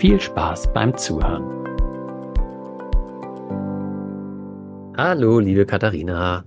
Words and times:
viel 0.00 0.18
Spaß 0.18 0.72
beim 0.72 0.96
Zuhören. 0.96 1.44
Hallo, 4.96 5.40
liebe 5.40 5.66
Katharina. 5.66 6.46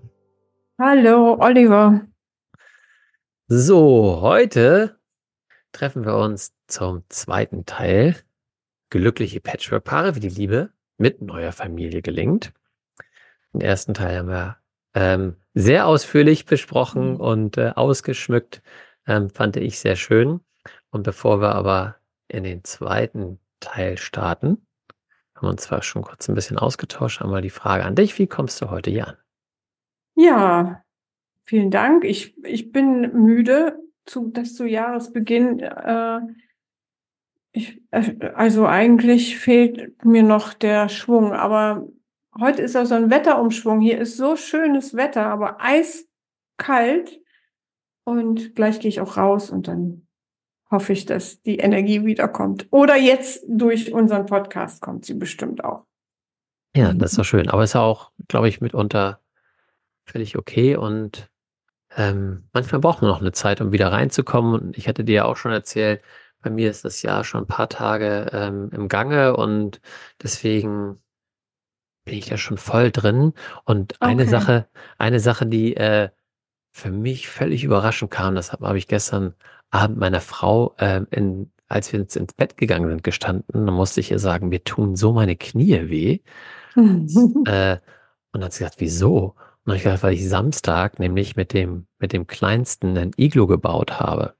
Hallo, 0.79 1.37
Oliver. 1.39 2.01
So, 3.47 4.21
heute 4.21 4.97
treffen 5.71 6.03
wir 6.03 6.17
uns 6.17 6.55
zum 6.65 7.03
zweiten 7.09 7.67
Teil. 7.67 8.15
Glückliche 8.89 9.39
Patchwork-Paare, 9.39 10.15
wie 10.15 10.19
die 10.19 10.29
Liebe 10.29 10.71
mit 10.97 11.21
neuer 11.21 11.51
Familie 11.51 12.01
gelingt. 12.01 12.53
Den 13.53 13.61
ersten 13.61 13.93
Teil 13.93 14.17
haben 14.17 14.29
wir 14.29 14.57
ähm, 14.95 15.35
sehr 15.53 15.85
ausführlich 15.85 16.45
besprochen 16.45 17.13
mhm. 17.13 17.19
und 17.19 17.57
äh, 17.59 17.73
ausgeschmückt. 17.75 18.63
Ähm, 19.05 19.29
fand 19.29 19.57
ich 19.57 19.77
sehr 19.77 19.95
schön. 19.95 20.39
Und 20.89 21.03
bevor 21.03 21.39
wir 21.39 21.53
aber 21.53 21.97
in 22.27 22.43
den 22.43 22.63
zweiten 22.63 23.39
Teil 23.63 23.97
starten. 23.97 24.67
Haben 25.35 25.47
uns 25.47 25.63
zwar 25.63 25.81
schon 25.81 26.03
kurz 26.03 26.27
ein 26.27 26.35
bisschen 26.35 26.57
ausgetauscht, 26.57 27.21
einmal 27.21 27.41
die 27.41 27.49
Frage 27.49 27.85
an 27.85 27.95
dich, 27.95 28.19
wie 28.19 28.27
kommst 28.27 28.61
du 28.61 28.69
heute 28.69 28.91
hier 28.91 29.07
an? 29.07 29.17
Ja, 30.15 30.83
vielen 31.45 31.71
Dank. 31.71 32.03
Ich, 32.03 32.37
ich 32.43 32.71
bin 32.71 33.13
müde, 33.13 33.79
zu, 34.05 34.29
dass 34.29 34.55
zu 34.55 34.65
Jahresbeginn, 34.65 35.59
äh, 35.59 36.19
ich, 37.53 37.81
also 37.91 38.67
eigentlich 38.67 39.37
fehlt 39.37 40.03
mir 40.03 40.23
noch 40.23 40.53
der 40.53 40.89
Schwung, 40.89 41.31
aber 41.31 41.87
heute 42.39 42.61
ist 42.61 42.75
auch 42.75 42.85
so 42.85 42.95
ein 42.95 43.09
Wetterumschwung. 43.09 43.79
Hier 43.79 43.99
ist 43.99 44.17
so 44.17 44.35
schönes 44.35 44.95
Wetter, 44.95 45.27
aber 45.27 45.57
eiskalt. 45.61 47.21
Und 48.05 48.55
gleich 48.55 48.81
gehe 48.81 48.89
ich 48.89 48.99
auch 48.99 49.15
raus 49.15 49.49
und 49.49 49.67
dann 49.67 50.07
hoffe 50.73 50.91
ich, 50.91 51.05
dass 51.05 51.41
die 51.41 51.59
Energie 51.59 52.03
wiederkommt. 52.03 52.67
Oder 52.71 52.97
jetzt 52.97 53.45
durch 53.47 53.93
unseren 53.93 54.25
Podcast 54.25 54.81
kommt 54.81 55.05
sie 55.05 55.13
bestimmt 55.13 55.63
auch. 55.63 55.85
Ja, 56.75 56.91
das 56.91 57.11
ist 57.11 57.19
doch 57.19 57.23
schön. 57.23 57.49
Aber 57.49 57.63
es 57.63 57.69
ist 57.69 57.75
auch, 57.75 58.11
glaube 58.27 58.49
ich, 58.49 58.59
mitunter 58.59 59.21
völlig 60.05 60.37
okay 60.37 60.75
und 60.75 61.29
ähm, 61.95 62.49
manchmal 62.51 62.81
braucht 62.81 63.01
man 63.01 63.11
noch 63.11 63.21
eine 63.21 63.31
Zeit, 63.31 63.61
um 63.61 63.71
wieder 63.71 63.91
reinzukommen. 63.91 64.59
Und 64.59 64.77
ich 64.77 64.87
hatte 64.87 65.03
dir 65.03 65.15
ja 65.15 65.25
auch 65.25 65.37
schon 65.37 65.51
erzählt, 65.51 66.01
bei 66.41 66.49
mir 66.49 66.69
ist 66.69 66.83
das 66.83 67.03
Jahr 67.03 67.23
schon 67.23 67.43
ein 67.43 67.47
paar 67.47 67.69
Tage 67.69 68.29
ähm, 68.33 68.69
im 68.73 68.89
Gange 68.89 69.37
und 69.37 69.79
deswegen 70.21 71.01
bin 72.03 72.15
ich 72.15 72.25
da 72.25 72.37
schon 72.37 72.57
voll 72.57 72.91
drin. 72.91 73.33
Und 73.63 74.01
eine 74.01 74.23
okay. 74.23 74.31
Sache, 74.31 74.67
eine 74.97 75.19
Sache, 75.19 75.45
die 75.45 75.77
äh, 75.77 76.09
für 76.71 76.89
mich 76.89 77.29
völlig 77.29 77.63
überraschend 77.63 78.11
kam, 78.11 78.35
das 78.35 78.51
habe 78.51 78.67
hab 78.67 78.75
ich 78.75 78.87
gestern 78.87 79.35
Abend 79.73 79.97
meiner 79.97 80.21
Frau, 80.21 80.75
äh, 80.77 81.01
in, 81.11 81.51
als 81.67 81.91
wir 81.91 81.99
ins, 81.99 82.15
ins 82.15 82.33
Bett 82.33 82.57
gegangen 82.57 82.89
sind, 82.89 83.03
gestanden. 83.03 83.65
Da 83.65 83.71
musste 83.71 83.99
ich 84.01 84.11
ihr 84.11 84.19
sagen, 84.19 84.49
mir 84.49 84.63
tun 84.63 84.95
so 84.95 85.13
meine 85.13 85.35
Knie 85.35 85.89
weh. 85.89 86.19
äh, 86.75 86.79
und 86.79 87.45
dann 87.45 88.43
hat 88.43 88.53
sie 88.53 88.59
gesagt, 88.59 88.79
wieso? 88.79 89.17
Und 89.17 89.35
dann 89.65 89.73
habe 89.73 89.77
ich 89.77 89.83
gesagt, 89.83 90.03
weil 90.03 90.13
ich 90.13 90.29
Samstag 90.29 90.99
nämlich 90.99 91.35
mit 91.35 91.53
dem, 91.53 91.87
mit 91.97 92.13
dem 92.13 92.27
kleinsten 92.27 92.97
ein 92.97 93.11
Iglo 93.17 93.47
gebaut 93.47 93.99
habe. 93.99 94.35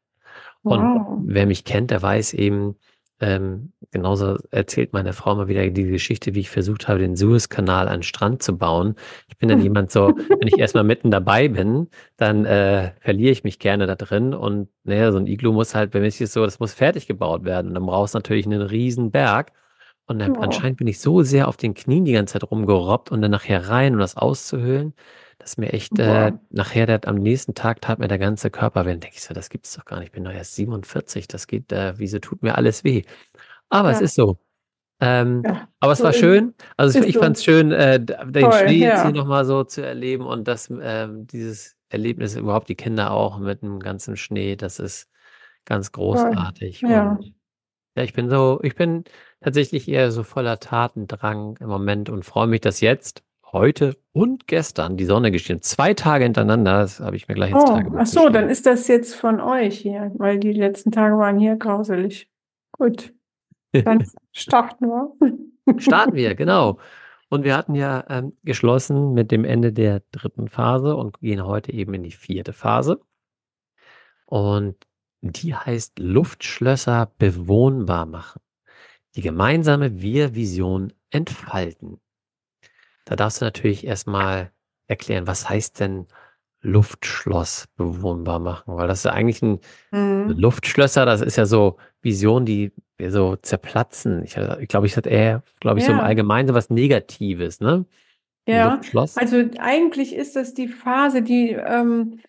Und 0.62 0.82
wow. 0.82 1.20
wer 1.26 1.46
mich 1.46 1.66
kennt, 1.66 1.92
der 1.92 2.02
weiß 2.02 2.34
eben, 2.34 2.76
ähm, 3.20 3.72
genauso 3.92 4.38
erzählt 4.52 4.92
meine 4.92 5.14
Frau 5.14 5.36
mal 5.36 5.48
wieder 5.48 5.70
die 5.70 5.86
Geschichte, 5.86 6.36
wie 6.36 6.42
ich 6.42 6.50
versucht 6.50 6.88
habe, 6.88 7.00
den 7.00 7.16
Suezkanal 7.16 7.88
an 7.88 7.98
den 7.98 8.04
Strand 8.04 8.44
zu 8.44 8.58
bauen. 8.58 8.96
Ich 9.30 9.38
bin 9.38 9.50
dann 9.50 9.62
jemand 9.62 9.92
so, 9.92 10.08
wenn 10.40 10.48
ich 10.48 10.58
erstmal 10.58 10.84
mitten 10.84 11.12
dabei 11.12 11.48
bin, 11.48 11.88
dann 12.18 12.46
äh, 12.46 12.92
verliere 13.00 13.32
ich 13.32 13.44
mich 13.44 13.60
gerne 13.60 13.88
da 13.88 13.96
drin. 13.96 14.34
Und 14.34 14.68
naja, 14.84 15.12
so 15.12 15.20
ein 15.20 15.28
Iglu 15.28 15.54
muss 15.54 15.76
halt, 15.76 15.92
bei 15.92 16.00
mir 16.00 16.08
ist 16.08 16.20
es 16.22 16.34
so, 16.34 16.44
das 16.44 16.60
muss 16.60 16.74
fertig 16.74 17.08
gebaut 17.08 17.46
werden. 17.46 17.70
Und 17.70 17.76
dann 17.76 17.86
brauchst 17.86 18.14
du 18.14 18.18
natürlich 18.18 18.46
einen 18.46 18.62
riesen 18.62 19.12
Berg. 19.12 19.52
Und 20.06 20.20
dann, 20.20 20.36
oh. 20.36 20.42
anscheinend 20.42 20.78
bin 20.78 20.88
ich 20.88 21.00
so 21.00 21.22
sehr 21.22 21.48
auf 21.48 21.56
den 21.56 21.76
Knien 21.76 22.04
die 22.06 22.14
ganze 22.14 22.34
Zeit 22.34 22.50
rumgerobbt 22.50 23.12
und 23.12 23.22
dann 23.22 23.32
nachher 23.32 23.70
rein, 23.70 23.94
um 23.94 24.00
das 24.00 24.18
auszuhöhlen. 24.18 24.94
Das 25.44 25.58
mir 25.58 25.74
echt, 25.74 26.00
äh, 26.00 26.32
nachher 26.52 26.86
der, 26.86 27.06
am 27.06 27.16
nächsten 27.16 27.54
Tag 27.54 27.82
tat 27.82 28.00
mir 28.00 28.08
der 28.08 28.18
ganze 28.18 28.50
Körper 28.50 28.86
weh. 28.86 28.92
Dann 28.92 29.02
denke 29.02 29.18
ich 29.18 29.24
so, 29.24 29.34
das 29.34 29.50
gibt's 29.50 29.76
doch 29.76 29.84
gar 29.84 30.00
nicht. 30.00 30.08
Ich 30.08 30.12
bin 30.14 30.24
doch 30.24 30.32
erst 30.32 30.56
47. 30.56 31.28
Das 31.28 31.48
geht, 31.48 31.70
äh, 31.74 31.94
wieso 31.98 32.20
tut 32.20 32.42
mir 32.44 32.56
alles 32.56 32.86
weh? 32.86 33.04
Aber 33.68 33.90
ja. 33.90 33.96
es 33.96 34.02
ist 34.02 34.16
so. 34.16 34.38
Ähm, 35.02 35.44
ja, 35.46 35.68
aber 35.82 35.92
es 35.92 35.98
so 35.98 36.06
war 36.06 36.14
schön. 36.14 36.54
Also 36.78 36.98
ich, 36.98 37.08
ich 37.08 37.18
fand 37.18 37.36
es 37.36 37.44
schön, 37.44 37.74
äh, 37.74 38.00
den 38.00 38.44
Toll, 38.44 38.54
Schnee 38.54 38.78
ja. 38.78 38.90
jetzt 38.92 39.02
hier 39.02 39.12
nochmal 39.12 39.44
so 39.44 39.66
zu 39.66 39.86
erleben 39.86 40.26
und 40.26 40.48
das, 40.48 40.72
ähm, 40.82 41.28
dieses 41.28 41.76
Erlebnis, 41.90 42.38
überhaupt 42.38 42.70
die 42.70 42.76
Kinder 42.76 43.12
auch 43.12 43.38
mit 43.38 43.64
dem 43.64 43.80
ganzen 43.80 44.16
Schnee, 44.16 44.56
das 44.56 44.80
ist 44.80 45.10
ganz 45.66 45.92
großartig. 45.92 46.82
Ja. 46.82 47.18
Und 47.18 47.34
ja, 47.98 48.04
ich 48.04 48.14
bin 48.14 48.30
so, 48.30 48.62
ich 48.64 48.76
bin 48.76 49.04
tatsächlich 49.42 49.90
eher 49.90 50.12
so 50.14 50.24
voller 50.24 50.60
Tatendrang 50.60 51.58
im 51.60 51.68
Moment 51.68 52.10
und 52.10 52.24
freue 52.24 52.48
mich, 52.48 52.62
dass 52.62 52.80
jetzt 52.80 53.24
heute 53.54 53.96
und 54.12 54.48
gestern 54.48 54.98
die 54.98 55.06
Sonne 55.06 55.32
geschienen. 55.32 55.62
Zwei 55.62 55.94
Tage 55.94 56.26
hintereinander, 56.26 56.82
das 56.82 57.00
habe 57.00 57.16
ich 57.16 57.28
mir 57.28 57.36
gleich 57.36 57.52
ins 57.52 57.64
oh, 57.64 57.68
Tagebuch 57.68 58.00
Ach 58.00 58.06
so, 58.06 58.30
dann 58.30 58.50
ist 58.50 58.66
das 58.66 58.88
jetzt 58.88 59.16
von 59.16 59.40
euch 59.40 59.78
hier, 59.78 60.12
weil 60.16 60.40
die 60.40 60.52
letzten 60.52 60.92
Tage 60.92 61.18
waren 61.18 61.40
hier 61.40 61.56
grauselig. 61.56 62.30
Gut, 62.74 63.14
dann 63.72 64.04
starten 64.32 64.88
wir. 64.88 65.80
starten 65.80 66.16
wir, 66.16 66.36
genau. 66.36 66.80
Und 67.30 67.44
wir 67.44 67.58
hatten 67.58 67.74
ja 67.74 68.04
ähm, 68.10 68.38
geschlossen 68.44 69.14
mit 69.14 69.32
dem 69.32 69.46
Ende 69.46 69.74
der 69.74 70.04
dritten 70.12 70.50
Phase 70.50 70.96
und 70.96 71.20
gehen 71.20 71.46
heute 71.46 71.74
eben 71.74 71.94
in 71.94 72.04
die 72.04 72.12
vierte 72.12 72.54
Phase. 72.54 73.00
Und 74.26 74.76
die 75.22 75.56
heißt 75.56 76.00
Luftschlösser 76.00 77.12
bewohnbar 77.18 78.06
machen. 78.06 78.42
Die 79.16 79.22
gemeinsame 79.22 80.02
Wir-Vision 80.02 80.94
entfalten. 81.12 82.00
Da 83.06 83.16
darfst 83.16 83.42
du 83.42 83.46
natürlich 83.46 83.86
erstmal 83.86 84.52
erklären, 84.88 85.28
was 85.28 85.50
heißt 85.50 85.80
denn 85.80 86.08
Luftschloss 86.62 87.68
bewohnbar 87.76 88.40
machen? 88.40 88.76
Weil 88.78 88.88
das 88.88 89.00
ist 89.00 89.06
ja 89.06 89.12
eigentlich 89.12 89.42
ein 89.42 89.60
mhm. 89.92 90.30
Luftschlösser, 90.38 91.06
das 91.06 91.22
ist 91.22 91.36
ja 91.36 91.46
so 91.46 91.78
Visionen, 92.02 92.46
die 92.46 92.72
so 93.06 93.36
zerplatzen. 93.36 94.24
Ich, 94.24 94.38
ich 94.38 94.68
glaube, 94.68 94.88
ich 94.88 94.96
hatte 94.96 95.10
eher, 95.10 95.44
glaube 95.60 95.80
ich, 95.80 95.86
ja. 95.86 95.92
so 95.92 96.00
im 96.00 96.04
Allgemeinen 96.04 96.48
so 96.48 96.54
was 96.54 96.70
Negatives, 96.70 97.60
ne? 97.60 97.86
Ja, 98.46 98.82
also 99.16 99.42
eigentlich 99.60 100.14
ist 100.14 100.36
das 100.36 100.54
die 100.54 100.68
Phase, 100.68 101.22
die, 101.22 101.52
ähm, 101.52 102.20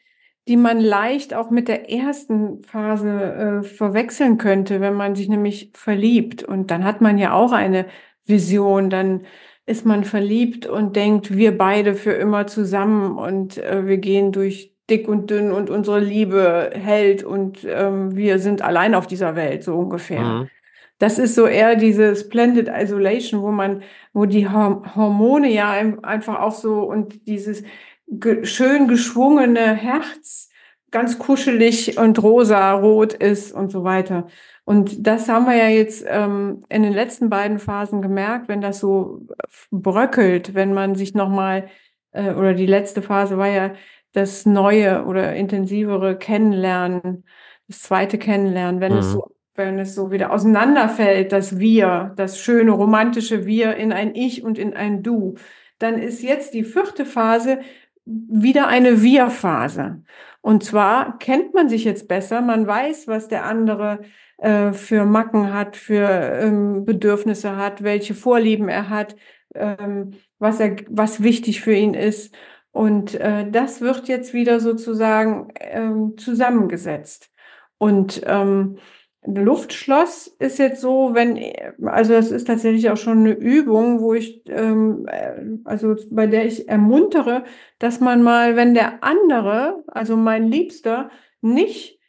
die 0.46 0.56
man 0.56 0.78
leicht 0.78 1.34
auch 1.34 1.50
mit 1.50 1.66
der 1.66 1.90
ersten 1.90 2.62
Phase 2.62 3.10
äh, 3.10 3.62
verwechseln 3.64 4.38
könnte, 4.38 4.80
wenn 4.80 4.94
man 4.94 5.16
sich 5.16 5.28
nämlich 5.28 5.72
verliebt. 5.74 6.44
Und 6.44 6.70
dann 6.70 6.84
hat 6.84 7.00
man 7.00 7.18
ja 7.18 7.32
auch 7.32 7.50
eine 7.50 7.86
Vision, 8.26 8.90
dann 8.90 9.26
ist 9.66 9.86
man 9.86 10.04
verliebt 10.04 10.66
und 10.66 10.96
denkt, 10.96 11.36
wir 11.36 11.56
beide 11.56 11.94
für 11.94 12.12
immer 12.12 12.46
zusammen 12.46 13.16
und 13.16 13.58
äh, 13.58 13.86
wir 13.86 13.98
gehen 13.98 14.32
durch 14.32 14.74
dick 14.90 15.08
und 15.08 15.30
dünn 15.30 15.52
und 15.52 15.70
unsere 15.70 16.00
Liebe 16.00 16.70
hält 16.74 17.24
und 17.24 17.66
ähm, 17.66 18.14
wir 18.14 18.38
sind 18.38 18.60
allein 18.60 18.94
auf 18.94 19.06
dieser 19.06 19.34
Welt, 19.36 19.64
so 19.64 19.74
ungefähr. 19.74 20.22
Mhm. 20.22 20.50
Das 20.98 21.18
ist 21.18 21.34
so 21.34 21.46
eher 21.46 21.76
diese 21.76 22.14
Splendid 22.14 22.68
Isolation, 22.68 23.42
wo 23.42 23.50
man, 23.50 23.82
wo 24.12 24.26
die 24.26 24.48
Hormone 24.48 25.50
ja 25.50 25.70
einfach 26.02 26.40
auch 26.40 26.54
so 26.54 26.80
und 26.82 27.26
dieses 27.26 27.64
ge 28.06 28.44
schön 28.44 28.86
geschwungene 28.86 29.74
Herz 29.74 30.50
ganz 30.90 31.18
kuschelig 31.18 31.98
und 31.98 32.22
rosa-rot 32.22 33.14
ist 33.14 33.52
und 33.52 33.72
so 33.72 33.82
weiter. 33.82 34.28
Und 34.64 35.06
das 35.06 35.28
haben 35.28 35.44
wir 35.46 35.56
ja 35.56 35.68
jetzt 35.68 36.04
ähm, 36.08 36.64
in 36.68 36.82
den 36.82 36.94
letzten 36.94 37.28
beiden 37.28 37.58
Phasen 37.58 38.00
gemerkt, 38.00 38.48
wenn 38.48 38.62
das 38.62 38.80
so 38.80 39.26
bröckelt, 39.70 40.54
wenn 40.54 40.72
man 40.72 40.94
sich 40.94 41.14
nochmal, 41.14 41.68
äh, 42.12 42.32
oder 42.32 42.54
die 42.54 42.66
letzte 42.66 43.02
Phase 43.02 43.36
war 43.36 43.48
ja 43.48 43.74
das 44.12 44.46
neue 44.46 45.04
oder 45.04 45.34
intensivere 45.34 46.16
Kennenlernen, 46.16 47.24
das 47.68 47.82
zweite 47.82 48.16
Kennenlernen, 48.16 48.80
wenn 48.80 48.92
mhm. 48.92 48.98
es 48.98 49.12
so 49.12 49.34
wenn 49.56 49.78
es 49.78 49.94
so 49.94 50.10
wieder 50.10 50.32
auseinanderfällt, 50.32 51.32
das 51.32 51.58
Wir, 51.58 52.12
das 52.16 52.40
schöne 52.40 52.72
romantische 52.72 53.46
Wir 53.46 53.76
in 53.76 53.92
ein 53.92 54.14
Ich 54.14 54.42
und 54.42 54.58
in 54.58 54.74
ein 54.74 55.02
Du, 55.02 55.34
dann 55.78 55.98
ist 55.98 56.22
jetzt 56.22 56.54
die 56.54 56.64
vierte 56.64 57.06
Phase 57.06 57.60
wieder 58.04 58.66
eine 58.66 59.02
Wir-Phase. 59.02 60.02
Und 60.40 60.64
zwar 60.64 61.18
kennt 61.18 61.54
man 61.54 61.68
sich 61.68 61.84
jetzt 61.84 62.08
besser, 62.08 62.40
man 62.42 62.66
weiß, 62.66 63.08
was 63.08 63.28
der 63.28 63.44
andere 63.44 64.00
äh, 64.38 64.72
für 64.72 65.04
Macken 65.04 65.52
hat, 65.52 65.76
für 65.76 66.08
ähm, 66.08 66.84
Bedürfnisse 66.84 67.56
hat, 67.56 67.82
welche 67.82 68.14
Vorlieben 68.14 68.68
er 68.68 68.88
hat, 68.90 69.16
ähm, 69.54 70.12
was 70.38 70.60
er, 70.60 70.76
was 70.88 71.22
wichtig 71.22 71.60
für 71.60 71.74
ihn 71.74 71.94
ist. 71.94 72.34
Und 72.72 73.14
äh, 73.14 73.48
das 73.50 73.80
wird 73.80 74.08
jetzt 74.08 74.34
wieder 74.34 74.58
sozusagen 74.60 75.52
ähm, 75.60 76.18
zusammengesetzt. 76.18 77.30
Und 77.78 78.22
ähm, 78.26 78.78
Luftschloss 79.26 80.26
ist 80.38 80.58
jetzt 80.58 80.80
so, 80.80 81.14
wenn, 81.14 81.38
also 81.86 82.12
das 82.12 82.30
ist 82.30 82.46
tatsächlich 82.46 82.90
auch 82.90 82.96
schon 82.96 83.20
eine 83.20 83.32
Übung, 83.32 84.00
wo 84.00 84.12
ich, 84.12 84.42
ähm, 84.48 85.06
äh, 85.08 85.40
also 85.64 85.96
bei 86.10 86.26
der 86.26 86.44
ich 86.46 86.68
ermuntere, 86.68 87.44
dass 87.78 88.00
man 88.00 88.22
mal, 88.22 88.56
wenn 88.56 88.74
der 88.74 89.02
andere, 89.02 89.82
also 89.86 90.16
mein 90.16 90.48
Liebster, 90.48 91.10
nicht 91.40 92.00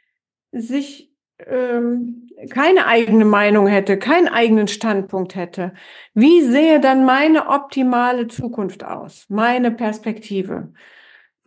sich 0.52 1.15
ähm, 1.40 2.30
keine 2.50 2.88
eigene 2.88 3.26
Meinung 3.26 3.68
hätte, 3.68 3.98
keinen 3.98 4.28
eigenen 4.28 4.68
Standpunkt 4.68 5.36
hätte, 5.36 5.74
wie 6.14 6.42
sähe 6.42 6.80
dann 6.80 7.06
meine 7.06 7.50
optimale 7.50 8.28
Zukunft 8.28 8.84
aus, 8.84 9.26
meine 9.30 9.72
Perspektive? 9.72 10.74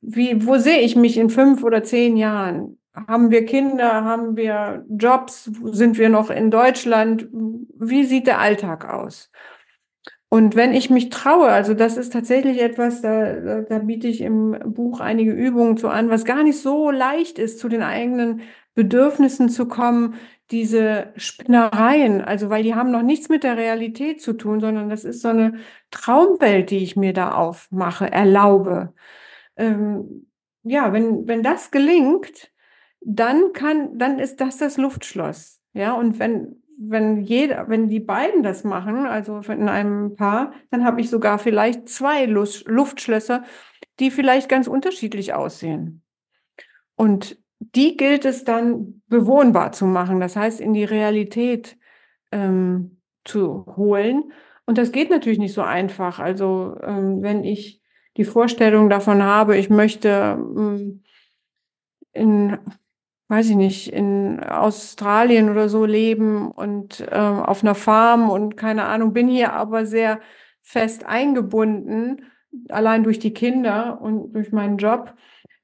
Wie, 0.01 0.47
wo 0.47 0.59
sehe 0.59 0.81
ich 0.81 0.97
mich 0.97 1.19
in 1.19 1.31
fünf 1.31 1.63
oder 1.65 1.83
zehn 1.83 2.17
Jahren? 2.17 2.79
Haben 2.95 3.31
wir 3.31 3.45
Kinder? 3.47 4.05
Haben 4.05 4.37
wir 4.37 4.85
Jobs? 4.89 5.51
Sind 5.65 5.99
wir 5.99 6.09
noch 6.09 6.31
in 6.31 6.51
Deutschland? 6.51 7.29
Wie 7.33 8.05
sieht 8.05 8.27
der 8.27 8.41
Alltag 8.41 8.89
aus? 8.89 9.31
Und 10.31 10.57
wenn 10.57 10.75
ich 10.75 10.91
mich 10.91 11.09
traue, 11.09 11.49
also 11.49 11.73
das 11.73 11.97
ist 11.97 12.13
tatsächlich 12.13 12.61
etwas, 12.61 13.01
da, 13.01 13.33
da, 13.41 13.61
da 13.63 13.79
biete 13.79 14.09
ich 14.09 14.21
im 14.21 14.57
Buch 14.75 15.01
einige 15.01 15.33
Übungen 15.33 15.79
zu 15.79 15.89
an, 15.89 16.11
was 16.11 16.27
gar 16.27 16.43
nicht 16.43 16.61
so 16.61 16.91
leicht 16.91 17.39
ist, 17.39 17.59
zu 17.59 17.69
den 17.69 17.83
eigenen 17.83 18.43
Bedürfnissen 18.79 19.49
zu 19.49 19.67
kommen, 19.67 20.15
diese 20.53 21.13
Spinnereien, 21.17 22.21
also 22.21 22.49
weil 22.49 22.63
die 22.63 22.77
haben 22.77 22.93
noch 22.93 23.03
nichts 23.03 23.29
mit 23.29 23.43
der 23.43 23.57
Realität 23.57 24.23
zu 24.23 24.35
tun, 24.35 24.61
sondern 24.61 24.89
das 24.89 25.03
ist 25.03 25.21
so 25.21 25.31
eine 25.31 25.55
Traumwelt, 25.91 26.71
die 26.71 26.79
ich 26.79 26.95
mir 26.95 27.13
da 27.13 27.33
aufmache, 27.33 28.09
erlaube. 28.13 28.95
Ähm, 29.57 30.29
ja, 30.63 30.93
wenn, 30.93 31.27
wenn 31.27 31.43
das 31.43 31.73
gelingt, 31.73 32.53
dann 33.01 33.53
kann, 33.53 33.99
dann 33.99 34.21
ist 34.21 34.41
das 34.41 34.59
das 34.59 34.77
Luftschloss. 34.77 35.61
Ja, 35.73 35.95
und 35.95 36.21
wenn, 36.21 36.63
wenn 36.79 37.23
jeder, 37.23 37.69
wenn 37.69 37.89
die 37.89 37.99
beiden 37.99 38.45
das 38.45 38.63
machen, 38.63 39.07
also 39.07 39.41
in 39.41 39.69
einem 39.69 40.15
Paar, 40.15 40.53
dann 40.71 40.85
habe 40.85 41.01
ich 41.01 41.11
sogar 41.11 41.41
vielleicht 41.41 41.89
zwei 41.89 42.27
Luftschlösser, 42.27 43.43
die 43.99 44.13
vielleicht 44.13 44.49
ganz 44.49 44.69
unterschiedlich 44.69 45.35
aussehen. 45.35 46.05
Und 46.95 47.39
die 47.61 47.97
gilt 47.97 48.25
es 48.25 48.45
dann 48.45 49.03
bewohnbar 49.09 49.73
zu 49.73 49.87
machen, 49.87 50.21
das 50.21 50.37
heißt 50.37 50.61
in 50.61 50.73
die 50.73 50.85
Realität 50.85 51.77
ähm, 52.33 53.01
zu 53.25 53.67
holen. 53.77 54.33
Und 54.67 54.79
das 54.79 54.93
geht 54.93 55.11
natürlich 55.11 55.39
nicht 55.39 55.55
so 55.55 55.63
einfach. 55.63 56.19
Also 56.19 56.77
ähm, 56.83 57.23
wenn 57.23 57.45
ich 57.45 57.83
die 58.17 58.25
Vorstellung 58.25 58.91
davon 58.91 59.23
habe, 59.23 59.57
ich 59.57 59.71
möchte 59.71 60.37
ähm, 60.39 61.03
in 62.13 62.59
weiß 63.29 63.51
ich 63.51 63.57
nicht, 63.57 63.93
in 63.93 64.43
Australien 64.43 65.51
oder 65.51 65.69
so 65.69 65.85
leben 65.85 66.51
und 66.51 67.01
äh, 67.01 67.15
auf 67.15 67.63
einer 67.63 67.75
Farm 67.75 68.31
und 68.31 68.57
keine 68.57 68.87
Ahnung, 68.87 69.13
bin 69.13 69.29
hier 69.29 69.53
aber 69.53 69.85
sehr 69.85 70.21
fest 70.63 71.05
eingebunden, 71.07 72.23
allein 72.71 73.05
durch 73.05 73.19
die 73.19 73.35
Kinder 73.35 74.01
und 74.01 74.33
durch 74.33 74.51
meinen 74.51 74.79
Job, 74.79 75.15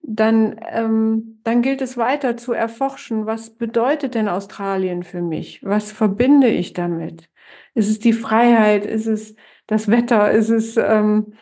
dann, 0.07 0.61
ähm, 0.71 1.41
dann 1.45 1.63
gilt 1.63 1.81
es 1.83 1.97
weiter 1.97 2.37
zu 2.37 2.53
erforschen, 2.53 3.27
was 3.27 3.51
bedeutet 3.51 4.15
denn 4.15 4.29
Australien 4.29 5.03
für 5.03 5.23
mich? 5.23 5.61
Was 5.65 5.93
verbinde 5.93 6.49
ich 6.49 6.73
damit? 6.75 7.31
Ist 7.75 7.89
es 7.89 7.99
die 7.99 8.13
Freiheit? 8.13 8.87
Ist 8.87 9.07
es 9.07 9.35
das 9.67 9.91
Wetter? 9.91 10.31
Ist 10.31 10.51
es 10.51 10.77
ähm, 10.77 11.35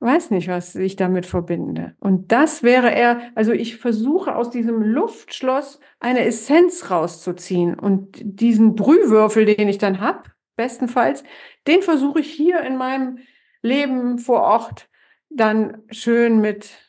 weiß 0.00 0.30
nicht, 0.30 0.48
was 0.48 0.74
ich 0.76 0.96
damit 0.96 1.26
verbinde. 1.26 1.96
Und 1.98 2.30
das 2.30 2.62
wäre 2.62 2.90
eher, 2.90 3.20
also 3.34 3.52
ich 3.52 3.76
versuche 3.76 4.36
aus 4.36 4.50
diesem 4.50 4.82
Luftschloss 4.82 5.80
eine 5.98 6.24
Essenz 6.24 6.90
rauszuziehen 6.90 7.78
und 7.78 8.18
diesen 8.22 8.74
Brühwürfel, 8.74 9.44
den 9.44 9.68
ich 9.68 9.78
dann 9.78 10.00
habe, 10.00 10.30
bestenfalls, 10.56 11.24
den 11.66 11.82
versuche 11.82 12.20
ich 12.20 12.32
hier 12.32 12.60
in 12.60 12.76
meinem 12.76 13.18
Leben 13.62 14.18
vor 14.18 14.42
Ort 14.42 14.88
dann 15.30 15.82
schön 15.90 16.40
mit 16.40 16.87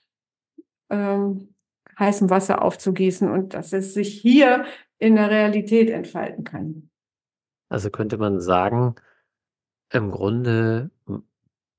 ähm, 0.90 1.54
heißem 1.98 2.30
Wasser 2.30 2.64
aufzugießen 2.64 3.30
und 3.30 3.54
dass 3.54 3.74
es 3.74 3.94
sich 3.94 4.20
hier 4.22 4.66
in 4.98 5.16
der 5.16 5.30
Realität 5.30 5.90
entfalten 5.90 6.44
kann. 6.44 6.90
Also 7.70 7.90
könnte 7.90 8.18
man 8.18 8.40
sagen, 8.40 8.96
im 9.92 10.12
Grunde 10.12 10.92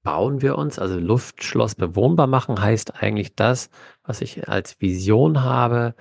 bauen 0.03 0.41
wir 0.41 0.57
uns, 0.57 0.79
also 0.79 0.99
Luftschloss 0.99 1.75
bewohnbar 1.75 2.27
machen, 2.27 2.61
heißt 2.61 3.03
eigentlich 3.03 3.35
das, 3.35 3.71
was 4.03 4.21
ich 4.21 4.49
als 4.49 4.81
Vision 4.81 5.43
habe, 5.43 5.95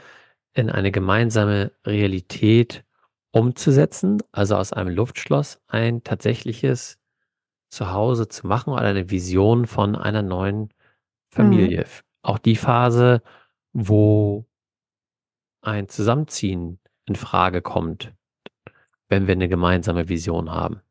in 0.53 0.69
eine 0.69 0.91
gemeinsame 0.91 1.71
Realität 1.85 2.83
umzusetzen, 3.31 4.21
also 4.31 4.55
aus 4.55 4.73
einem 4.73 4.95
Luftschloss 4.95 5.61
ein 5.67 6.03
tatsächliches 6.03 6.97
Zuhause 7.69 8.27
zu 8.27 8.47
machen 8.47 8.73
oder 8.73 8.83
eine 8.83 9.11
Vision 9.11 9.67
von 9.67 9.95
einer 9.95 10.23
neuen 10.23 10.69
Familie. 11.29 11.81
Mhm. 11.81 12.08
Auch 12.21 12.37
die 12.37 12.55
Phase, 12.55 13.21
wo 13.73 14.45
ein 15.61 15.87
Zusammenziehen 15.89 16.79
in 17.05 17.15
Frage 17.15 17.61
kommt, 17.61 18.13
wenn 19.07 19.27
wir 19.27 19.33
eine 19.33 19.49
gemeinsame 19.49 20.09
Vision 20.09 20.51
haben. 20.51 20.81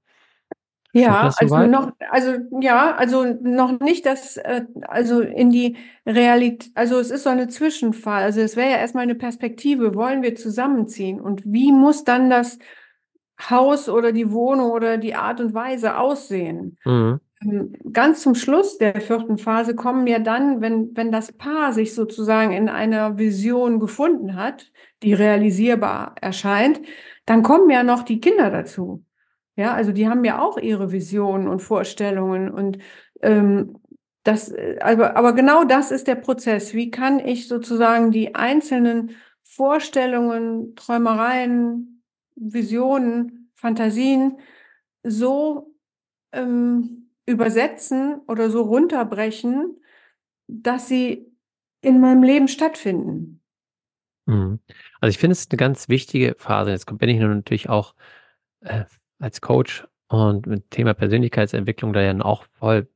Ja, 0.93 1.31
also 1.37 1.59
noch, 1.67 1.93
also 2.11 2.37
ja, 2.61 2.95
also 2.97 3.25
noch 3.43 3.79
nicht 3.81 4.07
das, 4.07 4.39
äh, 4.39 4.65
also 4.83 5.21
in 5.21 5.51
die 5.51 5.77
Realität, 6.07 6.71
also 6.75 6.99
es 6.99 7.11
ist 7.11 7.25
so 7.25 7.31
eine 7.31 7.49
Zwischenfall. 7.49 8.23
Also 8.23 8.41
es 8.41 8.57
wäre 8.57 8.71
ja 8.71 8.79
erstmal 8.79 9.03
eine 9.03 9.15
Perspektive, 9.15 9.95
wollen 9.95 10.23
wir 10.23 10.35
zusammenziehen 10.35 11.21
und 11.21 11.43
wie 11.45 11.73
muss 11.73 12.05
dann 12.05 12.31
das 12.31 12.59
Haus 13.51 13.89
oder 13.89 14.13
die 14.13 14.33
Wohnung 14.33 14.71
oder 14.71 14.97
die 14.97 15.15
Art 15.15 15.41
und 15.41 15.53
Weise 15.53 15.99
aussehen? 15.99 16.79
Mhm. 16.85 17.21
Ähm, 17.43 17.73
ganz 17.93 18.23
zum 18.23 18.35
Schluss 18.35 18.79
der 18.79 19.01
vierten 19.01 19.39
Phase 19.39 19.75
kommen 19.75 20.07
ja 20.07 20.19
dann, 20.19 20.61
wenn, 20.61 20.97
wenn 20.97 21.13
das 21.13 21.33
Paar 21.33 21.73
sich 21.73 21.95
sozusagen 21.95 22.53
in 22.53 22.69
einer 22.69 23.19
Vision 23.19 23.79
gefunden 23.79 24.35
hat, 24.35 24.73
die 25.03 25.15
realisierbar 25.15 26.15
erscheint, 26.21 26.81
dann 27.27 27.43
kommen 27.43 27.71
ja 27.71 27.83
noch 27.83 28.03
die 28.03 28.21
Kinder 28.21 28.51
dazu. 28.51 29.05
Ja, 29.57 29.75
also 29.75 29.93
die 29.93 30.09
haben 30.09 30.25
ja 30.25 30.41
auch 30.41 30.59
ihre 30.59 30.93
Visionen 30.93 31.49
und 31.49 31.61
Vorstellungen 31.61 32.51
und 32.51 32.79
ähm, 33.23 33.79
das, 34.23 34.55
aber, 34.81 35.17
aber 35.17 35.33
genau 35.33 35.65
das 35.65 35.91
ist 35.91 36.07
der 36.07 36.15
Prozess. 36.17 36.75
Wie 36.75 36.91
kann 36.91 37.19
ich 37.19 37.49
sozusagen 37.49 38.11
die 38.11 38.35
einzelnen 38.35 39.13
Vorstellungen, 39.43 40.75
Träumereien, 40.77 42.03
Visionen, 42.37 43.51
Fantasien 43.55 44.39
so 45.03 45.75
ähm, 46.33 47.08
übersetzen 47.29 48.23
oder 48.27 48.51
so 48.51 48.63
runterbrechen, 48.63 49.77
dass 50.47 50.89
sie 50.89 51.31
in 51.83 52.01
meinem 52.01 52.23
Leben 52.23 52.49
stattfinden? 52.49 53.43
Mhm. 54.27 54.61
Also 55.01 55.11
ich 55.11 55.19
finde 55.19 55.33
es 55.33 55.49
eine 55.51 55.59
ganz 55.59 55.89
wichtige 55.89 56.35
Phase. 56.39 56.71
Jetzt 56.71 56.87
bin 56.87 57.09
ich 57.09 57.19
natürlich 57.19 57.69
auch 57.69 57.95
äh, 58.61 58.85
als 59.19 59.41
Coach 59.41 59.87
und 60.09 60.47
mit 60.47 60.71
Thema 60.71 60.95
Persönlichkeitsentwicklung 60.95 61.93
da 61.93 62.01
ja 62.01 62.19
auch 62.21 62.45
voll 62.59 62.89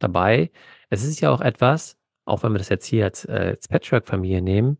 dabei. 0.00 0.50
Es 0.90 1.04
ist 1.04 1.20
ja 1.20 1.30
auch 1.30 1.40
etwas, 1.40 1.96
auch 2.24 2.42
wenn 2.42 2.52
wir 2.52 2.58
das 2.58 2.68
jetzt 2.68 2.86
hier 2.86 3.04
als, 3.04 3.24
äh, 3.24 3.54
als 3.54 3.68
Patchwork-Familie 3.68 4.42
nehmen, 4.42 4.78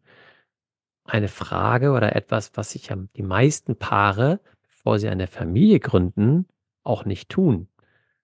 eine 1.04 1.28
Frage 1.28 1.92
oder 1.92 2.16
etwas, 2.16 2.50
was 2.54 2.72
sich 2.72 2.88
ja 2.88 2.96
die 3.16 3.22
meisten 3.22 3.76
Paare, 3.76 4.40
bevor 4.68 4.98
sie 4.98 5.08
eine 5.08 5.28
Familie 5.28 5.78
gründen, 5.78 6.46
auch 6.82 7.04
nicht 7.04 7.28
tun. 7.28 7.68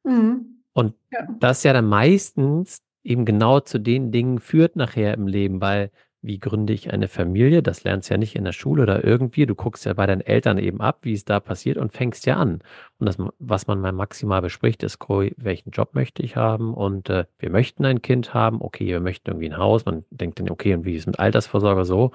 Mhm. 0.02 0.61
Und 0.72 0.94
ja. 1.10 1.26
das 1.40 1.62
ja 1.64 1.72
dann 1.72 1.86
meistens 1.86 2.78
eben 3.04 3.24
genau 3.24 3.60
zu 3.60 3.78
den 3.78 4.12
Dingen 4.12 4.38
führt 4.38 4.76
nachher 4.76 5.14
im 5.14 5.26
Leben, 5.26 5.60
weil 5.60 5.90
wie 6.24 6.38
gründe 6.38 6.72
ich 6.72 6.92
eine 6.92 7.08
Familie? 7.08 7.64
Das 7.64 7.82
lernst 7.82 8.08
du 8.08 8.14
ja 8.14 8.18
nicht 8.18 8.36
in 8.36 8.44
der 8.44 8.52
Schule 8.52 8.84
oder 8.84 9.04
irgendwie. 9.04 9.44
Du 9.44 9.56
guckst 9.56 9.84
ja 9.84 9.92
bei 9.94 10.06
deinen 10.06 10.20
Eltern 10.20 10.56
eben 10.56 10.80
ab, 10.80 11.00
wie 11.02 11.14
es 11.14 11.24
da 11.24 11.40
passiert 11.40 11.78
und 11.78 11.92
fängst 11.92 12.26
ja 12.26 12.36
an. 12.36 12.60
Und 12.98 13.06
das, 13.06 13.16
was 13.40 13.66
man 13.66 13.80
mal 13.80 13.90
maximal 13.90 14.40
bespricht, 14.40 14.84
ist, 14.84 14.98
welchen 15.08 15.70
Job 15.70 15.94
möchte 15.94 16.22
ich 16.22 16.36
haben? 16.36 16.74
Und 16.74 17.10
äh, 17.10 17.24
wir 17.40 17.50
möchten 17.50 17.84
ein 17.84 18.02
Kind 18.02 18.34
haben. 18.34 18.62
Okay, 18.62 18.86
wir 18.86 19.00
möchten 19.00 19.30
irgendwie 19.30 19.50
ein 19.50 19.58
Haus. 19.58 19.84
Man 19.84 20.04
denkt 20.10 20.38
dann, 20.38 20.48
okay, 20.48 20.74
und 20.74 20.84
wie 20.84 20.94
ist 20.94 21.06
mit 21.06 21.18
Altersvorsorge 21.18 21.84
so? 21.84 22.12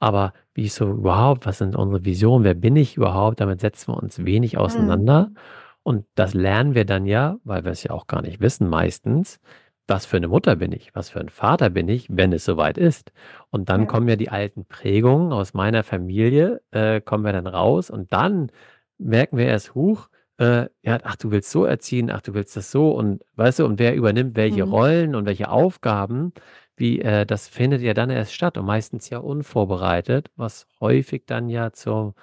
Aber 0.00 0.34
wie 0.54 0.64
ist 0.66 0.74
so 0.74 0.90
überhaupt, 0.90 1.46
was 1.46 1.58
sind 1.58 1.76
unsere 1.76 2.04
Visionen? 2.04 2.44
Wer 2.44 2.54
bin 2.54 2.76
ich 2.76 2.98
überhaupt? 2.98 3.40
Damit 3.40 3.60
setzen 3.60 3.92
wir 3.92 4.02
uns 4.02 4.22
wenig 4.24 4.54
mhm. 4.54 4.58
auseinander. 4.60 5.28
Mhm. 5.30 5.36
Und 5.82 6.06
das 6.14 6.34
lernen 6.34 6.74
wir 6.74 6.84
dann 6.84 7.06
ja, 7.06 7.38
weil 7.44 7.64
wir 7.64 7.72
es 7.72 7.82
ja 7.82 7.92
auch 7.92 8.06
gar 8.06 8.22
nicht 8.22 8.40
wissen 8.40 8.68
meistens, 8.68 9.40
was 9.86 10.06
für 10.06 10.18
eine 10.18 10.28
Mutter 10.28 10.56
bin 10.56 10.72
ich, 10.72 10.94
was 10.94 11.10
für 11.10 11.20
ein 11.20 11.28
Vater 11.28 11.68
bin 11.70 11.88
ich, 11.88 12.06
wenn 12.10 12.32
es 12.32 12.44
soweit 12.44 12.78
ist. 12.78 13.12
Und 13.50 13.68
dann 13.68 13.82
ja. 13.82 13.86
kommen 13.86 14.08
ja 14.08 14.16
die 14.16 14.30
alten 14.30 14.64
Prägungen 14.64 15.32
aus 15.32 15.52
meiner 15.52 15.82
Familie, 15.82 16.62
äh, 16.70 17.00
kommen 17.00 17.24
wir 17.24 17.32
dann 17.32 17.46
raus 17.48 17.90
und 17.90 18.12
dann 18.12 18.52
merken 18.98 19.36
wir 19.36 19.46
erst, 19.46 19.74
huch, 19.74 20.08
äh, 20.38 20.68
ja, 20.82 20.98
ach, 21.02 21.16
du 21.16 21.30
willst 21.32 21.50
so 21.50 21.64
erziehen, 21.64 22.10
ach, 22.10 22.22
du 22.22 22.34
willst 22.34 22.56
das 22.56 22.70
so 22.70 22.92
und 22.92 23.22
weißt 23.36 23.58
du, 23.58 23.66
und 23.66 23.78
wer 23.78 23.94
übernimmt 23.94 24.36
welche 24.36 24.64
mhm. 24.64 24.72
Rollen 24.72 25.14
und 25.14 25.26
welche 25.26 25.50
Aufgaben, 25.50 26.32
wie, 26.76 27.00
äh, 27.00 27.26
das 27.26 27.48
findet 27.48 27.82
ja 27.82 27.92
dann 27.94 28.10
erst 28.10 28.32
statt 28.32 28.56
und 28.58 28.66
meistens 28.66 29.10
ja 29.10 29.18
unvorbereitet, 29.18 30.30
was 30.36 30.66
häufig 30.80 31.24
dann 31.26 31.48
ja 31.48 31.72
zum 31.72 32.14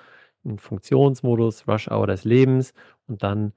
Funktionsmodus, 0.58 1.68
Rush 1.68 1.90
Hour 1.90 2.08
des 2.08 2.24
Lebens 2.24 2.74
und 3.08 3.24
dann, 3.24 3.54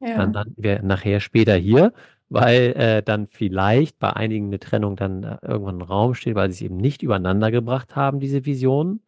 ja. 0.00 0.16
dann, 0.16 0.32
dann 0.32 0.54
wir 0.56 0.82
nachher 0.82 1.20
später 1.20 1.54
hier 1.54 1.92
weil 2.32 2.72
äh, 2.76 3.02
dann 3.02 3.28
vielleicht 3.30 3.98
bei 3.98 4.10
einigen 4.14 4.46
eine 4.46 4.58
Trennung 4.58 4.96
dann 4.96 5.22
äh, 5.22 5.36
irgendwann 5.42 5.80
im 5.80 5.82
Raum 5.82 6.14
steht, 6.14 6.34
weil 6.34 6.50
sie 6.50 6.64
es 6.64 6.70
eben 6.70 6.78
nicht 6.78 7.02
übereinander 7.02 7.50
gebracht 7.50 7.94
haben, 7.94 8.20
diese 8.20 8.46
Visionen. 8.46 9.02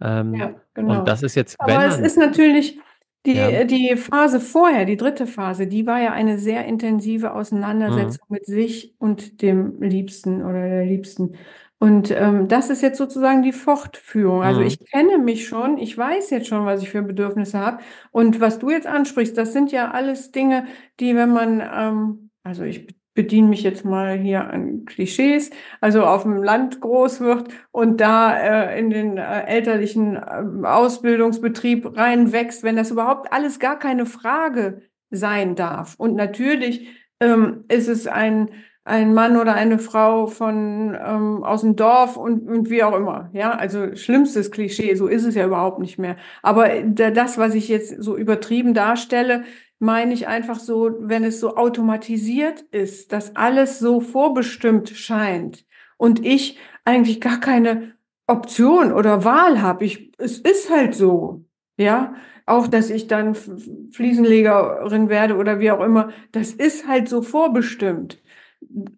Ähm, 0.00 0.34
ja, 0.34 0.54
genau. 0.74 1.00
Und 1.00 1.08
das 1.08 1.24
ist 1.24 1.34
jetzt, 1.34 1.60
Aber 1.60 1.84
es 1.84 1.98
ist 1.98 2.16
natürlich 2.16 2.78
die, 3.26 3.34
ja. 3.34 3.64
die 3.64 3.96
Phase 3.96 4.38
vorher, 4.38 4.84
die 4.84 4.96
dritte 4.96 5.26
Phase, 5.26 5.66
die 5.66 5.84
war 5.84 6.00
ja 6.00 6.12
eine 6.12 6.38
sehr 6.38 6.64
intensive 6.64 7.34
Auseinandersetzung 7.34 8.26
mhm. 8.28 8.34
mit 8.34 8.46
sich 8.46 8.94
und 8.98 9.42
dem 9.42 9.82
Liebsten 9.82 10.42
oder 10.42 10.62
der 10.62 10.86
Liebsten. 10.86 11.34
Und 11.80 12.12
ähm, 12.12 12.46
das 12.46 12.70
ist 12.70 12.82
jetzt 12.82 12.98
sozusagen 12.98 13.42
die 13.42 13.52
Fortführung. 13.52 14.42
Also 14.42 14.60
mhm. 14.60 14.66
ich 14.66 14.78
kenne 14.90 15.18
mich 15.18 15.48
schon, 15.48 15.78
ich 15.78 15.96
weiß 15.96 16.30
jetzt 16.30 16.46
schon, 16.46 16.64
was 16.66 16.82
ich 16.82 16.90
für 16.90 17.02
Bedürfnisse 17.02 17.58
habe. 17.58 17.78
Und 18.12 18.40
was 18.40 18.60
du 18.60 18.70
jetzt 18.70 18.86
ansprichst, 18.86 19.36
das 19.36 19.52
sind 19.52 19.72
ja 19.72 19.90
alles 19.90 20.30
Dinge, 20.30 20.66
die, 21.00 21.16
wenn 21.16 21.30
man 21.30 21.60
ähm, 21.60 22.30
also 22.42 22.64
ich 22.64 22.86
bediene 23.14 23.48
mich 23.48 23.62
jetzt 23.62 23.84
mal 23.84 24.16
hier 24.16 24.48
an 24.50 24.84
Klischees, 24.84 25.50
also 25.80 26.04
auf 26.04 26.22
dem 26.22 26.42
Land 26.42 26.80
groß 26.80 27.20
wird 27.20 27.48
und 27.70 28.00
da 28.00 28.36
äh, 28.36 28.78
in 28.78 28.90
den 28.90 29.18
äh, 29.18 29.42
elterlichen 29.46 30.16
äh, 30.16 30.66
Ausbildungsbetrieb 30.66 31.96
reinwächst, 31.96 32.62
wenn 32.62 32.76
das 32.76 32.90
überhaupt 32.90 33.32
alles 33.32 33.58
gar 33.58 33.78
keine 33.78 34.06
Frage 34.06 34.82
sein 35.10 35.56
darf. 35.56 35.96
Und 35.98 36.14
natürlich 36.14 36.88
ähm, 37.18 37.64
ist 37.68 37.88
es 37.88 38.06
ein 38.06 38.50
ein 38.90 39.14
Mann 39.14 39.36
oder 39.36 39.54
eine 39.54 39.78
Frau 39.78 40.26
von 40.26 40.94
ähm, 41.00 41.44
aus 41.44 41.62
dem 41.62 41.76
Dorf 41.76 42.16
und, 42.16 42.48
und 42.48 42.68
wie 42.70 42.82
auch 42.82 42.96
immer. 42.96 43.30
Ja, 43.32 43.52
also 43.52 43.94
schlimmstes 43.94 44.50
Klischee, 44.50 44.94
so 44.96 45.06
ist 45.06 45.24
es 45.24 45.34
ja 45.34 45.46
überhaupt 45.46 45.78
nicht 45.78 45.98
mehr. 45.98 46.16
Aber 46.42 46.68
das, 46.82 47.38
was 47.38 47.54
ich 47.54 47.68
jetzt 47.68 48.02
so 48.02 48.16
übertrieben 48.16 48.74
darstelle, 48.74 49.44
meine 49.78 50.12
ich 50.12 50.26
einfach 50.28 50.58
so, 50.58 50.94
wenn 50.98 51.24
es 51.24 51.40
so 51.40 51.56
automatisiert 51.56 52.62
ist, 52.72 53.12
dass 53.12 53.36
alles 53.36 53.78
so 53.78 54.00
vorbestimmt 54.00 54.90
scheint 54.90 55.64
und 55.96 56.26
ich 56.26 56.58
eigentlich 56.84 57.20
gar 57.20 57.40
keine 57.40 57.94
Option 58.26 58.92
oder 58.92 59.24
Wahl 59.24 59.62
habe. 59.62 59.84
Ich, 59.84 60.12
es 60.18 60.38
ist 60.38 60.70
halt 60.70 60.94
so. 60.94 61.44
Ja, 61.76 62.14
auch 62.44 62.66
dass 62.66 62.90
ich 62.90 63.06
dann 63.06 63.34
Fliesenlegerin 63.34 65.08
werde 65.08 65.36
oder 65.36 65.60
wie 65.60 65.70
auch 65.70 65.80
immer, 65.80 66.10
das 66.32 66.52
ist 66.52 66.86
halt 66.86 67.08
so 67.08 67.22
vorbestimmt. 67.22 68.20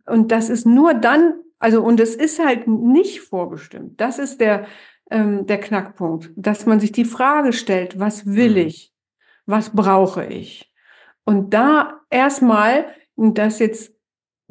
Und 0.06 0.32
das 0.32 0.48
ist 0.48 0.66
nur 0.66 0.94
dann, 0.94 1.34
also 1.58 1.82
und 1.82 2.00
es 2.00 2.14
ist 2.14 2.44
halt 2.44 2.66
nicht 2.68 3.20
vorbestimmt. 3.20 4.00
Das 4.00 4.18
ist 4.18 4.40
der, 4.40 4.66
ähm, 5.10 5.46
der 5.46 5.60
Knackpunkt, 5.60 6.30
dass 6.36 6.66
man 6.66 6.80
sich 6.80 6.92
die 6.92 7.04
Frage 7.04 7.52
stellt, 7.52 7.98
was 7.98 8.26
will 8.26 8.52
mhm. 8.52 8.68
ich? 8.68 8.92
Was 9.46 9.70
brauche 9.70 10.24
ich? 10.24 10.72
Und 11.24 11.54
da 11.54 12.00
erstmal, 12.10 12.86
das 13.16 13.58
jetzt 13.58 13.94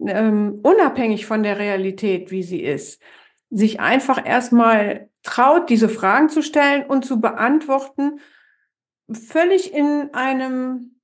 ähm, 0.05 0.59
unabhängig 0.63 1.25
von 1.25 1.43
der 1.43 1.59
Realität, 1.59 2.31
wie 2.31 2.43
sie 2.43 2.61
ist, 2.61 3.01
sich 3.49 3.79
einfach 3.79 4.25
erstmal 4.25 5.09
traut, 5.23 5.69
diese 5.69 5.89
Fragen 5.89 6.29
zu 6.29 6.41
stellen 6.41 6.85
und 6.85 7.05
zu 7.05 7.19
beantworten, 7.19 8.19
völlig 9.11 9.73
in 9.73 10.09
einem, 10.13 11.00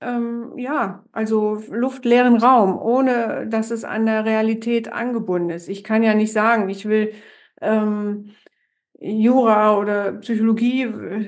ähm, 0.00 0.52
ja, 0.56 1.04
also 1.12 1.62
luftleeren 1.70 2.36
Raum, 2.36 2.78
ohne 2.78 3.46
dass 3.48 3.70
es 3.70 3.84
an 3.84 4.06
der 4.06 4.24
Realität 4.24 4.92
angebunden 4.92 5.50
ist. 5.50 5.68
Ich 5.68 5.84
kann 5.84 6.02
ja 6.02 6.14
nicht 6.14 6.32
sagen, 6.32 6.68
ich 6.68 6.86
will 6.86 7.12
ähm, 7.60 8.30
Jura 8.98 9.76
oder 9.78 10.12
Psychologie 10.12 10.82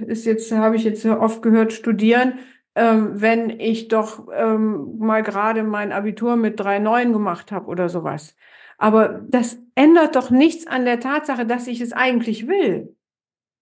ist 0.07 0.25
jetzt, 0.27 0.51
habe 0.53 0.77
ich 0.77 0.85
jetzt 0.85 1.05
oft 1.05 1.43
gehört, 1.43 1.73
studieren 1.73 2.39
ähm, 2.79 3.21
wenn 3.21 3.51
ich 3.59 3.89
doch 3.89 4.29
ähm, 4.33 4.99
mal 4.99 5.25
gerade 5.25 5.65
mein 5.65 5.91
Abitur 5.91 6.37
mit 6.37 6.61
3,9 6.61 7.13
gemacht 7.13 7.51
habe 7.51 7.67
oder 7.67 7.89
sowas. 7.89 8.37
Aber 8.79 9.21
das 9.29 9.59
ändert 9.75 10.15
doch 10.15 10.31
nichts 10.31 10.69
an 10.69 10.85
der 10.85 11.01
Tatsache, 11.01 11.45
dass 11.45 11.67
ich 11.67 11.81
es 11.81 11.93
eigentlich 11.93 12.47
will. 12.47 12.95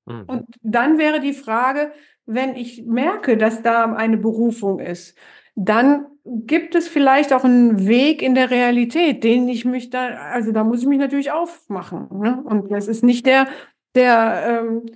Mhm. 0.04 0.25
Und 0.26 0.44
dann 0.60 0.98
wäre 0.98 1.20
die 1.20 1.32
Frage, 1.32 1.92
wenn 2.26 2.56
ich 2.56 2.85
merke, 2.85 3.37
dass 3.37 3.62
da 3.62 3.85
eine 3.92 4.18
Berufung 4.18 4.80
ist, 4.80 5.16
dann 5.54 6.06
gibt 6.25 6.75
es 6.75 6.88
vielleicht 6.88 7.33
auch 7.33 7.45
einen 7.45 7.87
Weg 7.87 8.21
in 8.21 8.35
der 8.35 8.50
Realität, 8.50 9.25
den 9.25 9.49
ich 9.49 9.64
mich 9.64 9.90
da, 9.90 10.09
also 10.09 10.52
da 10.52 10.64
muss 10.64 10.83
ich 10.83 10.88
mich 10.88 10.99
natürlich 10.99 11.30
aufmachen. 11.30 12.09
Ne? 12.11 12.42
Und 12.45 12.71
das 12.71 12.88
ist 12.88 13.04
nicht 13.04 13.26
der, 13.26 13.47
der, 13.95 14.64
ähm, 14.64 14.87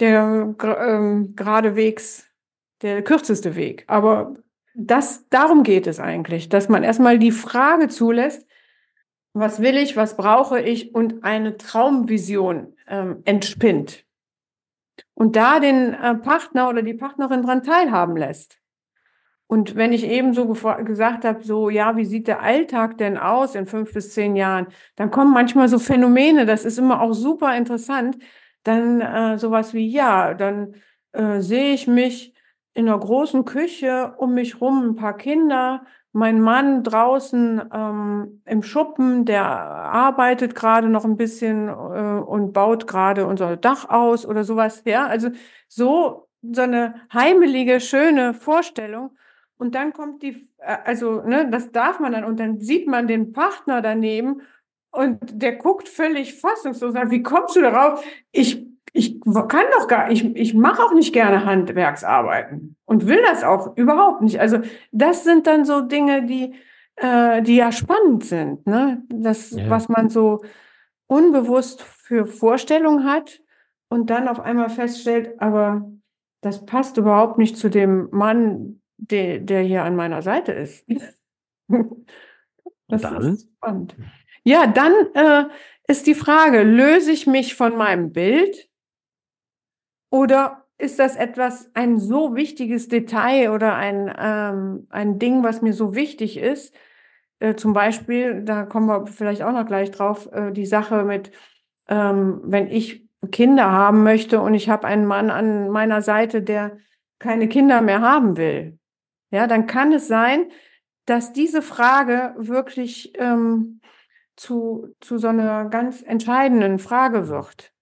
der 0.00 0.54
ähm, 0.60 1.36
geradewegs 1.36 2.26
der 2.80 3.02
kürzeste 3.02 3.54
Weg. 3.54 3.84
Aber 3.86 4.34
das, 4.74 5.28
darum 5.28 5.62
geht 5.62 5.86
es 5.86 6.00
eigentlich, 6.00 6.48
dass 6.48 6.68
man 6.68 6.82
erstmal 6.82 7.18
die 7.18 7.30
Frage 7.30 7.88
zulässt, 7.88 8.46
was 9.34 9.60
will 9.60 9.76
ich, 9.76 9.96
was 9.96 10.16
brauche 10.16 10.60
ich 10.60 10.94
und 10.94 11.22
eine 11.22 11.56
Traumvision 11.56 12.74
ähm, 12.88 13.22
entspinnt. 13.24 14.04
Und 15.22 15.36
da 15.36 15.60
den 15.60 15.94
äh, 15.94 16.16
Partner 16.16 16.68
oder 16.68 16.82
die 16.82 16.94
Partnerin 16.94 17.42
dran 17.42 17.62
teilhaben 17.62 18.16
lässt. 18.16 18.58
Und 19.46 19.76
wenn 19.76 19.92
ich 19.92 20.04
eben 20.04 20.34
so 20.34 20.48
gesagt 20.48 21.24
habe, 21.24 21.44
so, 21.44 21.70
ja, 21.70 21.96
wie 21.96 22.04
sieht 22.04 22.26
der 22.26 22.42
Alltag 22.42 22.98
denn 22.98 23.16
aus 23.16 23.54
in 23.54 23.66
fünf 23.66 23.92
bis 23.94 24.14
zehn 24.14 24.34
Jahren, 24.34 24.66
dann 24.96 25.12
kommen 25.12 25.32
manchmal 25.32 25.68
so 25.68 25.78
Phänomene, 25.78 26.44
das 26.44 26.64
ist 26.64 26.76
immer 26.76 27.00
auch 27.00 27.12
super 27.12 27.56
interessant. 27.56 28.18
Dann 28.64 29.00
äh, 29.00 29.38
sowas 29.38 29.74
wie, 29.74 29.86
ja, 29.86 30.34
dann 30.34 30.74
äh, 31.12 31.38
sehe 31.38 31.72
ich 31.72 31.86
mich 31.86 32.34
in 32.74 32.86
der 32.86 32.98
großen 32.98 33.44
Küche 33.44 34.14
um 34.18 34.34
mich 34.34 34.60
rum 34.60 34.88
ein 34.88 34.96
paar 34.96 35.16
Kinder, 35.16 35.84
mein 36.10 36.40
Mann 36.40 36.82
draußen 36.82 37.62
ähm, 37.72 38.42
im 38.44 38.64
Schuppen, 38.64 39.24
der 39.24 39.46
arbeitet 39.92 40.54
gerade 40.54 40.88
noch 40.88 41.04
ein 41.04 41.16
bisschen 41.16 41.68
äh, 41.68 41.72
und 41.72 42.52
baut 42.52 42.86
gerade 42.86 43.26
unser 43.26 43.56
Dach 43.56 43.88
aus 43.88 44.26
oder 44.26 44.44
sowas. 44.44 44.82
Ja, 44.84 45.06
also 45.06 45.28
so 45.68 46.28
so 46.42 46.62
eine 46.62 46.94
heimelige, 47.12 47.80
schöne 47.80 48.34
Vorstellung. 48.34 49.16
Und 49.58 49.76
dann 49.76 49.92
kommt 49.92 50.22
die, 50.22 50.50
äh, 50.58 50.76
also 50.84 51.22
ne, 51.22 51.48
das 51.50 51.70
darf 51.70 52.00
man 52.00 52.12
dann 52.12 52.24
und 52.24 52.40
dann 52.40 52.60
sieht 52.60 52.88
man 52.88 53.06
den 53.06 53.32
Partner 53.32 53.80
daneben 53.80 54.42
und 54.90 55.18
der 55.40 55.52
guckt 55.56 55.88
völlig 55.88 56.34
fassungslos 56.34 56.92
sagt, 56.92 57.10
wie 57.10 57.22
kommst 57.22 57.56
du 57.56 57.60
darauf? 57.60 58.04
Ich 58.32 58.66
ich 58.94 59.20
kann 59.22 59.64
doch 59.78 59.88
gar, 59.88 60.10
ich, 60.10 60.36
ich 60.36 60.52
mache 60.52 60.82
auch 60.82 60.92
nicht 60.92 61.14
gerne 61.14 61.46
Handwerksarbeiten 61.46 62.76
und 62.84 63.06
will 63.06 63.22
das 63.22 63.42
auch 63.42 63.74
überhaupt 63.76 64.20
nicht. 64.20 64.38
Also 64.38 64.58
das 64.90 65.24
sind 65.24 65.46
dann 65.46 65.64
so 65.64 65.80
Dinge, 65.80 66.26
die, 66.26 66.54
äh, 66.96 67.42
die 67.42 67.56
ja 67.56 67.72
spannend 67.72 68.24
sind, 68.24 68.66
ne? 68.66 69.02
Das, 69.08 69.50
ja. 69.50 69.68
was 69.70 69.88
man 69.88 70.08
so 70.08 70.42
unbewusst 71.06 71.82
für 71.82 72.26
Vorstellungen 72.26 73.04
hat 73.04 73.40
und 73.88 74.10
dann 74.10 74.28
auf 74.28 74.40
einmal 74.40 74.70
feststellt, 74.70 75.40
aber 75.40 75.90
das 76.40 76.64
passt 76.64 76.96
überhaupt 76.96 77.38
nicht 77.38 77.56
zu 77.56 77.68
dem 77.68 78.08
Mann, 78.10 78.80
der, 78.96 79.38
der 79.40 79.62
hier 79.62 79.84
an 79.84 79.96
meiner 79.96 80.22
Seite 80.22 80.52
ist. 80.52 80.86
das 82.88 83.02
dann? 83.02 83.22
ist 83.22 83.48
spannend. 83.56 83.96
Ja, 84.44 84.66
dann 84.66 84.92
äh, 85.14 85.44
ist 85.86 86.06
die 86.06 86.14
Frage, 86.14 86.62
löse 86.62 87.12
ich 87.12 87.26
mich 87.26 87.54
von 87.54 87.76
meinem 87.76 88.12
Bild 88.12 88.68
oder 90.10 90.61
ist 90.82 90.98
das 90.98 91.14
etwas, 91.14 91.70
ein 91.74 91.98
so 91.98 92.34
wichtiges 92.34 92.88
Detail 92.88 93.52
oder 93.52 93.76
ein, 93.76 94.12
ähm, 94.18 94.86
ein 94.90 95.20
Ding, 95.20 95.44
was 95.44 95.62
mir 95.62 95.72
so 95.72 95.94
wichtig 95.94 96.36
ist, 96.36 96.74
äh, 97.38 97.54
zum 97.54 97.72
Beispiel, 97.72 98.42
da 98.42 98.64
kommen 98.64 98.88
wir 98.88 99.06
vielleicht 99.06 99.42
auch 99.42 99.52
noch 99.52 99.64
gleich 99.64 99.92
drauf, 99.92 100.28
äh, 100.32 100.50
die 100.50 100.66
Sache 100.66 101.04
mit, 101.04 101.30
ähm, 101.88 102.40
wenn 102.44 102.68
ich 102.68 103.08
Kinder 103.30 103.70
haben 103.70 104.02
möchte 104.02 104.40
und 104.40 104.54
ich 104.54 104.68
habe 104.68 104.88
einen 104.88 105.06
Mann 105.06 105.30
an 105.30 105.70
meiner 105.70 106.02
Seite, 106.02 106.42
der 106.42 106.78
keine 107.20 107.46
Kinder 107.46 107.80
mehr 107.80 108.00
haben 108.00 108.36
will, 108.36 108.78
ja, 109.30 109.46
dann 109.46 109.68
kann 109.68 109.92
es 109.92 110.08
sein, 110.08 110.50
dass 111.06 111.32
diese 111.32 111.62
Frage 111.62 112.34
wirklich 112.38 113.12
ähm, 113.18 113.80
zu, 114.34 114.94
zu 115.00 115.18
so 115.18 115.28
einer 115.28 115.66
ganz 115.66 116.02
entscheidenden 116.02 116.80
Frage 116.80 117.28
wird. 117.28 117.72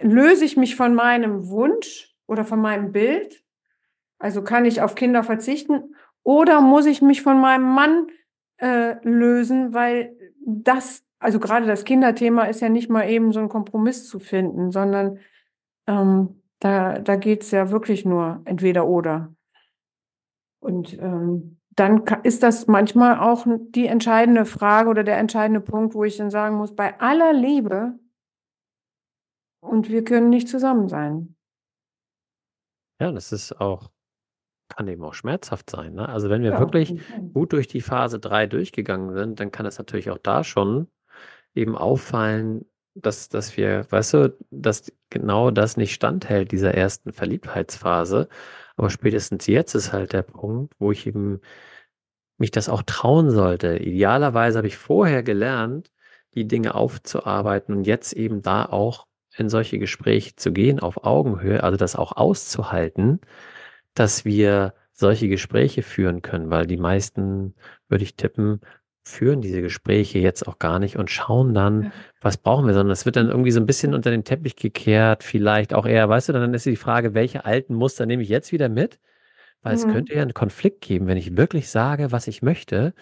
Löse 0.00 0.44
ich 0.44 0.56
mich 0.56 0.76
von 0.76 0.94
meinem 0.94 1.48
Wunsch 1.48 2.07
oder 2.28 2.44
von 2.44 2.60
meinem 2.60 2.92
Bild? 2.92 3.42
Also 4.20 4.42
kann 4.44 4.64
ich 4.64 4.80
auf 4.80 4.94
Kinder 4.94 5.24
verzichten? 5.24 5.94
Oder 6.22 6.60
muss 6.60 6.86
ich 6.86 7.02
mich 7.02 7.22
von 7.22 7.40
meinem 7.40 7.74
Mann 7.74 8.06
äh, 8.58 8.96
lösen, 9.02 9.74
weil 9.74 10.16
das, 10.44 11.04
also 11.18 11.40
gerade 11.40 11.66
das 11.66 11.84
Kinderthema 11.84 12.44
ist 12.44 12.60
ja 12.60 12.68
nicht 12.68 12.90
mal 12.90 13.08
eben 13.08 13.32
so 13.32 13.40
ein 13.40 13.48
Kompromiss 13.48 14.06
zu 14.06 14.18
finden, 14.18 14.70
sondern 14.70 15.18
ähm, 15.86 16.42
da, 16.60 16.98
da 16.98 17.16
geht 17.16 17.42
es 17.42 17.50
ja 17.50 17.70
wirklich 17.70 18.04
nur 18.04 18.42
entweder 18.44 18.86
oder. 18.86 19.34
Und 20.60 20.98
ähm, 21.00 21.58
dann 21.70 22.02
ist 22.24 22.42
das 22.42 22.66
manchmal 22.66 23.20
auch 23.20 23.46
die 23.46 23.86
entscheidende 23.86 24.44
Frage 24.44 24.90
oder 24.90 25.04
der 25.04 25.18
entscheidende 25.18 25.60
Punkt, 25.60 25.94
wo 25.94 26.02
ich 26.02 26.16
dann 26.16 26.30
sagen 26.30 26.56
muss, 26.56 26.74
bei 26.74 26.98
aller 27.00 27.32
Liebe 27.32 27.98
und 29.60 29.88
wir 29.88 30.02
können 30.02 30.28
nicht 30.28 30.48
zusammen 30.48 30.88
sein. 30.88 31.36
Ja, 33.00 33.12
das 33.12 33.32
ist 33.32 33.60
auch, 33.60 33.90
kann 34.68 34.88
eben 34.88 35.04
auch 35.04 35.14
schmerzhaft 35.14 35.70
sein. 35.70 35.94
Ne? 35.94 36.08
Also 36.08 36.30
wenn 36.30 36.42
wir 36.42 36.52
ja, 36.52 36.60
wirklich 36.60 37.00
gut 37.32 37.52
durch 37.52 37.68
die 37.68 37.80
Phase 37.80 38.18
3 38.18 38.46
durchgegangen 38.46 39.14
sind, 39.14 39.40
dann 39.40 39.50
kann 39.50 39.66
es 39.66 39.78
natürlich 39.78 40.10
auch 40.10 40.18
da 40.18 40.44
schon 40.44 40.88
eben 41.54 41.76
auffallen, 41.76 42.64
dass, 42.94 43.28
dass 43.28 43.56
wir, 43.56 43.86
weißt 43.90 44.14
du, 44.14 44.36
dass 44.50 44.92
genau 45.10 45.50
das 45.50 45.76
nicht 45.76 45.94
standhält, 45.94 46.52
dieser 46.52 46.74
ersten 46.74 47.12
Verliebtheitsphase. 47.12 48.28
Aber 48.76 48.90
spätestens 48.90 49.46
jetzt 49.46 49.74
ist 49.74 49.92
halt 49.92 50.12
der 50.12 50.22
Punkt, 50.22 50.74
wo 50.78 50.92
ich 50.92 51.06
eben 51.06 51.40
mich 52.38 52.50
das 52.50 52.68
auch 52.68 52.82
trauen 52.82 53.30
sollte. 53.30 53.78
Idealerweise 53.78 54.58
habe 54.58 54.68
ich 54.68 54.76
vorher 54.76 55.22
gelernt, 55.22 55.90
die 56.34 56.46
Dinge 56.46 56.74
aufzuarbeiten 56.74 57.74
und 57.74 57.84
jetzt 57.86 58.12
eben 58.12 58.42
da 58.42 58.64
auch 58.64 59.07
in 59.38 59.48
solche 59.48 59.78
Gespräche 59.78 60.36
zu 60.36 60.52
gehen 60.52 60.80
auf 60.80 61.04
Augenhöhe, 61.04 61.62
also 61.62 61.76
das 61.76 61.96
auch 61.96 62.12
auszuhalten, 62.12 63.20
dass 63.94 64.24
wir 64.24 64.74
solche 64.92 65.28
Gespräche 65.28 65.82
führen 65.82 66.22
können, 66.22 66.50
weil 66.50 66.66
die 66.66 66.76
meisten, 66.76 67.54
würde 67.88 68.04
ich 68.04 68.16
tippen, 68.16 68.60
führen 69.04 69.40
diese 69.40 69.62
Gespräche 69.62 70.18
jetzt 70.18 70.46
auch 70.46 70.58
gar 70.58 70.78
nicht 70.78 70.96
und 70.96 71.10
schauen 71.10 71.54
dann, 71.54 71.92
was 72.20 72.36
brauchen 72.36 72.66
wir, 72.66 72.74
sondern 72.74 72.92
es 72.92 73.06
wird 73.06 73.16
dann 73.16 73.28
irgendwie 73.28 73.50
so 73.52 73.60
ein 73.60 73.66
bisschen 73.66 73.94
unter 73.94 74.10
den 74.10 74.24
Teppich 74.24 74.56
gekehrt, 74.56 75.24
vielleicht 75.24 75.72
auch 75.72 75.86
eher, 75.86 76.08
weißt 76.08 76.28
du, 76.28 76.32
dann 76.34 76.52
ist 76.52 76.66
die 76.66 76.76
Frage, 76.76 77.14
welche 77.14 77.44
alten 77.44 77.74
Muster 77.74 78.06
nehme 78.06 78.22
ich 78.22 78.28
jetzt 78.28 78.52
wieder 78.52 78.68
mit? 78.68 78.98
Weil 79.62 79.74
mhm. 79.74 79.78
es 79.78 79.86
könnte 79.88 80.14
ja 80.14 80.22
einen 80.22 80.34
Konflikt 80.34 80.82
geben, 80.82 81.06
wenn 81.06 81.16
ich 81.16 81.36
wirklich 81.36 81.70
sage, 81.70 82.12
was 82.12 82.26
ich 82.28 82.42
möchte, 82.42 82.92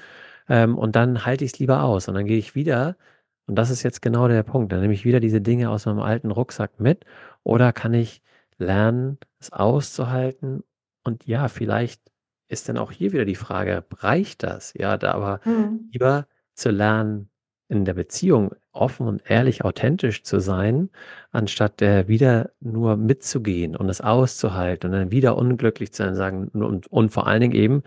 ähm, 0.48 0.78
und 0.78 0.96
dann 0.96 1.26
halte 1.26 1.44
ich 1.44 1.54
es 1.54 1.58
lieber 1.58 1.82
aus 1.82 2.08
und 2.08 2.14
dann 2.14 2.26
gehe 2.26 2.38
ich 2.38 2.54
wieder, 2.54 2.96
und 3.46 3.56
das 3.56 3.70
ist 3.70 3.82
jetzt 3.82 4.02
genau 4.02 4.28
der 4.28 4.42
Punkt, 4.42 4.72
dann 4.72 4.80
nehme 4.80 4.94
ich 4.94 5.04
wieder 5.04 5.20
diese 5.20 5.40
Dinge 5.40 5.70
aus 5.70 5.86
meinem 5.86 6.00
alten 6.00 6.30
Rucksack 6.30 6.80
mit, 6.80 7.04
oder 7.42 7.72
kann 7.72 7.94
ich 7.94 8.22
lernen, 8.58 9.18
es 9.38 9.52
auszuhalten 9.52 10.62
und 11.04 11.26
ja, 11.26 11.48
vielleicht 11.48 12.02
ist 12.48 12.68
dann 12.68 12.78
auch 12.78 12.92
hier 12.92 13.12
wieder 13.12 13.24
die 13.24 13.34
Frage, 13.34 13.84
reicht 13.98 14.42
das? 14.42 14.72
Ja, 14.74 14.96
da 14.98 15.12
aber 15.12 15.40
mhm. 15.44 15.88
lieber 15.92 16.26
zu 16.54 16.70
lernen, 16.70 17.28
in 17.68 17.84
der 17.84 17.94
Beziehung 17.94 18.54
offen 18.72 19.08
und 19.08 19.28
ehrlich 19.28 19.64
authentisch 19.64 20.22
zu 20.22 20.40
sein, 20.40 20.90
anstatt 21.32 21.82
äh, 21.82 22.06
wieder 22.06 22.52
nur 22.60 22.96
mitzugehen 22.96 23.74
und 23.76 23.88
es 23.88 24.00
auszuhalten 24.00 24.90
und 24.90 24.92
dann 24.92 25.10
wieder 25.10 25.36
unglücklich 25.36 25.92
zu 25.92 26.04
sein, 26.04 26.14
sagen, 26.14 26.48
und, 26.48 26.86
und 26.86 27.10
vor 27.10 27.26
allen 27.26 27.40
Dingen 27.40 27.54
eben 27.54 27.82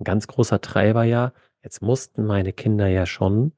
ein 0.00 0.04
ganz 0.04 0.26
großer 0.26 0.60
Treiber 0.60 1.04
ja, 1.04 1.32
jetzt 1.62 1.82
mussten 1.82 2.26
meine 2.26 2.52
Kinder 2.52 2.88
ja 2.88 3.06
schon, 3.06 3.52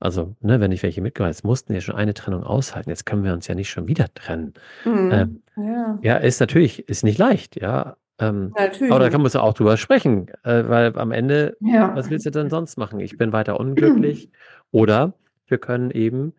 also 0.00 0.36
ne, 0.40 0.60
wenn 0.60 0.72
ich 0.72 0.82
welche 0.82 1.00
mitgebracht 1.00 1.30
jetzt 1.30 1.44
mussten 1.44 1.74
ja 1.74 1.80
schon 1.80 1.96
eine 1.96 2.14
Trennung 2.14 2.44
aushalten, 2.44 2.90
jetzt 2.90 3.06
können 3.06 3.24
wir 3.24 3.32
uns 3.32 3.46
ja 3.48 3.54
nicht 3.54 3.70
schon 3.70 3.88
wieder 3.88 4.12
trennen. 4.14 4.54
Mhm. 4.84 5.10
Ähm, 5.12 5.42
ja. 5.56 5.98
ja, 6.02 6.16
ist 6.16 6.40
natürlich, 6.40 6.88
ist 6.88 7.04
nicht 7.04 7.18
leicht, 7.18 7.60
ja, 7.60 7.96
ähm, 8.20 8.52
Natürlich. 8.56 8.92
Aber 8.92 9.04
da 9.04 9.10
kann 9.10 9.22
man 9.22 9.32
auch 9.32 9.54
drüber 9.54 9.76
sprechen, 9.76 10.28
äh, 10.42 10.68
weil 10.68 10.96
am 10.98 11.12
Ende, 11.12 11.56
ja. 11.60 11.94
was 11.94 12.10
willst 12.10 12.26
du 12.26 12.30
denn 12.30 12.50
sonst 12.50 12.76
machen? 12.76 13.00
Ich 13.00 13.16
bin 13.16 13.32
weiter 13.32 13.60
unglücklich. 13.60 14.30
Oder 14.70 15.14
wir 15.46 15.58
können 15.58 15.90
eben, 15.90 16.34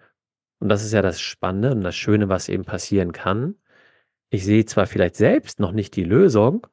und 0.60 0.70
das 0.70 0.84
ist 0.84 0.94
ja 0.94 1.02
das 1.02 1.22
Spannende 1.22 1.72
und 1.72 1.84
das 1.84 1.96
Schöne, 1.96 2.30
was 2.30 2.50
eben 2.50 2.66
passieren 2.66 3.12
kann, 3.12 3.56
ich 4.30 4.46
sehe 4.46 4.66
zwar 4.66 4.86
vielleicht 4.86 5.16
selbst 5.16 5.60
noch 5.60 5.72
nicht 5.72 5.96
die 5.96 6.04
Lösung, 6.04 6.68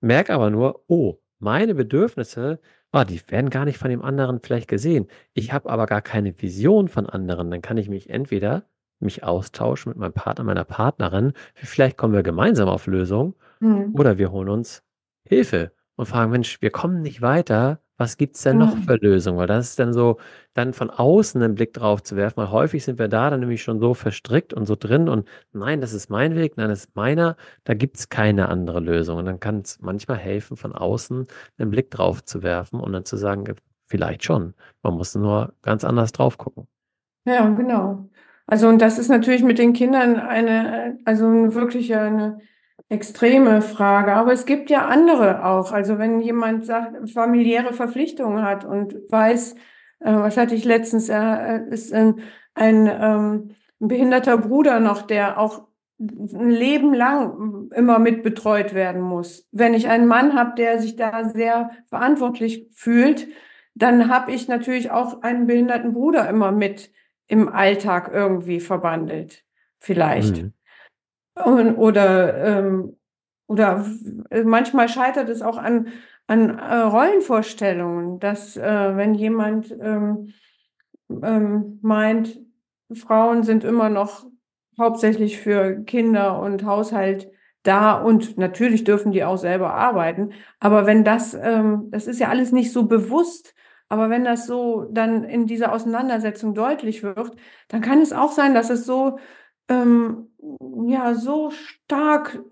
merke 0.00 0.32
aber 0.32 0.50
nur, 0.50 0.84
oh, 0.86 1.18
meine 1.38 1.74
Bedürfnisse, 1.74 2.60
oh, 2.94 3.04
die 3.04 3.20
werden 3.28 3.50
gar 3.50 3.64
nicht 3.64 3.78
von 3.78 3.90
dem 3.90 4.02
anderen 4.02 4.40
vielleicht 4.40 4.68
gesehen. 4.68 5.08
Ich 5.32 5.52
habe 5.52 5.68
aber 5.68 5.86
gar 5.86 6.02
keine 6.02 6.40
Vision 6.40 6.88
von 6.88 7.06
anderen. 7.06 7.50
Dann 7.50 7.62
kann 7.62 7.76
ich 7.76 7.88
mich 7.88 8.08
entweder 8.10 8.64
mich 9.00 9.24
austauschen 9.24 9.90
mit 9.90 9.98
meinem 9.98 10.12
Partner, 10.12 10.44
meiner 10.44 10.64
Partnerin. 10.64 11.32
Vielleicht 11.54 11.98
kommen 11.98 12.14
wir 12.14 12.22
gemeinsam 12.22 12.68
auf 12.68 12.86
Lösungen 12.86 13.34
Mhm. 13.64 13.94
Oder 13.94 14.18
wir 14.18 14.30
holen 14.30 14.48
uns 14.48 14.82
Hilfe 15.26 15.72
und 15.96 16.06
fragen, 16.06 16.30
Mensch, 16.30 16.60
wir 16.60 16.70
kommen 16.70 17.00
nicht 17.02 17.22
weiter. 17.22 17.80
Was 17.96 18.16
gibt 18.16 18.34
es 18.36 18.42
denn 18.42 18.58
noch 18.58 18.76
für 18.76 18.96
Lösungen? 18.96 19.38
Weil 19.38 19.46
das 19.46 19.70
ist 19.70 19.78
dann 19.78 19.92
so, 19.92 20.18
dann 20.52 20.72
von 20.72 20.90
außen 20.90 21.40
einen 21.42 21.54
Blick 21.54 21.72
drauf 21.72 22.02
zu 22.02 22.16
werfen, 22.16 22.38
weil 22.38 22.50
häufig 22.50 22.84
sind 22.84 22.98
wir 22.98 23.06
da 23.08 23.30
dann 23.30 23.40
nämlich 23.40 23.62
schon 23.62 23.78
so 23.78 23.94
verstrickt 23.94 24.52
und 24.52 24.66
so 24.66 24.74
drin 24.74 25.08
und 25.08 25.28
nein, 25.52 25.80
das 25.80 25.92
ist 25.92 26.10
mein 26.10 26.34
Weg, 26.34 26.56
nein, 26.56 26.68
das 26.68 26.86
ist 26.86 26.96
meiner, 26.96 27.36
da 27.62 27.74
gibt 27.74 27.96
es 27.98 28.08
keine 28.08 28.48
andere 28.48 28.80
Lösung. 28.80 29.18
Und 29.18 29.26
dann 29.26 29.38
kann 29.38 29.60
es 29.60 29.80
manchmal 29.80 30.18
helfen, 30.18 30.56
von 30.56 30.72
außen 30.74 31.26
einen 31.58 31.70
Blick 31.70 31.90
drauf 31.90 32.24
zu 32.24 32.42
werfen 32.42 32.80
und 32.80 32.92
dann 32.92 33.04
zu 33.04 33.16
sagen, 33.16 33.44
vielleicht 33.86 34.24
schon. 34.24 34.54
Man 34.82 34.94
muss 34.94 35.14
nur 35.14 35.54
ganz 35.62 35.84
anders 35.84 36.12
drauf 36.12 36.36
gucken. 36.36 36.66
Ja, 37.26 37.48
genau. 37.50 38.08
Also, 38.46 38.68
und 38.68 38.82
das 38.82 38.98
ist 38.98 39.08
natürlich 39.08 39.42
mit 39.42 39.58
den 39.58 39.72
Kindern 39.72 40.16
eine, 40.16 40.98
also 41.04 41.54
wirklich 41.54 41.94
eine 41.94 42.40
extreme 42.88 43.62
Frage. 43.62 44.14
Aber 44.14 44.32
es 44.32 44.46
gibt 44.46 44.70
ja 44.70 44.86
andere 44.86 45.44
auch. 45.44 45.72
Also 45.72 45.98
wenn 45.98 46.20
jemand 46.20 46.66
sagt, 46.66 47.10
familiäre 47.10 47.72
Verpflichtungen 47.72 48.42
hat 48.42 48.64
und 48.64 48.94
weiß, 49.10 49.54
äh, 50.00 50.12
was 50.12 50.36
hatte 50.36 50.54
ich 50.54 50.64
letztens, 50.64 51.08
er 51.08 51.66
ist 51.68 51.92
ein, 51.92 52.20
ein, 52.54 52.86
ähm, 52.86 53.50
behinderter 53.78 54.38
Bruder 54.38 54.80
noch, 54.80 55.02
der 55.02 55.38
auch 55.38 55.66
ein 55.98 56.50
Leben 56.50 56.92
lang 56.92 57.70
immer 57.74 57.98
mit 57.98 58.22
betreut 58.22 58.74
werden 58.74 59.00
muss. 59.00 59.48
Wenn 59.52 59.74
ich 59.74 59.88
einen 59.88 60.06
Mann 60.06 60.34
habe, 60.34 60.54
der 60.56 60.80
sich 60.80 60.96
da 60.96 61.28
sehr 61.28 61.70
verantwortlich 61.86 62.68
fühlt, 62.72 63.28
dann 63.74 64.08
habe 64.08 64.32
ich 64.32 64.48
natürlich 64.48 64.90
auch 64.90 65.22
einen 65.22 65.46
behinderten 65.46 65.92
Bruder 65.92 66.28
immer 66.28 66.52
mit 66.52 66.92
im 67.26 67.48
Alltag 67.48 68.10
irgendwie 68.12 68.60
verbandelt. 68.60 69.44
Vielleicht. 69.78 70.42
Mhm. 70.42 70.52
Und, 71.34 71.76
oder, 71.76 72.36
ähm, 72.36 72.96
oder 73.46 73.84
manchmal 74.44 74.88
scheitert 74.88 75.28
es 75.28 75.42
auch 75.42 75.56
an, 75.56 75.88
an 76.26 76.58
äh, 76.58 76.76
Rollenvorstellungen, 76.76 78.20
dass 78.20 78.56
äh, 78.56 78.96
wenn 78.96 79.14
jemand 79.14 79.70
ähm, 79.80 80.32
ähm, 81.10 81.78
meint, 81.82 82.40
Frauen 82.92 83.42
sind 83.42 83.64
immer 83.64 83.90
noch 83.90 84.26
hauptsächlich 84.78 85.38
für 85.40 85.82
Kinder 85.84 86.40
und 86.40 86.64
Haushalt 86.64 87.30
da 87.62 87.94
und 87.94 88.36
natürlich 88.36 88.84
dürfen 88.84 89.12
die 89.12 89.24
auch 89.24 89.38
selber 89.38 89.74
arbeiten. 89.74 90.32
Aber 90.60 90.86
wenn 90.86 91.04
das, 91.04 91.34
ähm, 91.34 91.88
das 91.90 92.06
ist 92.06 92.20
ja 92.20 92.28
alles 92.28 92.52
nicht 92.52 92.72
so 92.72 92.86
bewusst, 92.86 93.54
aber 93.88 94.10
wenn 94.10 94.24
das 94.24 94.46
so 94.46 94.86
dann 94.90 95.24
in 95.24 95.46
dieser 95.46 95.72
Auseinandersetzung 95.72 96.54
deutlich 96.54 97.02
wird, 97.02 97.32
dann 97.68 97.80
kann 97.80 98.00
es 98.00 98.12
auch 98.12 98.32
sein, 98.32 98.54
dass 98.54 98.70
es 98.70 98.86
so 98.86 99.18
ähm, 99.68 100.28
ja 100.86 101.14
so 101.14 101.50
stark 101.50 102.42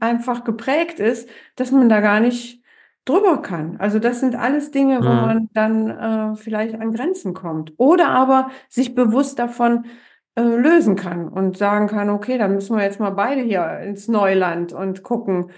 einfach 0.00 0.44
geprägt 0.44 1.00
ist, 1.00 1.28
dass 1.56 1.70
man 1.70 1.88
da 1.88 2.00
gar 2.00 2.20
nicht 2.20 2.62
drüber 3.04 3.40
kann. 3.40 3.76
Also 3.78 3.98
das 3.98 4.20
sind 4.20 4.34
alles 4.34 4.70
Dinge, 4.72 4.98
wo 4.98 5.08
mhm. 5.08 5.20
man 5.20 5.50
dann 5.54 5.90
äh, 5.90 6.36
vielleicht 6.36 6.74
an 6.74 6.92
Grenzen 6.92 7.34
kommt. 7.34 7.72
Oder 7.76 8.08
aber 8.08 8.50
sich 8.68 8.94
bewusst 8.94 9.38
davon 9.38 9.86
äh, 10.34 10.42
lösen 10.42 10.96
kann 10.96 11.28
und 11.28 11.56
sagen 11.56 11.86
kann, 11.86 12.10
okay, 12.10 12.36
dann 12.36 12.54
müssen 12.54 12.76
wir 12.76 12.82
jetzt 12.82 13.00
mal 13.00 13.10
beide 13.10 13.42
hier 13.42 13.78
ins 13.80 14.08
Neuland 14.08 14.72
und 14.72 15.02
gucken, 15.02 15.50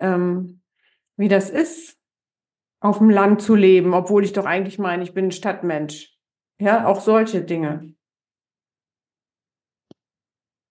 ähm, 0.00 0.60
wie 1.16 1.28
das 1.28 1.48
ist, 1.48 1.96
auf 2.80 2.98
dem 2.98 3.08
Land 3.08 3.40
zu 3.40 3.54
leben, 3.54 3.94
obwohl 3.94 4.24
ich 4.24 4.32
doch 4.32 4.44
eigentlich 4.44 4.78
meine, 4.78 5.02
ich 5.02 5.14
bin 5.14 5.26
ein 5.26 5.32
Stadtmensch. 5.32 6.12
Ja, 6.58 6.86
auch 6.86 7.00
solche 7.00 7.42
Dinge. 7.42 7.95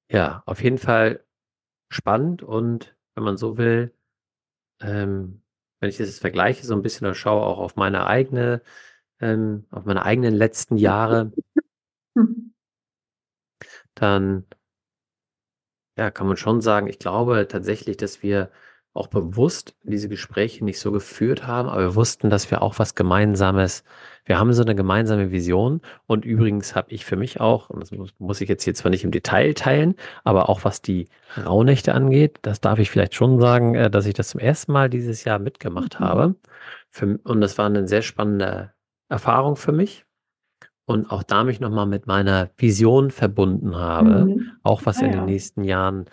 Ja, 0.10 0.44
auf 0.46 0.62
jeden 0.64 0.78
Fall 0.78 1.24
spannend 1.90 2.44
und 2.44 2.96
wenn 3.16 3.24
man 3.26 3.38
so 3.38 3.58
will, 3.58 3.94
ähm, 4.82 5.44
wenn 5.80 5.90
ich 5.90 5.98
das 5.98 6.08
jetzt 6.10 6.22
vergleiche, 6.22 6.66
so 6.66 6.76
ein 6.76 6.84
bisschen 6.84 7.08
oder 7.08 7.16
schaue 7.16 7.44
auch 7.46 7.60
auf 7.60 7.76
meine 7.78 8.08
eigene, 8.08 8.62
äh, 9.20 9.34
ähm, 9.34 9.68
auf 9.72 9.86
meine 9.86 10.04
eigenen 10.06 10.36
letzten 10.36 10.78
Jahre, 10.78 11.34
dann 13.96 14.46
ja, 15.98 16.12
kann 16.12 16.28
man 16.28 16.38
schon 16.38 16.62
sagen, 16.62 16.88
ich 16.88 17.00
glaube 17.00 17.48
tatsächlich, 17.50 17.98
dass 17.98 18.22
wir 18.24 18.52
auch 18.96 19.08
bewusst 19.08 19.76
diese 19.84 20.08
Gespräche 20.08 20.64
nicht 20.64 20.80
so 20.80 20.92
geführt 20.92 21.46
haben, 21.46 21.68
aber 21.68 21.82
wir 21.82 21.96
wussten, 21.96 22.30
dass 22.30 22.50
wir 22.50 22.62
auch 22.62 22.80
was 22.80 22.96
Gemeinsames, 22.96 23.84
wir 24.24 24.40
haben 24.40 24.54
so 24.54 24.64
eine 24.64 24.74
gemeinsame 24.74 25.32
Vision 25.32 25.82
und 26.08 26.24
übrigens 26.24 26.76
habe 26.76 26.92
ich 26.92 27.04
für 27.04 27.18
mich 27.18 27.42
auch, 27.42 27.70
und 27.70 27.82
das 27.82 27.92
muss, 28.20 28.42
ich 28.42 28.48
jetzt 28.48 28.64
hier 28.64 28.74
zwar 28.74 28.90
nicht 28.92 29.04
im 29.04 29.12
Detail 29.12 29.54
teilen, 29.54 29.96
aber 30.24 30.48
auch 30.48 30.64
was 30.64 30.82
die 30.82 31.10
Rauhnächte 31.46 31.94
angeht, 31.94 32.40
das 32.42 32.62
darf 32.62 32.80
ich 32.80 32.90
vielleicht 32.90 33.16
schon 33.16 33.38
sagen, 33.38 33.76
äh, 33.76 33.92
dass 33.92 34.06
ich 34.06 34.14
das 34.14 34.30
zum 34.30 34.40
ersten 34.40 34.72
Mal 34.72 34.90
dieses 34.90 35.26
Jahr 35.26 35.40
mitgemacht 35.40 36.00
mhm. 36.00 36.04
habe. 36.06 36.36
Für, 36.90 37.20
und 37.26 37.42
das 37.42 37.58
war 37.58 37.66
eine 37.66 37.88
sehr 37.90 38.02
spannende 38.02 38.72
Erfahrung 39.10 39.58
für 39.58 39.74
mich 39.74 40.06
und 40.86 41.12
auch 41.12 41.24
da 41.24 41.44
mich 41.44 41.60
nochmal 41.60 41.86
mit 41.86 42.08
meiner 42.08 42.50
Vision 42.58 43.12
verbunden 43.12 43.76
habe, 43.76 44.26
mhm. 44.26 44.52
auch 44.64 44.86
was 44.86 45.00
ah, 45.00 45.06
in 45.06 45.12
den 45.12 45.26
nächsten 45.26 45.66
Jahren 45.66 46.06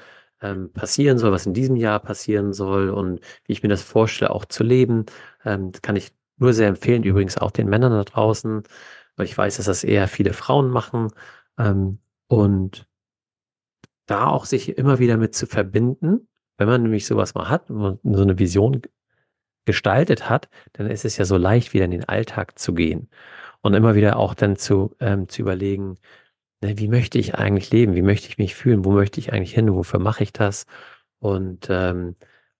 ähm, 0.42 0.72
passieren 0.72 1.18
soll, 1.18 1.32
was 1.32 1.46
in 1.46 1.54
diesem 1.54 1.76
Jahr 1.76 2.00
passieren 2.00 2.52
soll 2.52 2.90
und 2.90 3.20
wie 3.46 3.52
ich 3.52 3.62
mir 3.62 3.68
das 3.68 3.82
vorstelle, 3.82 4.30
auch 4.30 4.44
zu 4.44 4.64
leben. 4.64 5.06
Ähm, 5.44 5.72
kann 5.82 5.96
ich 5.96 6.12
nur 6.38 6.52
sehr 6.52 6.68
empfehlen, 6.68 7.04
übrigens 7.04 7.38
auch 7.38 7.50
den 7.50 7.68
Männern 7.68 7.92
da 7.92 8.04
draußen, 8.04 8.62
weil 9.16 9.26
ich 9.26 9.36
weiß, 9.38 9.56
dass 9.56 9.66
das 9.66 9.84
eher 9.84 10.08
viele 10.08 10.32
Frauen 10.32 10.70
machen. 10.70 11.08
Ähm, 11.58 11.98
und 12.28 12.86
da 14.06 14.26
auch 14.26 14.44
sich 14.46 14.76
immer 14.76 14.98
wieder 14.98 15.16
mit 15.16 15.34
zu 15.34 15.46
verbinden, 15.46 16.28
wenn 16.58 16.68
man 16.68 16.82
nämlich 16.82 17.06
sowas 17.06 17.34
mal 17.34 17.48
hat, 17.48 17.68
so 17.68 17.98
eine 18.02 18.38
Vision 18.38 18.82
gestaltet 19.64 20.28
hat, 20.28 20.48
dann 20.72 20.90
ist 20.90 21.04
es 21.04 21.16
ja 21.16 21.24
so 21.24 21.36
leicht, 21.36 21.72
wieder 21.72 21.84
in 21.84 21.92
den 21.92 22.08
Alltag 22.08 22.58
zu 22.58 22.74
gehen 22.74 23.08
und 23.62 23.74
immer 23.74 23.94
wieder 23.94 24.16
auch 24.16 24.34
dann 24.34 24.56
zu, 24.56 24.94
ähm, 25.00 25.28
zu 25.28 25.42
überlegen, 25.42 25.98
ne, 26.62 26.78
wie 26.78 26.88
möchte 26.88 27.18
ich 27.18 27.34
eigentlich 27.36 27.70
leben? 27.70 27.94
Wie 27.94 28.02
möchte 28.02 28.28
ich 28.28 28.38
mich 28.38 28.54
fühlen? 28.54 28.84
Wo 28.84 28.92
möchte 28.92 29.20
ich 29.20 29.32
eigentlich 29.32 29.54
hin? 29.54 29.74
Wofür 29.74 30.00
mache 30.00 30.22
ich 30.24 30.32
das? 30.32 30.66
Und, 31.18 31.68
ähm, 31.70 32.16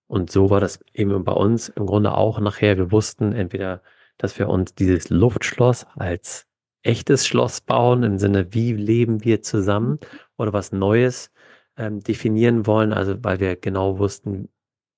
und 0.08 0.30
so 0.30 0.50
war 0.50 0.60
das 0.60 0.80
eben 0.94 1.24
bei 1.24 1.32
uns 1.32 1.68
im 1.70 1.86
Grunde 1.86 2.14
auch 2.14 2.40
nachher. 2.40 2.76
Wir 2.78 2.92
wussten 2.92 3.32
entweder, 3.32 3.82
dass 4.18 4.38
wir 4.38 4.48
uns 4.48 4.74
dieses 4.74 5.10
Luftschloss 5.10 5.86
als 5.96 6.46
echtes 6.82 7.26
Schloss 7.26 7.60
bauen, 7.60 8.02
im 8.02 8.18
Sinne, 8.18 8.52
wie 8.54 8.72
leben 8.72 9.24
wir 9.24 9.42
zusammen 9.42 9.98
oder 10.36 10.52
was 10.52 10.72
Neues 10.72 11.30
ähm, 11.76 12.00
definieren 12.00 12.66
wollen. 12.66 12.92
Also 12.92 13.16
weil 13.22 13.40
wir 13.40 13.56
genau 13.56 13.98
wussten, 13.98 14.48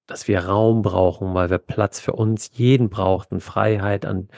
dass 0.07 0.29
wir 0.29 0.41
Raum 0.45 0.83
brauchen, 0.83 1.35
weil 1.35 1.51
wir 1.51 1.59
Platz 1.59 2.01
für 2.01 2.13
uns 2.13 2.51
jeden 2.55 2.91
brauchten, 2.91 3.41
Freiheit 3.41 4.07
an, 4.07 4.29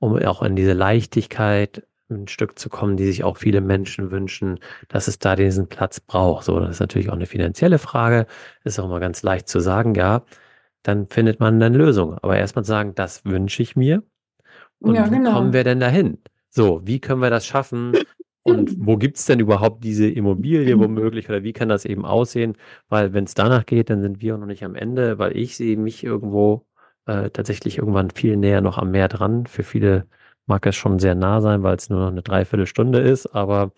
um 0.00 0.16
auch 0.24 0.42
in 0.42 0.56
diese 0.56 0.72
Leichtigkeit 0.72 1.86
ein 2.14 2.28
Stück 2.28 2.58
zu 2.58 2.68
kommen, 2.68 2.96
die 2.96 3.06
sich 3.06 3.24
auch 3.24 3.36
viele 3.36 3.60
Menschen 3.60 4.10
wünschen, 4.10 4.58
dass 4.88 5.08
es 5.08 5.18
da 5.18 5.36
diesen 5.36 5.68
Platz 5.68 6.00
braucht. 6.00 6.44
So, 6.44 6.58
das 6.60 6.70
ist 6.70 6.80
natürlich 6.80 7.08
auch 7.10 7.14
eine 7.14 7.26
finanzielle 7.26 7.78
Frage. 7.78 8.26
Ist 8.64 8.78
auch 8.78 8.88
mal 8.88 9.00
ganz 9.00 9.22
leicht 9.22 9.48
zu 9.48 9.60
sagen, 9.60 9.94
ja, 9.94 10.24
dann 10.82 11.06
findet 11.08 11.40
man 11.40 11.62
eine 11.62 11.76
Lösung. 11.76 12.18
Aber 12.22 12.36
erstmal 12.36 12.64
sagen, 12.64 12.94
das 12.94 13.24
wünsche 13.24 13.62
ich 13.62 13.76
mir. 13.76 14.02
Und 14.78 14.94
ja, 14.96 15.06
genau. 15.06 15.30
wie 15.30 15.32
kommen 15.34 15.52
wir 15.52 15.64
denn 15.64 15.80
dahin? 15.80 16.18
So, 16.50 16.82
wie 16.84 17.00
können 17.00 17.20
wir 17.20 17.30
das 17.30 17.46
schaffen? 17.46 17.94
Und 18.44 18.74
wo 18.84 18.96
gibt 18.96 19.18
es 19.18 19.26
denn 19.26 19.38
überhaupt 19.38 19.84
diese 19.84 20.08
Immobilie 20.08 20.78
womöglich 20.78 21.28
oder 21.28 21.44
wie 21.44 21.52
kann 21.52 21.68
das 21.68 21.84
eben 21.84 22.04
aussehen? 22.04 22.56
Weil 22.88 23.12
wenn 23.12 23.24
es 23.24 23.34
danach 23.34 23.66
geht, 23.66 23.88
dann 23.88 24.02
sind 24.02 24.20
wir 24.20 24.36
noch 24.36 24.46
nicht 24.46 24.64
am 24.64 24.74
Ende, 24.74 25.18
weil 25.18 25.36
ich 25.36 25.56
sehe 25.56 25.76
mich 25.76 26.02
irgendwo 26.02 26.66
äh, 27.06 27.30
tatsächlich 27.30 27.78
irgendwann 27.78 28.10
viel 28.10 28.36
näher 28.36 28.60
noch 28.60 28.78
am 28.78 28.90
Meer 28.90 29.08
dran. 29.08 29.46
Für 29.46 29.62
viele 29.62 30.06
mag 30.46 30.66
es 30.66 30.76
schon 30.76 30.98
sehr 30.98 31.14
nah 31.14 31.40
sein, 31.40 31.62
weil 31.62 31.76
es 31.76 31.90
nur 31.90 32.00
noch 32.00 32.08
eine 32.08 32.22
Dreiviertelstunde 32.22 33.00
ist, 33.00 33.26
aber 33.26 33.72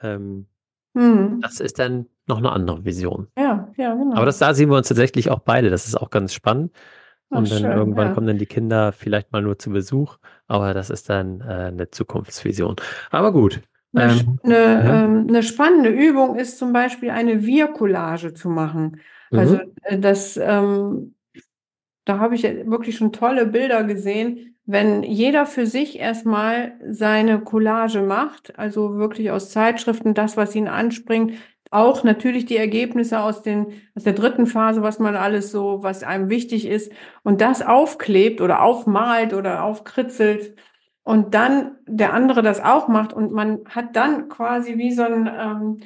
ähm, 0.00 0.46
mhm. 0.94 1.40
das 1.40 1.60
ist 1.60 1.78
dann 1.78 2.06
noch 2.26 2.38
eine 2.38 2.52
andere 2.52 2.84
Vision. 2.84 3.28
Ja, 3.38 3.68
ja, 3.76 3.94
genau. 3.94 4.16
Aber 4.16 4.26
das, 4.26 4.38
da 4.38 4.54
sehen 4.54 4.70
wir 4.70 4.76
uns 4.76 4.88
tatsächlich 4.88 5.30
auch 5.30 5.40
beide. 5.40 5.70
Das 5.70 5.86
ist 5.86 5.96
auch 5.96 6.10
ganz 6.10 6.34
spannend. 6.34 6.72
Ach, 7.30 7.38
und 7.38 7.50
dann 7.50 7.58
schön, 7.58 7.72
irgendwann 7.72 8.08
ja. 8.08 8.14
kommen 8.14 8.26
dann 8.26 8.38
die 8.38 8.46
Kinder 8.46 8.92
vielleicht 8.92 9.32
mal 9.32 9.42
nur 9.42 9.58
zu 9.58 9.70
Besuch, 9.70 10.16
aber 10.46 10.72
das 10.72 10.90
ist 10.90 11.10
dann 11.10 11.40
äh, 11.40 11.44
eine 11.44 11.90
Zukunftsvision. 11.90 12.76
Aber 13.10 13.32
gut. 13.32 13.60
Eine, 13.94 14.12
ähm, 14.12 14.40
eine, 14.42 14.54
ja. 14.54 15.04
ähm, 15.04 15.26
eine, 15.28 15.42
spannende 15.42 15.90
Übung 15.90 16.36
ist 16.36 16.58
zum 16.58 16.72
Beispiel 16.72 17.10
eine 17.10 17.44
Wir-Collage 17.44 18.34
zu 18.34 18.48
machen. 18.50 19.00
Also 19.30 19.56
mhm. 19.56 19.72
Äh, 19.82 19.98
das, 19.98 20.38
ähm, 20.42 21.14
da 22.08 22.18
habe 22.18 22.34
ich 22.34 22.42
wirklich 22.42 22.96
schon 22.96 23.12
tolle 23.12 23.46
Bilder 23.46 23.84
gesehen, 23.84 24.56
wenn 24.64 25.02
jeder 25.02 25.46
für 25.46 25.66
sich 25.66 25.98
erstmal 25.98 26.72
seine 26.88 27.40
Collage 27.40 28.02
macht, 28.02 28.58
also 28.58 28.96
wirklich 28.96 29.30
aus 29.30 29.50
Zeitschriften 29.50 30.14
das, 30.14 30.36
was 30.36 30.54
ihn 30.54 30.68
anspringt, 30.68 31.34
auch 31.70 32.04
natürlich 32.04 32.46
die 32.46 32.56
Ergebnisse 32.56 33.20
aus, 33.20 33.42
den, 33.42 33.66
aus 33.94 34.04
der 34.04 34.14
dritten 34.14 34.46
Phase, 34.46 34.82
was 34.82 34.98
man 34.98 35.16
alles 35.16 35.50
so, 35.50 35.82
was 35.82 36.02
einem 36.02 36.30
wichtig 36.30 36.66
ist, 36.66 36.90
und 37.22 37.40
das 37.40 37.60
aufklebt 37.60 38.40
oder 38.40 38.62
aufmalt 38.62 39.34
oder 39.34 39.64
aufkritzelt 39.64 40.54
und 41.02 41.34
dann 41.34 41.76
der 41.86 42.14
andere 42.14 42.42
das 42.42 42.60
auch 42.62 42.88
macht 42.88 43.12
und 43.12 43.32
man 43.32 43.60
hat 43.68 43.96
dann 43.96 44.28
quasi 44.28 44.78
wie 44.78 44.92
so 44.92 45.02
ein 45.02 45.30
ähm, 45.34 45.76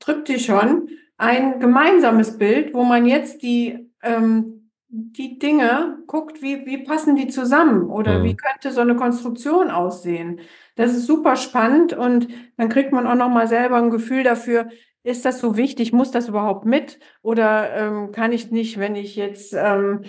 Tryptychon 0.00 0.88
ein 1.16 1.58
gemeinsames 1.60 2.38
Bild, 2.38 2.74
wo 2.74 2.84
man 2.84 3.06
jetzt 3.06 3.42
die 3.42 3.90
ähm, 4.02 4.57
die 4.90 5.38
Dinge 5.38 5.98
guckt, 6.06 6.40
wie, 6.40 6.64
wie 6.64 6.78
passen 6.78 7.14
die 7.14 7.28
zusammen 7.28 7.90
oder 7.90 8.20
mhm. 8.20 8.24
wie 8.24 8.36
könnte 8.36 8.72
so 8.72 8.80
eine 8.80 8.96
Konstruktion 8.96 9.70
aussehen. 9.70 10.40
Das 10.76 10.92
ist 10.92 11.06
super 11.06 11.36
spannend 11.36 11.92
und 11.92 12.28
dann 12.56 12.68
kriegt 12.68 12.92
man 12.92 13.06
auch 13.06 13.14
noch 13.14 13.28
mal 13.28 13.48
selber 13.48 13.76
ein 13.76 13.90
Gefühl 13.90 14.22
dafür, 14.22 14.68
ist 15.02 15.24
das 15.24 15.40
so 15.40 15.56
wichtig, 15.56 15.92
muss 15.92 16.10
das 16.10 16.28
überhaupt 16.28 16.64
mit 16.64 16.98
oder 17.22 17.74
ähm, 17.74 18.12
kann 18.12 18.32
ich 18.32 18.50
nicht, 18.50 18.78
wenn 18.78 18.96
ich 18.96 19.14
jetzt 19.16 19.54
ähm, 19.54 20.02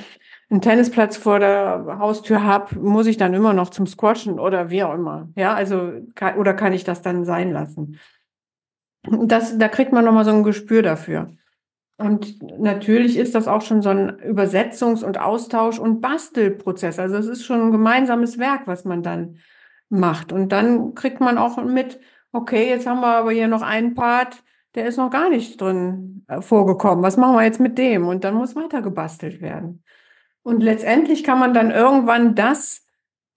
einen 0.50 0.62
Tennisplatz 0.62 1.18
vor 1.18 1.40
der 1.40 1.98
Haustür 2.00 2.44
habe, 2.44 2.80
muss 2.80 3.08
ich 3.08 3.18
dann 3.18 3.34
immer 3.34 3.54
noch 3.54 3.70
zum 3.70 3.86
Squashen 3.86 4.40
oder 4.40 4.70
wie 4.70 4.84
auch 4.84 4.94
immer. 4.94 5.30
Ja, 5.36 5.54
also 5.54 5.92
kann, 6.16 6.38
oder 6.38 6.54
kann 6.54 6.74
ich 6.74 6.84
das 6.84 7.02
dann 7.02 7.26
sein 7.26 7.52
lassen? 7.52 8.00
Das, 9.04 9.58
da 9.58 9.68
kriegt 9.68 9.94
man 9.94 10.06
noch 10.06 10.12
mal 10.12 10.26
so 10.26 10.32
ein 10.32 10.44
Gespür 10.44 10.82
dafür. 10.82 11.32
Und 12.00 12.42
natürlich 12.58 13.18
ist 13.18 13.36
das 13.36 13.50
auch 13.50 13.62
schon 13.62 13.82
so 13.82 13.90
ein 13.90 14.22
Übersetzungs- 14.22 15.04
und 15.04 15.20
Austausch- 15.20 15.80
und 15.80 16.00
Bastelprozess. 16.00 16.98
Also 16.98 17.18
es 17.18 17.28
ist 17.28 17.44
schon 17.44 17.62
ein 17.62 17.72
gemeinsames 17.72 18.38
Werk, 18.38 18.68
was 18.68 18.86
man 18.86 19.04
dann 19.04 19.40
macht. 19.90 20.32
Und 20.32 20.54
dann 20.54 20.96
kriegt 20.96 21.20
man 21.20 21.38
auch 21.38 21.62
mit, 21.62 22.00
okay, 22.32 22.70
jetzt 22.70 22.88
haben 22.88 23.02
wir 23.02 23.18
aber 23.18 23.32
hier 23.32 23.50
noch 23.50 23.62
einen 23.62 23.96
Part, 23.96 24.44
der 24.76 24.86
ist 24.88 24.96
noch 24.96 25.10
gar 25.10 25.30
nicht 25.30 25.60
drin 25.60 26.24
äh, 26.30 26.42
vorgekommen. 26.42 27.04
Was 27.04 27.18
machen 27.18 27.36
wir 27.36 27.44
jetzt 27.44 27.60
mit 27.60 27.78
dem? 27.78 28.08
Und 28.08 28.24
dann 28.24 28.36
muss 28.36 28.56
weiter 28.56 28.82
gebastelt 28.82 29.42
werden. 29.42 29.84
Und 30.42 30.62
letztendlich 30.62 31.26
kann 31.26 31.40
man 31.40 31.54
dann 31.54 31.70
irgendwann 31.70 32.34
das 32.34 32.86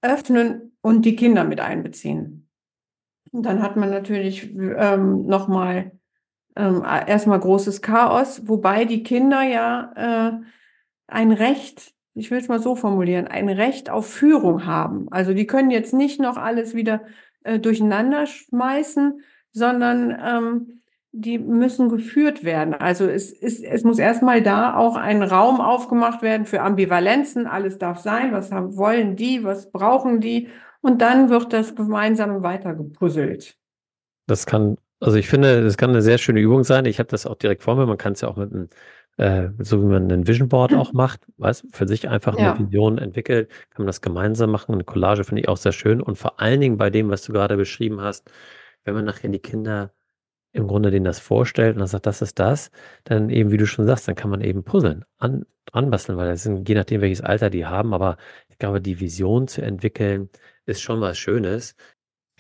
öffnen 0.03 0.77
und 0.83 1.05
die 1.05 1.17
Kinder 1.17 1.43
mit 1.43 1.59
einbeziehen. 1.59 2.49
Und 3.33 3.45
dann 3.45 3.61
hat 3.61 3.77
man 3.77 3.91
natürlich 3.91 4.55
ähm, 4.55 5.27
nochmal 5.27 5.99
ähm, 6.57 6.85
erstmal 6.85 7.41
großes 7.41 7.83
Chaos, 7.83 8.43
wobei 8.47 8.85
die 8.85 9.03
Kinder 9.03 9.43
ja 9.43 9.93
äh, 9.97 10.33
ein 11.07 11.33
Recht, 11.33 11.95
ich 12.15 12.31
will 12.31 12.39
es 12.39 12.49
mal 12.49 12.61
so 12.61 12.77
formulieren, 12.77 13.27
ein 13.27 13.49
Recht 13.49 13.91
auf 13.91 14.07
Führung 14.07 14.67
haben. 14.67 15.07
Also 15.11 15.35
die 15.35 15.47
können 15.47 15.71
jetzt 15.71 15.95
nicht 15.95 16.21
noch 16.21 16.37
alles 16.37 16.75
wieder 16.75 17.03
äh, 17.45 17.59
durcheinander 17.59 18.27
schmeißen, 18.27 19.23
sondern 19.53 20.19
ähm, 20.23 20.83
die 21.13 21.39
müssen 21.39 21.91
geführt 21.91 22.43
werden. 22.43 22.75
Also 22.75 23.07
es, 23.07 23.31
ist, 23.33 23.63
es 23.63 23.85
muss 23.85 23.99
erstmal 23.99 24.43
da 24.43 24.75
auch 24.77 24.97
ein 24.97 25.23
Raum 25.23 25.61
aufgemacht 25.61 26.23
werden 26.23 26.47
für 26.47 26.63
Ambivalenzen. 26.63 27.47
Alles 27.47 27.79
darf 27.79 27.99
sein. 27.99 28.33
Was 28.33 28.51
haben, 28.51 28.77
wollen 28.77 29.17
die? 29.17 29.45
Was 29.45 29.71
brauchen 29.71 30.21
die? 30.21 30.49
Und 30.81 31.03
dann 31.03 31.29
wird 31.29 31.53
das 31.53 31.75
gemeinsam 31.75 32.43
weiter 32.43 32.75
gepuzzelt. 32.75 33.59
Das 34.27 34.47
kann 34.47 34.79
also 35.03 35.17
ich 35.19 35.29
finde, 35.29 35.63
das 35.65 35.77
kann 35.77 35.91
eine 35.91 36.03
sehr 36.03 36.19
schöne 36.19 36.41
Übung 36.41 36.65
sein. 36.65 36.85
Ich 36.85 36.99
habe 36.99 37.09
das 37.09 37.27
auch 37.27 37.35
direkt 37.35 37.63
vor 37.63 37.77
mir. 37.77 37.87
Man 37.87 37.99
kann 37.99 38.13
es 38.13 38.21
ja 38.21 38.29
auch 38.29 38.37
mit 38.37 38.53
einem, 38.53 38.69
äh, 39.17 39.51
so 39.59 39.83
wie 39.83 39.87
man 39.87 40.11
ein 40.11 40.27
Vision 40.27 40.49
Board 40.49 40.73
auch 40.75 40.93
macht, 40.93 41.27
weiß, 41.39 41.67
für 41.73 41.89
sich 41.89 42.09
einfach 42.09 42.39
ja. 42.39 42.55
eine 42.55 42.67
Vision 42.67 42.99
entwickelt, 42.99 43.51
kann 43.71 43.83
man 43.83 43.87
das 43.89 44.01
gemeinsam 44.01 44.51
machen. 44.51 44.75
Eine 44.75 44.85
Collage 44.85 45.25
finde 45.25 45.43
ich 45.43 45.49
auch 45.49 45.57
sehr 45.57 45.73
schön. 45.73 46.01
Und 46.01 46.19
vor 46.19 46.41
allen 46.41 46.61
Dingen 46.61 46.77
bei 46.77 46.91
dem, 46.91 47.11
was 47.11 47.23
du 47.23 47.33
gerade 47.33 47.57
beschrieben 47.57 48.01
hast, 48.01 48.31
wenn 48.85 48.95
man 48.95 49.05
nachher 49.05 49.29
die 49.29 49.39
Kinder 49.41 49.93
im 50.53 50.69
Grunde 50.69 50.91
denen 50.91 51.05
das 51.05 51.19
vorstellt 51.19 51.75
und 51.75 51.81
dann 51.81 51.89
sagt, 51.89 52.07
das 52.07 52.23
ist 52.23 52.39
das, 52.39 52.71
dann 53.05 53.31
eben, 53.31 53.51
wie 53.51 53.57
du 53.57 53.67
schon 53.67 53.87
sagst, 53.87 54.07
dann 54.07 54.15
kann 54.15 54.31
man 54.31 54.43
eben 54.43 54.65
puzzeln, 54.65 55.05
an, 55.19 55.47
anbasteln, 55.73 56.19
weil 56.19 56.29
das 56.29 56.43
sind, 56.43 56.69
je 56.69 56.75
nachdem, 56.75 57.01
welches 57.01 57.23
Alter 57.23 57.51
die 57.51 57.67
haben, 57.67 57.95
aber 57.95 58.19
ich 58.49 58.59
glaube, 58.59 58.81
die 58.83 59.01
Vision 59.01 59.49
zu 59.49 59.63
entwickeln, 59.63 60.29
ist 60.67 60.83
schon 60.83 61.01
was 61.01 61.19
Schönes. 61.19 61.75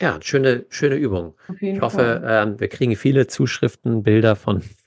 Ja, 0.01 0.19
schöne, 0.21 0.67
schöne 0.69 0.97
Übung. 0.97 1.35
Ich 1.61 1.81
hoffe, 1.81 2.23
ähm, 2.27 2.59
wir 2.59 2.69
kriegen 2.69 2.97
viele 2.97 3.27
Zuschriften, 3.27 4.03
Bilder 4.03 4.37
von 4.37 4.63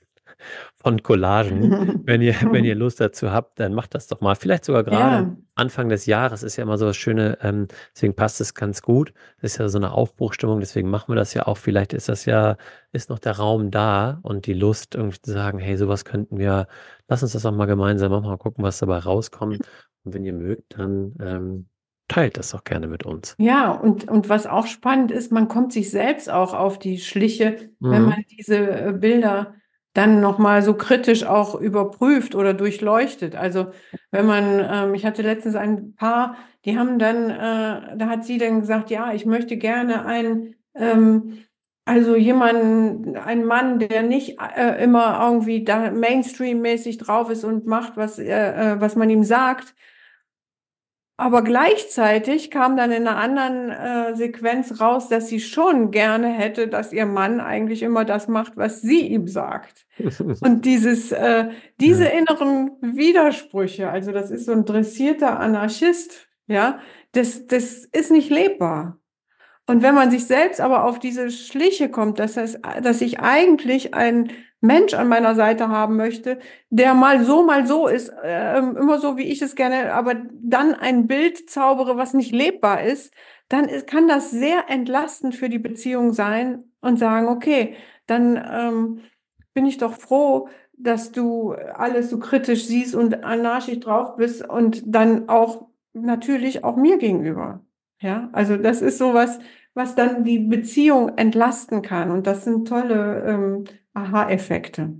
von 0.76 1.02
Collagen. 1.02 2.02
Wenn 2.06 2.22
ihr, 2.22 2.34
wenn 2.52 2.64
ihr 2.64 2.76
Lust 2.76 3.00
dazu 3.00 3.32
habt, 3.32 3.58
dann 3.58 3.74
macht 3.74 3.94
das 3.94 4.06
doch 4.06 4.20
mal. 4.20 4.36
Vielleicht 4.36 4.64
sogar 4.64 4.84
gerade 4.84 5.26
ja. 5.26 5.36
Anfang 5.56 5.88
des 5.88 6.06
Jahres 6.06 6.44
ist 6.44 6.56
ja 6.56 6.62
immer 6.62 6.78
so 6.78 6.86
das 6.86 6.96
Schöne, 6.96 7.38
ähm, 7.42 7.66
deswegen 7.92 8.14
passt 8.14 8.40
es 8.40 8.54
ganz 8.54 8.82
gut. 8.82 9.12
Das 9.40 9.52
ist 9.52 9.58
ja 9.58 9.68
so 9.68 9.78
eine 9.78 9.92
Aufbruchstimmung, 9.92 10.60
deswegen 10.60 10.88
machen 10.88 11.08
wir 11.08 11.16
das 11.16 11.34
ja 11.34 11.46
auch. 11.46 11.56
Vielleicht 11.56 11.92
ist 11.92 12.08
das 12.08 12.24
ja, 12.24 12.56
ist 12.92 13.10
noch 13.10 13.18
der 13.18 13.32
Raum 13.32 13.72
da 13.72 14.20
und 14.22 14.46
die 14.46 14.52
Lust, 14.52 14.94
irgendwie 14.94 15.20
zu 15.20 15.32
sagen, 15.32 15.58
hey, 15.58 15.76
sowas 15.76 16.04
könnten 16.04 16.38
wir, 16.38 16.68
lass 17.08 17.22
uns 17.22 17.32
das 17.32 17.44
auch 17.44 17.52
mal 17.52 17.66
gemeinsam 17.66 18.12
machen, 18.12 18.28
mal 18.28 18.36
gucken, 18.36 18.62
was 18.62 18.78
dabei 18.78 18.98
rauskommt. 18.98 19.60
Und 20.04 20.14
wenn 20.14 20.24
ihr 20.24 20.34
mögt, 20.34 20.78
dann 20.78 21.14
ähm, 21.20 21.68
teilt 22.08 22.36
das 22.36 22.50
doch 22.50 22.64
gerne 22.64 22.86
mit 22.86 23.04
uns. 23.04 23.34
Ja, 23.38 23.70
und, 23.70 24.08
und 24.08 24.28
was 24.28 24.46
auch 24.46 24.66
spannend 24.66 25.10
ist, 25.10 25.32
man 25.32 25.48
kommt 25.48 25.72
sich 25.72 25.90
selbst 25.90 26.30
auch 26.30 26.54
auf 26.54 26.78
die 26.78 26.98
Schliche, 26.98 27.70
mhm. 27.80 27.90
wenn 27.90 28.02
man 28.02 28.24
diese 28.30 28.56
äh, 28.56 28.92
Bilder 28.92 29.54
dann 29.96 30.20
nochmal 30.20 30.62
so 30.62 30.74
kritisch 30.74 31.24
auch 31.24 31.54
überprüft 31.54 32.34
oder 32.34 32.52
durchleuchtet. 32.52 33.34
Also 33.34 33.68
wenn 34.10 34.26
man, 34.26 34.60
ähm, 34.70 34.94
ich 34.94 35.06
hatte 35.06 35.22
letztens 35.22 35.54
ein 35.54 35.94
Paar, 35.94 36.36
die 36.66 36.78
haben 36.78 36.98
dann, 36.98 37.30
äh, 37.30 37.96
da 37.96 38.08
hat 38.08 38.24
sie 38.24 38.36
dann 38.36 38.60
gesagt, 38.60 38.90
ja, 38.90 39.14
ich 39.14 39.24
möchte 39.24 39.56
gerne 39.56 40.04
einen, 40.04 40.54
ähm, 40.74 41.38
also 41.86 42.14
jemanden, 42.14 43.16
einen 43.16 43.46
Mann, 43.46 43.78
der 43.78 44.02
nicht 44.02 44.38
äh, 44.56 44.82
immer 44.84 45.18
irgendwie 45.22 45.64
da 45.64 45.90
Mainstream-mäßig 45.90 46.98
drauf 46.98 47.30
ist 47.30 47.44
und 47.44 47.66
macht, 47.66 47.96
was, 47.96 48.18
äh, 48.18 48.26
äh 48.26 48.80
was 48.80 48.96
man 48.96 49.08
ihm 49.08 49.24
sagt, 49.24 49.74
aber 51.18 51.42
gleichzeitig 51.42 52.50
kam 52.50 52.76
dann 52.76 52.92
in 52.92 53.06
einer 53.06 53.16
anderen 53.16 53.70
äh, 53.70 54.14
Sequenz 54.14 54.80
raus, 54.80 55.08
dass 55.08 55.28
sie 55.28 55.40
schon 55.40 55.90
gerne 55.90 56.28
hätte, 56.28 56.68
dass 56.68 56.92
ihr 56.92 57.06
Mann 57.06 57.40
eigentlich 57.40 57.82
immer 57.82 58.04
das 58.04 58.28
macht, 58.28 58.56
was 58.56 58.82
sie 58.82 59.06
ihm 59.06 59.26
sagt. 59.26 59.86
Und 60.40 60.66
dieses, 60.66 61.12
äh, 61.12 61.48
diese 61.80 62.04
ja. 62.04 62.10
inneren 62.10 62.72
Widersprüche, 62.82 63.88
also 63.88 64.12
das 64.12 64.30
ist 64.30 64.44
so 64.44 64.52
ein 64.52 64.66
dressierter 64.66 65.40
Anarchist, 65.40 66.28
ja, 66.48 66.80
das, 67.12 67.46
das 67.46 67.86
ist 67.86 68.10
nicht 68.10 68.30
lebbar. 68.30 68.98
Und 69.66 69.82
wenn 69.82 69.94
man 69.94 70.10
sich 70.10 70.26
selbst 70.26 70.60
aber 70.60 70.84
auf 70.84 70.98
diese 70.98 71.30
Schliche 71.30 71.88
kommt, 71.88 72.18
dass, 72.18 72.34
das, 72.34 72.58
dass 72.82 73.00
ich 73.00 73.20
eigentlich 73.20 73.94
ein 73.94 74.30
Mensch 74.66 74.94
an 74.94 75.08
meiner 75.08 75.34
Seite 75.34 75.68
haben 75.68 75.96
möchte, 75.96 76.38
der 76.70 76.94
mal 76.94 77.24
so, 77.24 77.42
mal 77.44 77.66
so 77.66 77.86
ist, 77.86 78.08
äh, 78.22 78.58
immer 78.58 78.98
so, 78.98 79.16
wie 79.16 79.24
ich 79.24 79.42
es 79.42 79.54
gerne, 79.54 79.94
aber 79.94 80.14
dann 80.32 80.74
ein 80.74 81.06
Bild 81.06 81.48
zaubere, 81.48 81.96
was 81.96 82.14
nicht 82.14 82.32
lebbar 82.32 82.82
ist, 82.82 83.14
dann 83.48 83.68
ist, 83.68 83.86
kann 83.86 84.08
das 84.08 84.30
sehr 84.30 84.68
entlastend 84.68 85.34
für 85.34 85.48
die 85.48 85.58
Beziehung 85.58 86.12
sein 86.12 86.64
und 86.80 86.98
sagen, 86.98 87.28
okay, 87.28 87.76
dann 88.06 88.36
ähm, 88.36 89.00
bin 89.54 89.66
ich 89.66 89.78
doch 89.78 89.94
froh, 89.94 90.48
dass 90.76 91.12
du 91.12 91.52
alles 91.52 92.10
so 92.10 92.18
kritisch 92.18 92.66
siehst 92.66 92.94
und 92.94 93.24
anarchisch 93.24 93.80
drauf 93.80 94.16
bist 94.16 94.46
und 94.46 94.82
dann 94.86 95.28
auch 95.28 95.68
natürlich 95.94 96.64
auch 96.64 96.76
mir 96.76 96.98
gegenüber. 96.98 97.64
Ja, 98.00 98.28
also 98.32 98.56
das 98.56 98.82
ist 98.82 98.98
sowas, 98.98 99.38
was 99.74 99.94
dann 99.94 100.24
die 100.24 100.38
Beziehung 100.38 101.16
entlasten 101.16 101.82
kann. 101.82 102.10
Und 102.10 102.26
das 102.26 102.44
sind 102.44 102.68
tolle 102.68 103.24
ähm, 103.26 103.64
Aha-Effekte. 103.96 104.94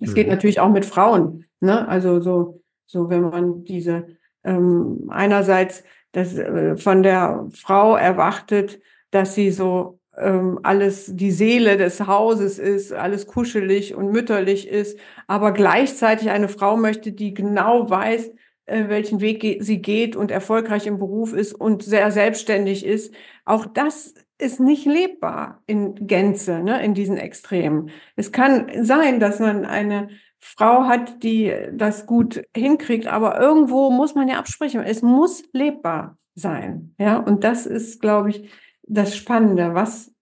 Es 0.00 0.10
mhm. 0.10 0.14
geht 0.14 0.28
natürlich 0.28 0.60
auch 0.60 0.70
mit 0.70 0.84
Frauen. 0.84 1.46
Ne? 1.60 1.88
Also 1.88 2.20
so, 2.20 2.62
so 2.86 3.08
wenn 3.08 3.22
man 3.22 3.64
diese 3.64 4.06
ähm, 4.44 5.08
einerseits 5.10 5.82
das 6.12 6.36
äh, 6.36 6.76
von 6.76 7.02
der 7.02 7.48
Frau 7.52 7.96
erwartet, 7.96 8.80
dass 9.10 9.34
sie 9.34 9.50
so 9.50 9.98
ähm, 10.16 10.60
alles 10.62 11.10
die 11.16 11.30
Seele 11.30 11.76
des 11.76 12.06
Hauses 12.06 12.58
ist, 12.58 12.92
alles 12.92 13.26
kuschelig 13.26 13.94
und 13.94 14.12
mütterlich 14.12 14.68
ist, 14.68 14.98
aber 15.26 15.52
gleichzeitig 15.52 16.30
eine 16.30 16.48
Frau 16.48 16.76
möchte, 16.76 17.12
die 17.12 17.34
genau 17.34 17.88
weiß, 17.88 18.30
äh, 18.66 18.88
welchen 18.88 19.20
Weg 19.20 19.40
ge 19.40 19.62
sie 19.62 19.80
geht 19.80 20.16
und 20.16 20.30
erfolgreich 20.30 20.86
im 20.86 20.98
Beruf 20.98 21.32
ist 21.32 21.54
und 21.54 21.82
sehr 21.82 22.10
selbstständig 22.10 22.84
ist. 22.84 23.14
Auch 23.44 23.66
das 23.66 24.14
ist 24.38 24.60
nicht 24.60 24.84
lebbar 24.84 25.62
in 25.66 26.06
Gänze, 26.06 26.60
ne, 26.60 26.82
in 26.84 26.94
diesen 26.94 27.16
Extremen. 27.16 27.90
Es 28.16 28.32
kann 28.32 28.84
sein, 28.84 29.20
dass 29.20 29.38
man 29.38 29.64
eine 29.64 30.08
Frau 30.38 30.84
hat, 30.84 31.22
die 31.22 31.54
das 31.72 32.06
gut 32.06 32.42
hinkriegt, 32.54 33.06
aber 33.06 33.40
irgendwo 33.40 33.90
muss 33.90 34.14
man 34.14 34.28
ja 34.28 34.38
absprechen. 34.38 34.82
Es 34.82 35.02
muss 35.02 35.42
lebbar 35.52 36.18
sein. 36.34 36.94
Ja, 36.98 37.18
und 37.18 37.44
das 37.44 37.66
ist, 37.66 38.00
glaube 38.00 38.30
ich, 38.30 38.50
das 38.82 39.16
Spannende. 39.16 39.74
Was, 39.74 40.12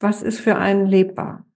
was 0.00 0.22
ist 0.22 0.40
für 0.40 0.56
einen 0.56 0.86
lebbar? 0.86 1.46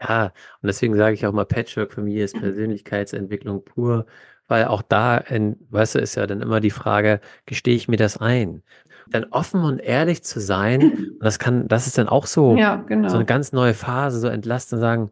Ja, 0.00 0.26
und 0.62 0.66
deswegen 0.66 0.96
sage 0.96 1.14
ich 1.14 1.26
auch 1.26 1.32
mal, 1.32 1.44
Patchwork-Familie 1.44 2.24
ist 2.24 2.38
Persönlichkeitsentwicklung 2.38 3.64
pur, 3.64 4.06
weil 4.46 4.66
auch 4.66 4.82
da, 4.82 5.16
in, 5.18 5.56
weißt 5.70 5.96
du, 5.96 5.98
ist 5.98 6.14
ja 6.14 6.26
dann 6.26 6.42
immer 6.42 6.60
die 6.60 6.70
Frage, 6.70 7.20
gestehe 7.46 7.74
ich 7.74 7.88
mir 7.88 7.96
das 7.96 8.16
ein? 8.18 8.62
Dann 9.10 9.24
offen 9.24 9.62
und 9.62 9.78
ehrlich 9.78 10.22
zu 10.22 10.40
sein, 10.40 11.16
das 11.20 11.38
kann, 11.38 11.68
das 11.68 11.86
ist 11.86 11.98
dann 11.98 12.08
auch 12.08 12.26
so, 12.26 12.56
ja, 12.56 12.76
genau. 12.76 13.08
so 13.08 13.16
eine 13.16 13.24
ganz 13.24 13.52
neue 13.52 13.74
Phase, 13.74 14.18
so 14.18 14.28
entlasten 14.28 14.76
und 14.76 14.80
sagen, 14.80 15.10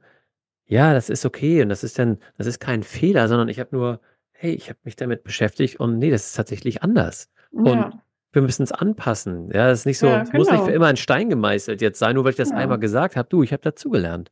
ja, 0.66 0.94
das 0.94 1.10
ist 1.10 1.26
okay 1.26 1.62
und 1.62 1.68
das 1.68 1.84
ist 1.84 1.98
dann, 1.98 2.18
das 2.38 2.46
ist 2.46 2.58
kein 2.58 2.82
Fehler, 2.82 3.28
sondern 3.28 3.48
ich 3.48 3.60
habe 3.60 3.70
nur, 3.72 4.00
hey, 4.32 4.52
ich 4.52 4.68
habe 4.68 4.78
mich 4.84 4.96
damit 4.96 5.24
beschäftigt 5.24 5.78
und 5.78 5.98
nee, 5.98 6.10
das 6.10 6.26
ist 6.26 6.36
tatsächlich 6.36 6.82
anders. 6.82 7.30
Ja. 7.52 7.72
Und 7.72 8.00
wir 8.32 8.42
müssen 8.42 8.64
es 8.64 8.72
anpassen. 8.72 9.50
Ja, 9.52 9.68
das 9.68 9.80
ist 9.80 9.86
nicht 9.86 9.98
so, 9.98 10.06
ja, 10.06 10.22
es 10.22 10.30
genau. 10.30 10.40
muss 10.40 10.50
nicht 10.50 10.60
für 10.60 10.66
genau. 10.66 10.76
immer 10.76 10.86
ein 10.86 10.96
Stein 10.96 11.30
gemeißelt 11.30 11.80
jetzt 11.80 11.98
sein, 11.98 12.14
nur 12.14 12.24
weil 12.24 12.30
ich 12.30 12.36
das 12.36 12.50
einmal 12.50 12.78
gesagt 12.78 13.16
habe, 13.16 13.28
du, 13.28 13.42
ich 13.42 13.52
habe 13.52 13.62
dazugelernt. 13.62 14.30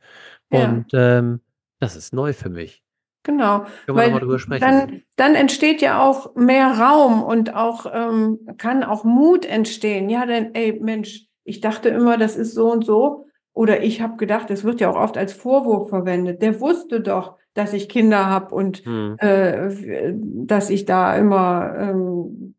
Und 0.51 0.87
ähm, 0.93 1.41
das 1.79 1.97
ist 1.97 2.13
neu 2.13 2.33
für 2.33 2.51
mich. 2.51 2.83
Genau, 3.25 3.67
weil 3.87 4.11
dann, 4.59 5.03
dann 5.17 5.35
entsteht 5.37 5.81
ja 5.81 6.03
auch 6.03 6.35
mehr 6.35 6.73
Raum 6.73 7.23
und 7.23 7.55
auch 7.55 7.87
ähm, 7.93 8.41
kann 8.59 8.83
auch 8.83 9.05
Mut 9.05 9.47
entstehen. 9.47 10.11
Ja, 10.11 10.27
denn 10.27 10.55
ey 10.55 10.81
Mensch, 10.81 11.27
ich 11.45 11.61
dachte 11.61 11.89
immer, 11.89 12.19
das 12.19 12.37
ist 12.37 12.55
so 12.55 12.73
und 12.73 12.85
so. 12.85 13.27
Oder 13.53 13.83
ich 13.83 14.01
habe 14.01 14.17
gedacht, 14.17 14.51
das 14.51 14.65
wird 14.65 14.81
ja 14.81 14.91
auch 14.91 14.97
oft 14.97 15.17
als 15.17 15.33
Vorwurf 15.35 15.91
verwendet. 15.91 16.43
Der 16.43 16.61
wusste 16.61 17.01
doch, 17.01 17.37
dass 17.55 17.75
ich 17.75 17.89
Kinder 17.89 18.27
habe 18.27 18.55
und 18.55 18.79
hm. 18.79 19.17
äh, 19.19 20.15
dass 20.15 20.71
ich 20.71 20.85
da 20.87 21.15
immer 21.17 21.75
ähm, 21.79 22.55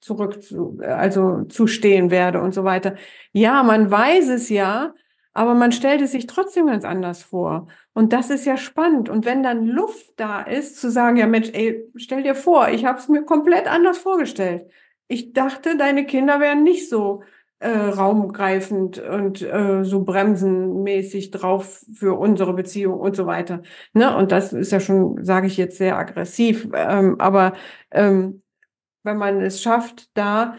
zurück 0.00 0.42
zu, 0.42 0.78
also 0.80 1.44
zustehen 1.44 2.10
werde 2.10 2.40
und 2.40 2.54
so 2.54 2.64
weiter. 2.64 2.94
Ja, 3.32 3.62
man 3.62 3.90
weiß 3.90 4.28
es 4.28 4.48
ja, 4.48 4.94
aber 5.32 5.54
man 5.54 5.72
stellt 5.72 6.02
es 6.02 6.12
sich 6.12 6.26
trotzdem 6.26 6.66
ganz 6.66 6.84
anders 6.84 7.22
vor. 7.22 7.68
Und 7.94 8.12
das 8.12 8.30
ist 8.30 8.44
ja 8.44 8.56
spannend. 8.56 9.08
Und 9.08 9.24
wenn 9.24 9.42
dann 9.42 9.66
Luft 9.66 10.12
da 10.16 10.42
ist, 10.42 10.80
zu 10.80 10.90
sagen, 10.90 11.16
ja 11.16 11.26
Mensch, 11.26 11.50
ey, 11.52 11.90
stell 11.96 12.22
dir 12.22 12.34
vor, 12.34 12.68
ich 12.68 12.84
habe 12.84 12.98
es 12.98 13.08
mir 13.08 13.22
komplett 13.24 13.66
anders 13.66 13.98
vorgestellt. 13.98 14.70
Ich 15.08 15.32
dachte, 15.32 15.76
deine 15.76 16.06
Kinder 16.06 16.40
wären 16.40 16.62
nicht 16.62 16.88
so 16.88 17.22
äh, 17.60 17.68
raumgreifend 17.68 18.98
und 18.98 19.40
äh, 19.40 19.84
so 19.84 20.04
bremsenmäßig 20.04 21.30
drauf 21.30 21.84
für 21.94 22.18
unsere 22.18 22.54
Beziehung 22.54 22.98
und 22.98 23.14
so 23.14 23.26
weiter. 23.26 23.62
Ne? 23.92 24.14
Und 24.16 24.32
das 24.32 24.52
ist 24.52 24.72
ja 24.72 24.80
schon, 24.80 25.24
sage 25.24 25.46
ich 25.46 25.56
jetzt, 25.56 25.78
sehr 25.78 25.96
aggressiv. 25.96 26.68
Ähm, 26.74 27.20
aber 27.20 27.54
ähm, 27.90 28.42
wenn 29.02 29.16
man 29.16 29.40
es 29.40 29.62
schafft, 29.62 30.10
da 30.14 30.56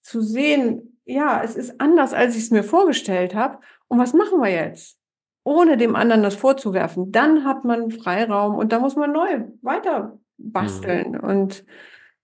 zu 0.00 0.20
sehen, 0.20 0.95
ja, 1.06 1.42
es 1.42 1.56
ist 1.56 1.80
anders, 1.80 2.12
als 2.12 2.36
ich 2.36 2.42
es 2.42 2.50
mir 2.50 2.64
vorgestellt 2.64 3.34
habe. 3.34 3.58
Und 3.88 3.98
was 3.98 4.12
machen 4.12 4.40
wir 4.40 4.50
jetzt? 4.50 4.98
Ohne 5.44 5.76
dem 5.76 5.94
anderen 5.94 6.24
das 6.24 6.34
vorzuwerfen. 6.34 7.12
Dann 7.12 7.44
hat 7.44 7.64
man 7.64 7.90
Freiraum 7.92 8.56
und 8.56 8.72
da 8.72 8.80
muss 8.80 8.96
man 8.96 9.12
neu 9.12 9.44
weiter 9.62 10.18
basteln 10.36 11.12
mhm. 11.12 11.20
und 11.20 11.64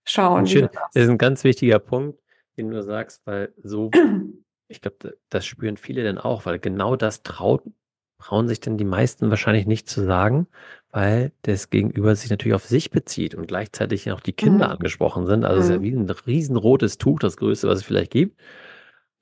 schauen. 0.03 0.45
Schön. 0.45 0.69
Das 0.93 1.03
ist 1.03 1.09
ein 1.09 1.17
ganz 1.17 1.45
wichtiger 1.45 1.79
Punkt, 1.79 2.19
den 2.57 2.69
du 2.69 2.83
sagst, 2.83 3.25
weil 3.25 3.53
so, 3.63 3.89
ich 4.67 4.81
glaube, 4.81 5.17
das 5.29 5.45
spüren 5.45 5.77
viele 5.77 6.03
dann 6.03 6.17
auch, 6.17 6.45
weil 6.45 6.59
genau 6.59 6.97
das 6.97 7.23
traut, 7.23 7.63
trauen 8.19 8.49
sich 8.49 8.59
dann 8.59 8.77
die 8.77 8.85
meisten 8.85 9.29
wahrscheinlich 9.29 9.65
nicht 9.65 9.87
zu 9.87 10.03
sagen, 10.03 10.47
weil 10.91 11.31
das 11.43 11.69
Gegenüber 11.69 12.15
sich 12.15 12.29
natürlich 12.29 12.53
auf 12.53 12.65
sich 12.65 12.91
bezieht 12.91 13.33
und 13.33 13.47
gleichzeitig 13.47 14.11
auch 14.11 14.19
die 14.19 14.33
Kinder 14.33 14.67
mhm. 14.67 14.73
angesprochen 14.73 15.25
sind. 15.25 15.45
Also 15.45 15.55
mhm. 15.55 15.61
es 15.61 15.65
ist 15.65 15.71
ja 15.71 15.79
mhm. 15.79 15.83
wie 15.83 15.95
ein 15.95 16.09
riesenrotes 16.09 16.97
Tuch, 16.97 17.19
das 17.19 17.37
größte, 17.37 17.69
was 17.69 17.79
es 17.79 17.85
vielleicht 17.85 18.11
gibt. 18.11 18.37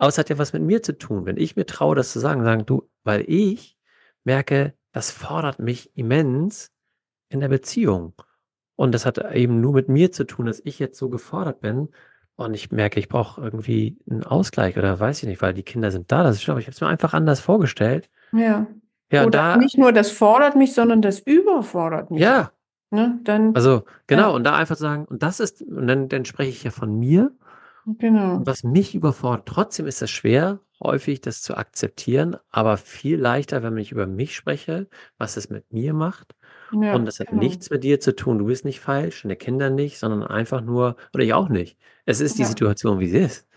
Aber 0.02 0.10
es 0.10 0.18
hat 0.18 0.32
ja 0.32 0.40
was 0.40 0.52
mit 0.52 0.64
mir 0.64 0.82
zu 0.82 0.98
tun. 0.98 1.28
Wenn 1.28 1.38
ich 1.38 1.56
mir 1.56 1.68
traue, 1.68 1.96
das 1.96 2.12
zu 2.12 2.18
sagen, 2.18 2.44
sagen 2.44 2.66
du, 2.66 2.90
weil 3.04 3.24
ich 3.28 3.78
merke, 4.24 4.74
das 4.94 5.12
fordert 5.12 5.60
mich 5.60 5.96
immens 5.96 6.72
in 7.30 7.40
der 7.40 7.50
Beziehung. 7.50 8.16
Und 8.76 8.96
das 8.96 9.06
hat 9.06 9.20
eben 9.36 9.62
nur 9.62 9.74
mit 9.74 9.90
mir 9.90 10.12
zu 10.12 10.24
tun, 10.24 10.48
dass 10.48 10.60
ich 10.66 10.80
jetzt 10.80 10.98
so 10.98 11.10
gefordert 11.10 11.62
bin 11.62 11.90
und 12.36 12.56
ich 12.56 12.72
merke, 12.72 13.00
ich 13.00 13.10
brauche 13.10 13.40
irgendwie 13.42 14.00
einen 14.10 14.24
Ausgleich 14.24 14.76
oder 14.76 15.00
weiß 15.00 15.22
ich 15.22 15.30
nicht, 15.30 15.44
weil 15.44 15.54
die 15.54 15.62
Kinder 15.62 15.92
sind 15.92 16.12
da. 16.12 16.24
Das 16.24 16.38
ist, 16.38 16.50
aber 16.50 16.58
ich 16.58 16.66
habe 16.66 16.74
es 16.74 16.82
mir 16.82 16.88
einfach 16.88 17.14
anders 17.14 17.40
vorgestellt. 17.40 18.10
Ja. 18.32 18.66
Ja, 19.12 19.22
oder 19.22 19.38
da, 19.38 19.58
nicht 19.58 19.78
nur 19.78 19.94
das 19.94 20.10
fordert 20.10 20.56
mich, 20.56 20.74
sondern 20.74 21.04
das 21.04 21.20
überfordert 21.20 22.10
mich. 22.10 22.22
Ja. 22.22 22.52
Ne, 22.90 23.20
dann, 23.24 23.56
also 23.56 23.84
genau, 24.08 24.30
ja. 24.30 24.36
und 24.36 24.46
da 24.46 24.56
einfach 24.56 24.78
sagen, 24.78 25.06
und 25.06 25.22
das 25.22 25.40
ist, 25.40 25.62
und 25.62 25.86
dann, 25.86 26.10
dann 26.10 26.26
spreche 26.26 26.50
ich 26.50 26.64
ja 26.64 26.72
von 26.72 26.98
mir 26.98 27.32
Genau. 27.86 28.41
Was 28.44 28.63
mich 28.63 28.96
überfordert, 28.96 29.48
trotzdem 29.48 29.88
ist 29.88 30.02
es 30.02 30.12
schwer, 30.12 30.60
häufig 30.82 31.22
das 31.22 31.41
zu 31.41 31.56
akzeptieren, 31.56 32.38
aber 32.50 32.78
viel 32.78 33.20
leichter, 33.20 33.63
wenn 33.63 33.78
ich 33.78 33.91
über 33.91 34.08
mich 34.08 34.36
spreche, 34.36 34.88
was 35.17 35.38
es 35.38 35.50
mit 35.50 35.72
mir 35.72 35.94
macht. 35.94 36.36
Ja, 36.72 36.96
und 36.96 37.06
das 37.06 37.20
hat 37.20 37.28
genau. 37.28 37.41
nichts 37.41 37.70
mit 37.70 37.84
dir 37.84 38.00
zu 38.00 38.15
tun. 38.15 38.39
Du 38.39 38.46
bist 38.46 38.65
nicht 38.65 38.80
falsch, 38.80 39.24
deine 39.24 39.36
Kinder 39.36 39.70
nicht, 39.70 40.00
sondern 40.00 40.24
einfach 40.24 40.62
nur, 40.62 40.96
oder 41.13 41.24
ich 41.24 41.34
auch 41.34 41.50
nicht. 41.50 41.78
Es 42.06 42.22
ist 42.22 42.38
die 42.38 42.44
ja. 42.44 42.48
Situation, 42.48 43.00
wie 43.00 43.08
sie 43.08 43.20
ist. 43.20 43.48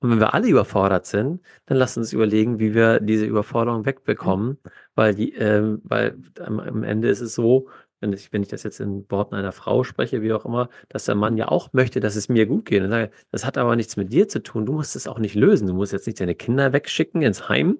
Und 0.00 0.10
wenn 0.10 0.20
wir 0.20 0.34
alle 0.34 0.48
überfordert 0.48 1.06
sind, 1.06 1.40
dann 1.66 1.76
lass 1.76 1.96
uns 1.96 2.12
überlegen, 2.12 2.60
wie 2.60 2.74
wir 2.74 3.00
diese 3.00 3.26
Überforderung 3.26 3.84
wegbekommen, 3.84 4.58
weil 4.94 5.14
die, 5.14 5.34
ähm, 5.34 5.80
weil 5.82 6.16
am, 6.40 6.60
am 6.60 6.82
Ende 6.84 7.08
ist 7.08 7.20
es 7.20 7.34
so, 7.34 7.68
wenn 8.00 8.12
ich, 8.12 8.32
wenn 8.32 8.42
ich 8.42 8.48
das 8.48 8.62
jetzt 8.62 8.80
in 8.80 9.10
Worten 9.10 9.34
einer 9.34 9.52
Frau 9.52 9.84
spreche, 9.84 10.22
wie 10.22 10.32
auch 10.32 10.44
immer, 10.44 10.68
dass 10.88 11.04
der 11.04 11.14
Mann 11.14 11.36
ja 11.36 11.48
auch 11.48 11.72
möchte, 11.72 12.00
dass 12.00 12.16
es 12.16 12.28
mir 12.28 12.46
gut 12.46 12.64
geht. 12.64 12.82
Und 12.82 12.90
sage, 12.90 13.10
das 13.30 13.44
hat 13.44 13.58
aber 13.58 13.76
nichts 13.76 13.96
mit 13.96 14.12
dir 14.12 14.28
zu 14.28 14.42
tun. 14.42 14.66
Du 14.66 14.72
musst 14.72 14.96
es 14.96 15.08
auch 15.08 15.18
nicht 15.18 15.34
lösen. 15.34 15.66
Du 15.66 15.74
musst 15.74 15.92
jetzt 15.92 16.06
nicht 16.06 16.20
deine 16.20 16.34
Kinder 16.34 16.72
wegschicken 16.72 17.22
ins 17.22 17.48
Heim, 17.48 17.78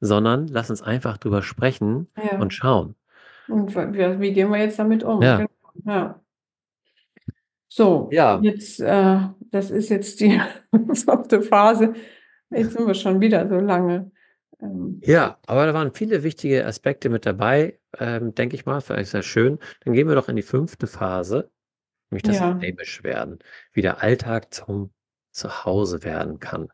sondern 0.00 0.48
lass 0.48 0.70
uns 0.70 0.82
einfach 0.82 1.18
drüber 1.18 1.42
sprechen 1.42 2.08
ja. 2.16 2.38
und 2.38 2.52
schauen. 2.52 2.94
Und 3.48 3.74
wie, 3.74 4.20
wie, 4.20 4.32
gehen 4.32 4.50
wir 4.50 4.58
jetzt 4.58 4.78
damit 4.78 5.02
um? 5.04 5.22
Ja. 5.22 5.36
Genau. 5.36 5.48
ja. 5.84 6.20
So, 7.68 8.08
ja. 8.10 8.40
jetzt, 8.42 8.80
äh, 8.80 9.18
das 9.50 9.70
ist 9.70 9.88
jetzt 9.90 10.20
die 10.20 10.40
fünfte 10.94 11.42
Phase. 11.42 11.94
Jetzt 12.50 12.72
sind 12.72 12.86
wir 12.86 12.94
schon 12.94 13.20
wieder 13.20 13.48
so 13.48 13.56
lange. 13.56 14.10
Ähm, 14.62 15.00
ja, 15.04 15.38
aber 15.46 15.66
da 15.66 15.74
waren 15.74 15.92
viele 15.92 16.22
wichtige 16.22 16.66
Aspekte 16.66 17.08
mit 17.08 17.26
dabei, 17.26 17.78
ähm, 17.98 18.34
denke 18.34 18.56
ich 18.56 18.66
mal. 18.66 18.80
Vielleicht 18.80 19.10
sehr 19.10 19.22
schön. 19.22 19.58
Dann 19.84 19.94
gehen 19.94 20.08
wir 20.08 20.14
doch 20.14 20.28
in 20.28 20.36
die 20.36 20.42
fünfte 20.42 20.86
Phase, 20.86 21.50
nämlich 22.10 22.22
das 22.22 22.36
ja. 22.36 22.58
Heimisch 22.60 23.02
werden, 23.02 23.38
wie 23.72 23.82
der 23.82 24.02
Alltag 24.02 24.52
zum 24.52 24.92
Zuhause 25.32 26.02
werden 26.04 26.40
kann. 26.40 26.68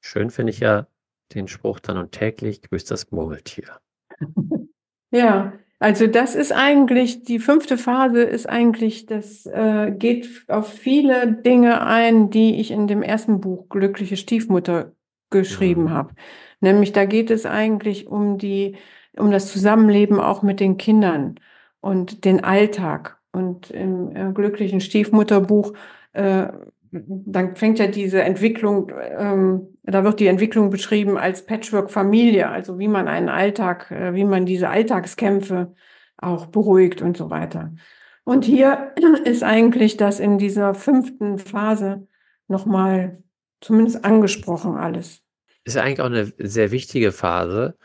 Schön 0.00 0.30
finde 0.30 0.50
ich 0.50 0.60
ja 0.60 0.86
den 1.34 1.48
Spruch 1.48 1.80
dann 1.80 1.98
und 1.98 2.12
täglich 2.12 2.62
grüßt 2.62 2.90
das 2.90 3.10
Murmeltier. 3.10 3.80
Ja, 5.12 5.52
also 5.78 6.06
das 6.06 6.34
ist 6.34 6.52
eigentlich, 6.52 7.22
die 7.22 7.38
fünfte 7.38 7.78
Phase 7.78 8.22
ist 8.22 8.48
eigentlich, 8.48 9.06
das 9.06 9.46
äh, 9.46 9.92
geht 9.92 10.44
auf 10.48 10.68
viele 10.68 11.32
Dinge 11.32 11.80
ein, 11.86 12.28
die 12.28 12.60
ich 12.60 12.70
in 12.70 12.86
dem 12.86 13.02
ersten 13.02 13.40
Buch 13.40 13.68
Glückliche 13.68 14.16
Stiefmutter 14.16 14.92
geschrieben 15.30 15.84
mhm. 15.84 15.90
habe. 15.90 16.14
Nämlich 16.60 16.92
da 16.92 17.04
geht 17.04 17.30
es 17.30 17.46
eigentlich 17.46 18.06
um 18.06 18.38
die, 18.38 18.76
um 19.16 19.30
das 19.30 19.52
Zusammenleben 19.52 20.20
auch 20.20 20.42
mit 20.42 20.60
den 20.60 20.76
Kindern 20.76 21.38
und 21.80 22.24
den 22.24 22.42
Alltag. 22.44 23.18
Und 23.32 23.70
im 23.70 24.16
äh, 24.16 24.32
glücklichen 24.32 24.80
Stiefmutterbuch, 24.80 25.74
äh, 26.14 26.48
dann 26.90 27.56
fängt 27.56 27.78
ja 27.78 27.86
diese 27.86 28.22
Entwicklung, 28.22 28.90
ähm, 29.18 29.76
da 29.82 30.04
wird 30.04 30.20
die 30.20 30.28
Entwicklung 30.28 30.70
beschrieben 30.70 31.18
als 31.18 31.44
Patchwork-Familie, 31.44 32.48
also 32.48 32.78
wie 32.78 32.88
man 32.88 33.08
einen 33.08 33.28
Alltag, 33.28 33.90
äh, 33.90 34.14
wie 34.14 34.24
man 34.24 34.46
diese 34.46 34.70
Alltagskämpfe 34.70 35.74
auch 36.16 36.46
beruhigt 36.46 37.02
und 37.02 37.16
so 37.16 37.28
weiter. 37.28 37.74
Und 38.24 38.44
hier 38.44 38.92
ist 39.24 39.42
eigentlich 39.42 39.96
das 39.96 40.18
in 40.20 40.38
dieser 40.38 40.74
fünften 40.74 41.38
Phase 41.38 42.06
nochmal 42.48 43.22
zumindest 43.60 44.04
angesprochen 44.04 44.76
alles 44.76 45.22
ist 45.66 45.76
eigentlich 45.76 46.00
auch 46.00 46.06
eine 46.06 46.32
sehr 46.38 46.70
wichtige 46.70 47.12
Phase, 47.12 47.76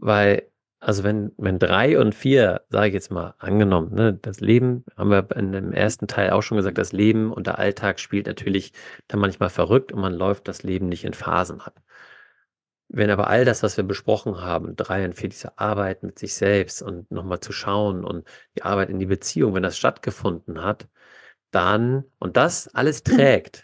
weil, 0.00 0.48
also 0.78 1.02
wenn, 1.02 1.32
wenn 1.36 1.58
drei 1.58 1.98
und 1.98 2.14
vier, 2.14 2.62
sage 2.70 2.88
ich 2.88 2.94
jetzt 2.94 3.10
mal, 3.10 3.34
angenommen, 3.38 3.92
ne, 3.92 4.14
das 4.14 4.40
Leben, 4.40 4.84
haben 4.96 5.10
wir 5.10 5.28
in 5.36 5.52
dem 5.52 5.72
ersten 5.72 6.06
Teil 6.06 6.30
auch 6.30 6.42
schon 6.42 6.56
gesagt, 6.56 6.78
das 6.78 6.92
Leben 6.92 7.32
und 7.32 7.48
der 7.48 7.58
Alltag 7.58 7.98
spielt 7.98 8.26
natürlich 8.28 8.72
dann 9.08 9.20
manchmal 9.20 9.50
verrückt 9.50 9.92
und 9.92 10.00
man 10.00 10.14
läuft 10.14 10.46
das 10.46 10.62
Leben 10.62 10.88
nicht 10.88 11.04
in 11.04 11.12
Phasen 11.12 11.60
ab. 11.60 11.82
Wenn 12.88 13.10
aber 13.10 13.26
all 13.28 13.44
das, 13.44 13.64
was 13.64 13.76
wir 13.76 13.84
besprochen 13.84 14.40
haben, 14.40 14.76
drei 14.76 15.04
und 15.04 15.14
vier, 15.14 15.28
diese 15.28 15.58
Arbeit 15.58 16.04
mit 16.04 16.18
sich 16.18 16.34
selbst 16.34 16.82
und 16.82 17.10
nochmal 17.10 17.40
zu 17.40 17.50
schauen 17.50 18.04
und 18.04 18.28
die 18.56 18.62
Arbeit 18.62 18.90
in 18.90 19.00
die 19.00 19.06
Beziehung, 19.06 19.54
wenn 19.54 19.62
das 19.64 19.76
stattgefunden 19.76 20.62
hat, 20.62 20.88
dann, 21.50 22.04
und 22.18 22.36
das 22.36 22.68
alles 22.74 23.02
trägt, 23.02 23.63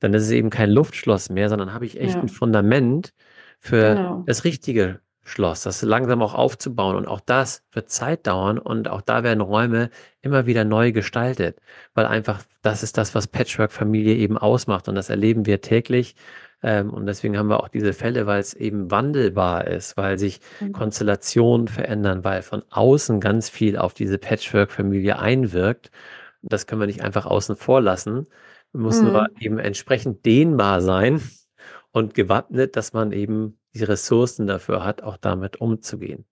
dann 0.00 0.14
ist 0.14 0.24
es 0.24 0.30
eben 0.30 0.50
kein 0.50 0.70
Luftschloss 0.70 1.30
mehr, 1.30 1.48
sondern 1.48 1.72
habe 1.72 1.86
ich 1.86 2.00
echt 2.00 2.14
ja. 2.14 2.20
ein 2.20 2.28
Fundament 2.28 3.12
für 3.58 3.94
genau. 3.94 4.24
das 4.26 4.44
richtige 4.44 5.00
Schloss, 5.22 5.62
das 5.62 5.82
langsam 5.82 6.22
auch 6.22 6.34
aufzubauen. 6.34 6.96
Und 6.96 7.06
auch 7.06 7.20
das 7.20 7.62
wird 7.72 7.90
Zeit 7.90 8.26
dauern 8.26 8.58
und 8.58 8.88
auch 8.88 9.02
da 9.02 9.22
werden 9.22 9.40
Räume 9.40 9.90
immer 10.22 10.46
wieder 10.46 10.64
neu 10.64 10.92
gestaltet, 10.92 11.58
weil 11.94 12.06
einfach 12.06 12.42
das 12.62 12.82
ist 12.82 12.98
das, 12.98 13.14
was 13.14 13.26
Patchwork-Familie 13.28 14.16
eben 14.16 14.36
ausmacht 14.36 14.88
und 14.88 14.94
das 14.94 15.10
erleben 15.10 15.46
wir 15.46 15.60
täglich. 15.60 16.16
Ähm, 16.62 16.90
und 16.90 17.06
deswegen 17.06 17.38
haben 17.38 17.48
wir 17.48 17.60
auch 17.60 17.68
diese 17.68 17.92
Fälle, 17.92 18.26
weil 18.26 18.40
es 18.40 18.54
eben 18.54 18.90
wandelbar 18.90 19.66
ist, 19.66 19.96
weil 19.96 20.18
sich 20.18 20.40
mhm. 20.60 20.72
Konstellationen 20.72 21.68
verändern, 21.68 22.24
weil 22.24 22.42
von 22.42 22.62
außen 22.70 23.20
ganz 23.20 23.48
viel 23.48 23.78
auf 23.78 23.94
diese 23.94 24.18
Patchwork-Familie 24.18 25.18
einwirkt. 25.18 25.90
Das 26.42 26.66
können 26.66 26.80
wir 26.80 26.86
nicht 26.86 27.02
einfach 27.02 27.26
außen 27.26 27.56
vor 27.56 27.80
lassen, 27.80 28.26
muss 28.72 29.00
mhm. 29.00 29.08
nur 29.08 29.28
eben 29.40 29.58
entsprechend 29.58 30.24
dehnbar 30.24 30.80
sein 30.80 31.20
und 31.92 32.14
gewappnet, 32.14 32.76
dass 32.76 32.92
man 32.92 33.12
eben 33.12 33.58
die 33.74 33.84
Ressourcen 33.84 34.46
dafür 34.46 34.84
hat, 34.84 35.02
auch 35.02 35.16
damit 35.16 35.60
umzugehen. 35.60 36.24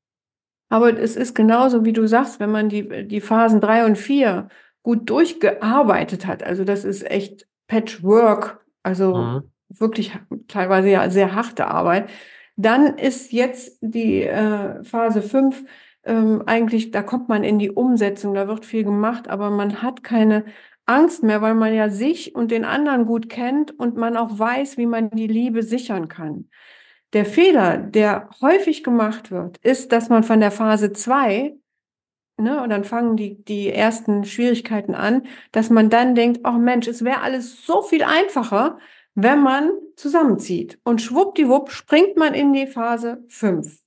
Aber 0.71 0.97
es 0.99 1.17
ist 1.17 1.35
genauso, 1.35 1.85
wie 1.85 1.93
du 1.93 2.07
sagst, 2.07 2.41
wenn 2.41 2.51
man 2.51 2.69
die, 2.69 3.07
die 3.07 3.21
Phasen 3.21 3.61
drei 3.61 3.87
und 3.87 3.97
vier 3.97 4.49
gut 4.83 5.09
durchgearbeitet 5.09 6.27
hat. 6.27 6.43
Also 6.43 6.65
das 6.65 6.85
ist 6.85 7.09
echt 7.11 7.47
Patchwork, 7.69 8.65
also 8.83 9.17
mhm. 9.17 9.43
wirklich 9.69 10.13
teilweise 10.47 10.89
ja 10.91 11.11
sehr 11.11 11.35
harte 11.35 11.67
Arbeit. 11.69 12.11
Dann 12.57 12.97
ist 12.99 13.33
jetzt 13.33 13.79
die 13.81 14.23
äh, 14.25 14.83
Phase 14.85 15.23
fünf 15.23 15.65
ähm, 16.05 16.43
eigentlich, 16.47 16.91
da 16.91 17.03
kommt 17.03 17.29
man 17.29 17.45
in 17.45 17.59
die 17.59 17.71
Umsetzung, 17.71 18.35
da 18.35 18.49
wird 18.49 18.65
viel 18.65 18.85
gemacht, 18.85 19.29
aber 19.29 19.51
man 19.51 19.83
hat 19.83 20.03
keine 20.03 20.45
Angst 20.89 21.23
mehr, 21.23 21.43
weil 21.43 21.55
man 21.55 21.75
ja 21.75 21.89
sich 21.89 22.35
und 22.35 22.51
den 22.51 22.65
anderen 22.65 23.05
gut 23.05 23.29
kennt 23.29 23.79
und 23.79 23.97
man 23.97 24.17
auch 24.17 24.39
weiß, 24.39 24.77
wie 24.79 24.87
man 24.87 25.11
die 25.11 25.27
Liebe 25.27 25.63
sichern 25.63 26.09
kann. 26.09 26.49
Der 27.13 27.25
Fehler, 27.25 27.79
der 27.79 28.29
häufig 28.41 28.85
gemacht 28.85 29.31
wird, 29.31 29.59
ist, 29.59 29.93
dass 29.93 30.09
man 30.09 30.25
von 30.25 30.41
der 30.41 30.51
Phase 30.51 30.93
zwei 30.93 31.57
ne, 32.39 32.63
und 32.63 32.71
dann 32.71 32.85
fangen 32.85 33.17
die, 33.17 33.43
die 33.45 33.71
ersten 33.71 34.25
Schwierigkeiten 34.25 34.95
an, 34.95 35.27
dass 35.53 35.71
man 35.71 35.91
dann 35.91 36.15
denkt, 36.15 36.41
oh 36.45 36.53
Mensch, 36.53 36.87
es 36.87 37.05
wäre 37.05 37.21
alles 37.21 37.65
so 37.65 37.83
viel 37.83 38.03
einfacher, 38.03 38.79
wenn 39.15 39.43
man 39.43 39.73
zusammenzieht. 39.97 40.79
Und 40.85 41.03
schwuppdiwupp 41.03 41.71
springt 41.71 42.17
man 42.17 42.35
in 42.35 42.53
die 42.53 42.67
Phase 42.67 43.25
fünf. 43.29 43.83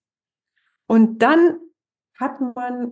Und 0.87 1.19
dann 1.19 1.57
hat 2.19 2.41
man 2.41 2.91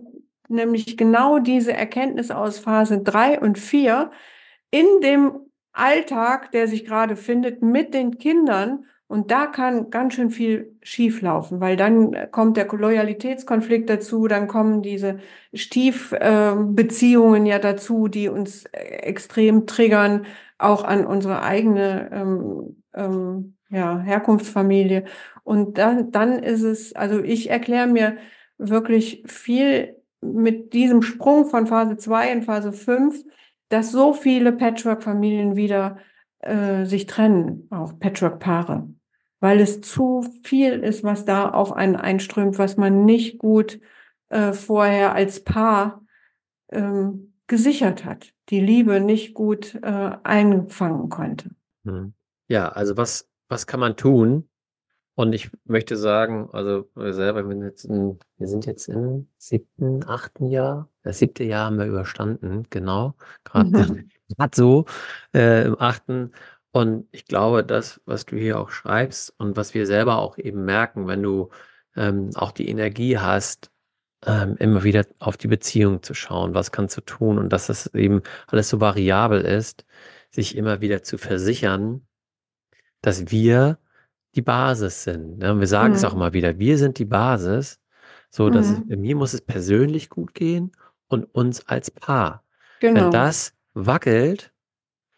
nämlich 0.50 0.96
genau 0.96 1.38
diese 1.38 1.72
Erkenntnis 1.72 2.30
aus 2.30 2.58
Phase 2.58 3.00
3 3.02 3.40
und 3.40 3.58
4 3.58 4.10
in 4.70 4.86
dem 5.02 5.40
Alltag, 5.72 6.52
der 6.52 6.68
sich 6.68 6.84
gerade 6.84 7.16
findet, 7.16 7.62
mit 7.62 7.94
den 7.94 8.18
Kindern. 8.18 8.84
Und 9.06 9.32
da 9.32 9.46
kann 9.46 9.90
ganz 9.90 10.14
schön 10.14 10.30
viel 10.30 10.76
schieflaufen, 10.82 11.60
weil 11.60 11.76
dann 11.76 12.30
kommt 12.30 12.56
der 12.56 12.68
Loyalitätskonflikt 12.68 13.90
dazu, 13.90 14.28
dann 14.28 14.46
kommen 14.46 14.82
diese 14.82 15.18
Stiefbeziehungen 15.52 17.44
ja 17.44 17.58
dazu, 17.58 18.06
die 18.06 18.28
uns 18.28 18.66
extrem 18.72 19.66
triggern, 19.66 20.26
auch 20.58 20.84
an 20.84 21.06
unsere 21.06 21.42
eigene 21.42 22.08
ähm, 22.12 22.82
ähm, 22.94 23.56
ja, 23.68 23.98
Herkunftsfamilie. 23.98 25.04
Und 25.42 25.78
dann, 25.78 26.12
dann 26.12 26.42
ist 26.42 26.62
es, 26.62 26.94
also 26.94 27.20
ich 27.20 27.50
erkläre 27.50 27.88
mir 27.88 28.16
wirklich 28.58 29.24
viel 29.26 29.99
mit 30.20 30.72
diesem 30.72 31.02
Sprung 31.02 31.46
von 31.46 31.66
Phase 31.66 31.96
2 31.96 32.32
in 32.32 32.42
Phase 32.42 32.72
5, 32.72 33.24
dass 33.68 33.92
so 33.92 34.12
viele 34.12 34.52
Patchwork-Familien 34.52 35.56
wieder 35.56 35.98
äh, 36.40 36.84
sich 36.84 37.06
trennen, 37.06 37.66
auch 37.70 37.98
Patchwork-Paare, 37.98 38.88
weil 39.40 39.60
es 39.60 39.80
zu 39.80 40.26
viel 40.42 40.80
ist, 40.80 41.04
was 41.04 41.24
da 41.24 41.50
auf 41.50 41.72
einen 41.72 41.96
einströmt, 41.96 42.58
was 42.58 42.76
man 42.76 43.04
nicht 43.04 43.38
gut 43.38 43.80
äh, 44.28 44.52
vorher 44.52 45.14
als 45.14 45.44
Paar 45.44 46.02
ähm, 46.70 47.34
gesichert 47.46 48.04
hat, 48.04 48.32
die 48.48 48.60
Liebe 48.60 49.00
nicht 49.00 49.34
gut 49.34 49.74
äh, 49.82 50.12
einfangen 50.22 51.08
konnte. 51.08 51.50
Hm. 51.84 52.12
Ja, 52.48 52.68
also 52.68 52.96
was, 52.96 53.28
was 53.48 53.66
kann 53.66 53.80
man 53.80 53.96
tun, 53.96 54.48
und 55.20 55.34
ich 55.34 55.50
möchte 55.64 55.98
sagen, 55.98 56.48
also 56.52 56.88
wir 56.94 57.12
selber, 57.12 57.46
wir, 57.46 57.56
jetzt 57.66 57.84
in, 57.84 58.18
wir 58.38 58.48
sind 58.48 58.64
jetzt 58.64 58.88
im 58.88 59.28
siebten, 59.36 60.02
achten 60.08 60.46
Jahr. 60.46 60.88
Das 61.02 61.18
siebte 61.18 61.44
Jahr 61.44 61.66
haben 61.66 61.78
wir 61.78 61.84
überstanden, 61.84 62.66
genau. 62.70 63.14
Gerade 63.44 64.06
so 64.54 64.86
äh, 65.34 65.66
im 65.66 65.78
achten. 65.78 66.32
Und 66.72 67.06
ich 67.12 67.26
glaube, 67.26 67.64
das, 67.64 68.00
was 68.06 68.24
du 68.24 68.36
hier 68.36 68.58
auch 68.58 68.70
schreibst 68.70 69.34
und 69.38 69.58
was 69.58 69.74
wir 69.74 69.86
selber 69.86 70.20
auch 70.20 70.38
eben 70.38 70.64
merken, 70.64 71.06
wenn 71.06 71.22
du 71.22 71.50
ähm, 71.96 72.30
auch 72.34 72.52
die 72.52 72.70
Energie 72.70 73.18
hast, 73.18 73.70
ähm, 74.24 74.56
immer 74.58 74.84
wieder 74.84 75.04
auf 75.18 75.36
die 75.36 75.48
Beziehung 75.48 76.02
zu 76.02 76.14
schauen, 76.14 76.54
was 76.54 76.72
kannst 76.72 76.96
du 76.96 77.02
tun 77.02 77.38
und 77.38 77.50
dass 77.50 77.66
das 77.66 77.92
eben 77.94 78.22
alles 78.46 78.70
so 78.70 78.80
variabel 78.80 79.42
ist, 79.42 79.84
sich 80.30 80.56
immer 80.56 80.80
wieder 80.80 81.02
zu 81.02 81.18
versichern, 81.18 82.06
dass 83.02 83.30
wir 83.30 83.78
die 84.34 84.42
Basis 84.42 85.04
sind. 85.04 85.38
Ne? 85.38 85.52
Und 85.52 85.60
wir 85.60 85.66
sagen 85.66 85.94
es 85.94 86.04
auch 86.04 86.12
Mhm. 86.12 86.18
immer 86.20 86.32
wieder, 86.32 86.58
wir 86.58 86.78
sind 86.78 86.98
die 86.98 87.04
Basis, 87.04 87.80
so 88.30 88.50
dass 88.50 88.70
es, 88.70 88.80
Mhm. 88.86 89.00
mir 89.00 89.16
muss 89.16 89.34
es 89.34 89.40
persönlich 89.42 90.08
gut 90.10 90.34
gehen 90.34 90.72
und 91.08 91.24
uns 91.34 91.66
als 91.68 91.90
Paar. 91.90 92.44
Wenn 92.94 92.94
Genau. 92.94 93.10
das 93.10 93.54
wackelt, 93.74 94.52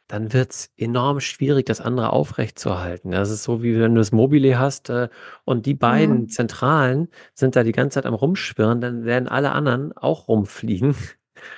dann 0.09 0.33
wird 0.35 0.53
es 0.53 0.71
enorm 0.77 1.21
schwierig, 1.21 1.67
das 1.67 1.81
andere 1.81 2.11
aufrechtzuerhalten. 2.13 3.13
Das 3.13 3.31
ist 3.31 3.45
so, 3.45 3.63
wie 3.63 3.79
wenn 3.81 3.95
du 3.95 4.01
das 4.01 4.13
Mobile 4.13 4.59
hast 4.59 4.91
äh, 4.91 5.09
und 5.45 5.65
die 5.67 5.75
beiden 5.75 6.23
Mhm. 6.23 6.29
Zentralen 6.29 7.09
sind 7.35 7.57
da 7.57 7.63
die 7.65 7.73
ganze 7.73 7.95
Zeit 7.97 8.07
am 8.07 8.15
Rumschwirren, 8.15 8.81
dann 8.83 9.05
werden 9.05 9.29
alle 9.29 9.53
anderen 9.53 9.93
auch 9.97 10.29
rumfliegen. 10.29 10.95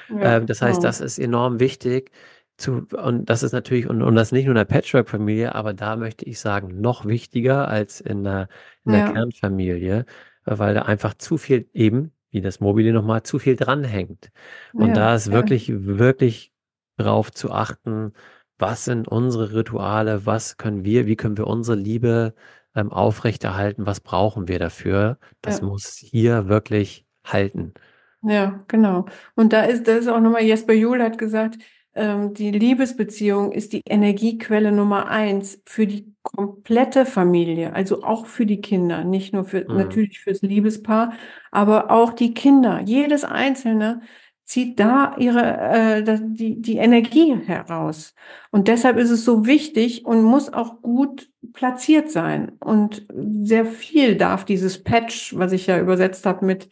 Ja, 0.08 0.36
Ähm, 0.38 0.46
das 0.46 0.62
heißt, 0.62 0.80
genau. 0.80 0.88
das 0.88 1.00
ist 1.00 1.18
enorm 1.18 1.60
wichtig 1.60 2.10
zu 2.56 2.86
und 2.92 3.26
das 3.28 3.42
ist 3.42 3.52
natürlich 3.52 3.88
und 3.88 4.02
und 4.02 4.14
das 4.14 4.32
nicht 4.32 4.44
nur 4.44 4.52
in 4.52 4.56
der 4.56 4.64
Patchwork-Familie, 4.64 5.54
aber 5.54 5.74
da 5.74 5.96
möchte 5.96 6.24
ich 6.24 6.38
sagen, 6.40 6.80
noch 6.80 7.04
wichtiger 7.06 7.68
als 7.68 8.00
in 8.00 8.24
der 8.24 8.48
in 8.84 8.92
der 8.92 9.00
Ja. 9.00 9.04
Kernfamilie, 9.04 10.06
weil 10.44 10.74
da 10.74 10.82
einfach 10.82 11.14
zu 11.14 11.36
viel 11.38 11.68
eben, 11.72 12.12
wie 12.30 12.40
das 12.40 12.60
Mobile 12.60 12.92
noch 12.92 13.04
mal, 13.04 13.22
zu 13.24 13.38
viel 13.38 13.56
dranhängt. 13.56 14.30
Und 14.76 14.94
Ja, 14.94 14.96
da 14.96 15.14
ist 15.14 15.26
ja. 15.26 15.32
wirklich 15.32 15.70
wirklich 15.72 16.52
drauf 16.96 17.32
zu 17.32 17.50
achten, 17.52 18.12
was 18.58 18.84
sind 18.84 19.08
unsere 19.08 19.52
Rituale, 19.54 20.26
was 20.26 20.56
können 20.56 20.84
wir 20.84 21.06
wie 21.06 21.16
können 21.16 21.36
wir 21.36 21.46
unsere 21.46 21.76
Liebe, 21.76 22.34
ähm, 22.74 22.92
aufrechterhalten, 22.92 23.86
was 23.86 24.00
brauchen 24.00 24.48
wir 24.48 24.58
dafür? 24.58 25.18
Das 25.42 25.60
Ja. 25.60 25.68
muss 25.68 25.96
hier 25.96 26.48
wirklich 26.48 27.06
halten. 27.24 27.74
Ja, 28.22 28.64
genau. 28.68 29.04
Und 29.34 29.52
da 29.52 29.64
ist 29.64 29.86
da 29.86 29.96
ist 29.96 30.08
auch 30.08 30.20
noch 30.20 30.30
mal 30.30 30.42
Jesper 30.42 30.72
Juhl 30.72 31.02
hat 31.02 31.18
gesagt, 31.18 31.56
die 31.96 32.50
Liebesbeziehung 32.50 33.52
ist 33.52 33.72
die 33.72 33.82
Energiequelle 33.88 34.72
Nummer 34.72 35.08
eins 35.08 35.62
für 35.66 35.86
die 35.86 36.12
komplette 36.22 37.06
Familie, 37.06 37.72
also 37.74 38.02
auch 38.02 38.26
für 38.26 38.46
die 38.46 38.60
Kinder, 38.60 39.04
nicht 39.04 39.32
nur 39.32 39.44
für 39.44 39.66
Mhm. 39.68 39.76
natürlich 39.76 40.20
fürs 40.20 40.42
Liebespaar, 40.42 41.12
aber 41.52 41.90
auch 41.90 42.12
die 42.12 42.34
Kinder. 42.34 42.80
Jedes 42.84 43.24
Einzelne 43.24 44.00
zieht 44.44 44.78
da 44.80 45.16
ihre 45.18 45.40
äh, 46.02 46.18
die 46.20 46.60
die 46.60 46.76
Energie 46.78 47.34
heraus. 47.46 48.14
Und 48.50 48.68
deshalb 48.68 48.96
ist 48.98 49.10
es 49.10 49.24
so 49.24 49.46
wichtig 49.46 50.04
und 50.04 50.22
muss 50.22 50.52
auch 50.52 50.82
gut 50.82 51.30
platziert 51.52 52.10
sein. 52.10 52.52
Und 52.60 53.06
sehr 53.42 53.64
viel 53.66 54.16
darf 54.16 54.44
dieses 54.44 54.82
Patch, 54.82 55.36
was 55.36 55.52
ich 55.52 55.66
ja 55.66 55.78
übersetzt 55.78 56.26
habe 56.26 56.44
mit 56.44 56.68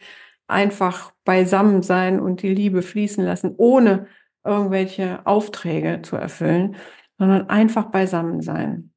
einfach 0.47 1.13
beisammen 1.23 1.81
sein 1.81 2.19
und 2.19 2.41
die 2.41 2.53
Liebe 2.53 2.81
fließen 2.81 3.23
lassen, 3.23 3.53
ohne 3.57 4.07
irgendwelche 4.45 5.25
Aufträge 5.25 6.01
zu 6.03 6.15
erfüllen, 6.15 6.75
sondern 7.17 7.49
einfach 7.49 7.85
beisammen 7.91 8.41
sein. 8.41 8.91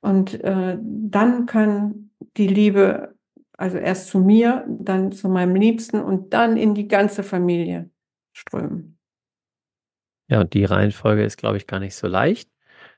Und 0.00 0.40
äh, 0.42 0.78
dann 0.80 1.46
kann 1.46 2.10
die 2.36 2.46
Liebe, 2.48 3.14
also 3.56 3.78
erst 3.78 4.08
zu 4.08 4.18
mir, 4.20 4.64
dann 4.68 5.12
zu 5.12 5.28
meinem 5.28 5.54
Liebsten 5.54 6.00
und 6.00 6.32
dann 6.32 6.56
in 6.56 6.74
die 6.74 6.88
ganze 6.88 7.22
Familie 7.22 7.90
strömen. 8.32 8.98
Ja, 10.28 10.40
und 10.40 10.54
die 10.54 10.64
Reihenfolge 10.64 11.24
ist, 11.24 11.36
glaube 11.38 11.56
ich, 11.56 11.66
gar 11.66 11.80
nicht 11.80 11.94
so 11.94 12.06
leicht. 12.06 12.50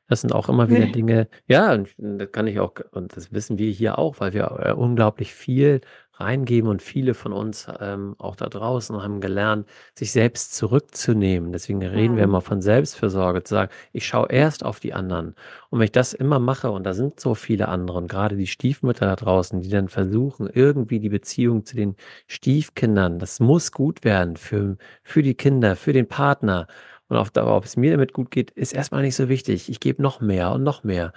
Das 0.08 0.20
sind 0.20 0.32
auch 0.34 0.48
immer 0.48 0.70
wieder 0.70 0.86
Ne. 0.86 0.92
Dinge 0.92 1.28
ja, 1.46 1.72
und 1.72 1.94
das 1.98 2.30
kann 2.32 2.46
ich 2.46 2.60
auch 2.60 2.74
und 2.92 3.16
das 3.16 3.32
wissen 3.32 3.58
wir 3.58 3.70
hier 3.70 3.98
auch, 3.98 4.20
weil 4.20 4.34
wir, 4.34 4.44
äh, 4.62 4.72
unglaublich 4.72 5.32
viel 5.34 5.80
reingeben 6.14 6.68
und 6.70 6.82
viele 6.82 7.14
von 7.14 7.32
uns, 7.32 7.66
ähm, 7.80 8.14
auch 8.18 8.36
da 8.36 8.46
draußen 8.48 9.02
haben 9.02 9.20
gelernt, 9.20 9.68
sich 9.94 10.12
selbst 10.12 10.54
zurückzunehmen. 10.54 11.52
Deswegen 11.52 11.82
reden 11.82 12.16
wir 12.16 12.24
Mhm. 12.24 12.24
immer 12.24 12.40
von 12.42 12.60
Selbstfürsorge, 12.62 13.42
zu 13.44 13.54
sagen: 13.54 13.70
„Ich 13.92 14.06
schaue 14.06 14.28
erst 14.30 14.64
auf 14.64 14.80
die 14.80 14.92
anderen.“ 14.94 15.34
Und 15.70 15.78
wenn 15.78 15.84
ich 15.86 15.92
das 15.92 16.12
immer 16.12 16.38
mache 16.38 16.70
und 16.70 16.84
da 16.84 16.92
sind 16.94 17.18
so 17.20 17.34
viele 17.34 17.68
andere 17.68 17.98
und 17.98 18.08
grade 18.08 18.36
die 18.36 18.46
Stiefmütter 18.46 19.06
da 19.06 19.16
draußen, 19.16 19.60
die 19.60 19.70
dann 19.70 19.88
versuchen, 19.88 20.48
irgendwie 20.52 21.00
die 21.00 21.08
Beziehung 21.08 21.64
zu 21.64 21.76
den 21.76 21.96
Stiefkindern 22.26 23.18
das 23.18 23.40
muss 23.40 23.72
gut 23.72 24.04
werden 24.04 24.36
für 24.36 24.76
für 25.02 25.22
die 25.22 25.34
Kinder, 25.34 25.76
für 25.76 25.92
den 25.92 26.08
Partner. 26.08 26.66
Und 27.08 27.16
auf 27.16 27.30
Dauer, 27.30 27.56
ob 27.56 27.64
es 27.64 27.76
mir 27.76 27.90
damit 27.92 28.12
gut 28.12 28.30
geht, 28.30 28.50
ist 28.52 28.72
erst 28.72 28.92
mal 28.92 29.02
nicht 29.02 29.16
so 29.16 29.28
wichtig. 29.28 29.68
Ich 29.68 29.80
gebe 29.80 30.00
noch 30.02 30.20
mehr 30.20 30.52
und 30.52 30.62
noch 30.62 30.82
mehr. 30.84 31.12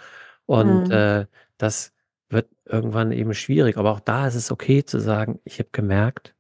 Und, 0.46 0.90
Mhm. 0.90 0.92
äh, 0.92 1.26
das 1.58 1.94
wird 2.30 2.50
irgendwann 2.66 3.12
eben 3.12 3.34
schwierig. 3.34 3.78
Aber 3.78 3.92
auch 3.92 4.00
da 4.02 4.28
ist 4.28 4.36
es 4.36 4.52
okay 4.52 4.86
zu 4.86 5.00
sagen: 5.00 5.40
„Ich 5.46 5.60
habe 5.60 5.70
gemerkt, 5.72 6.36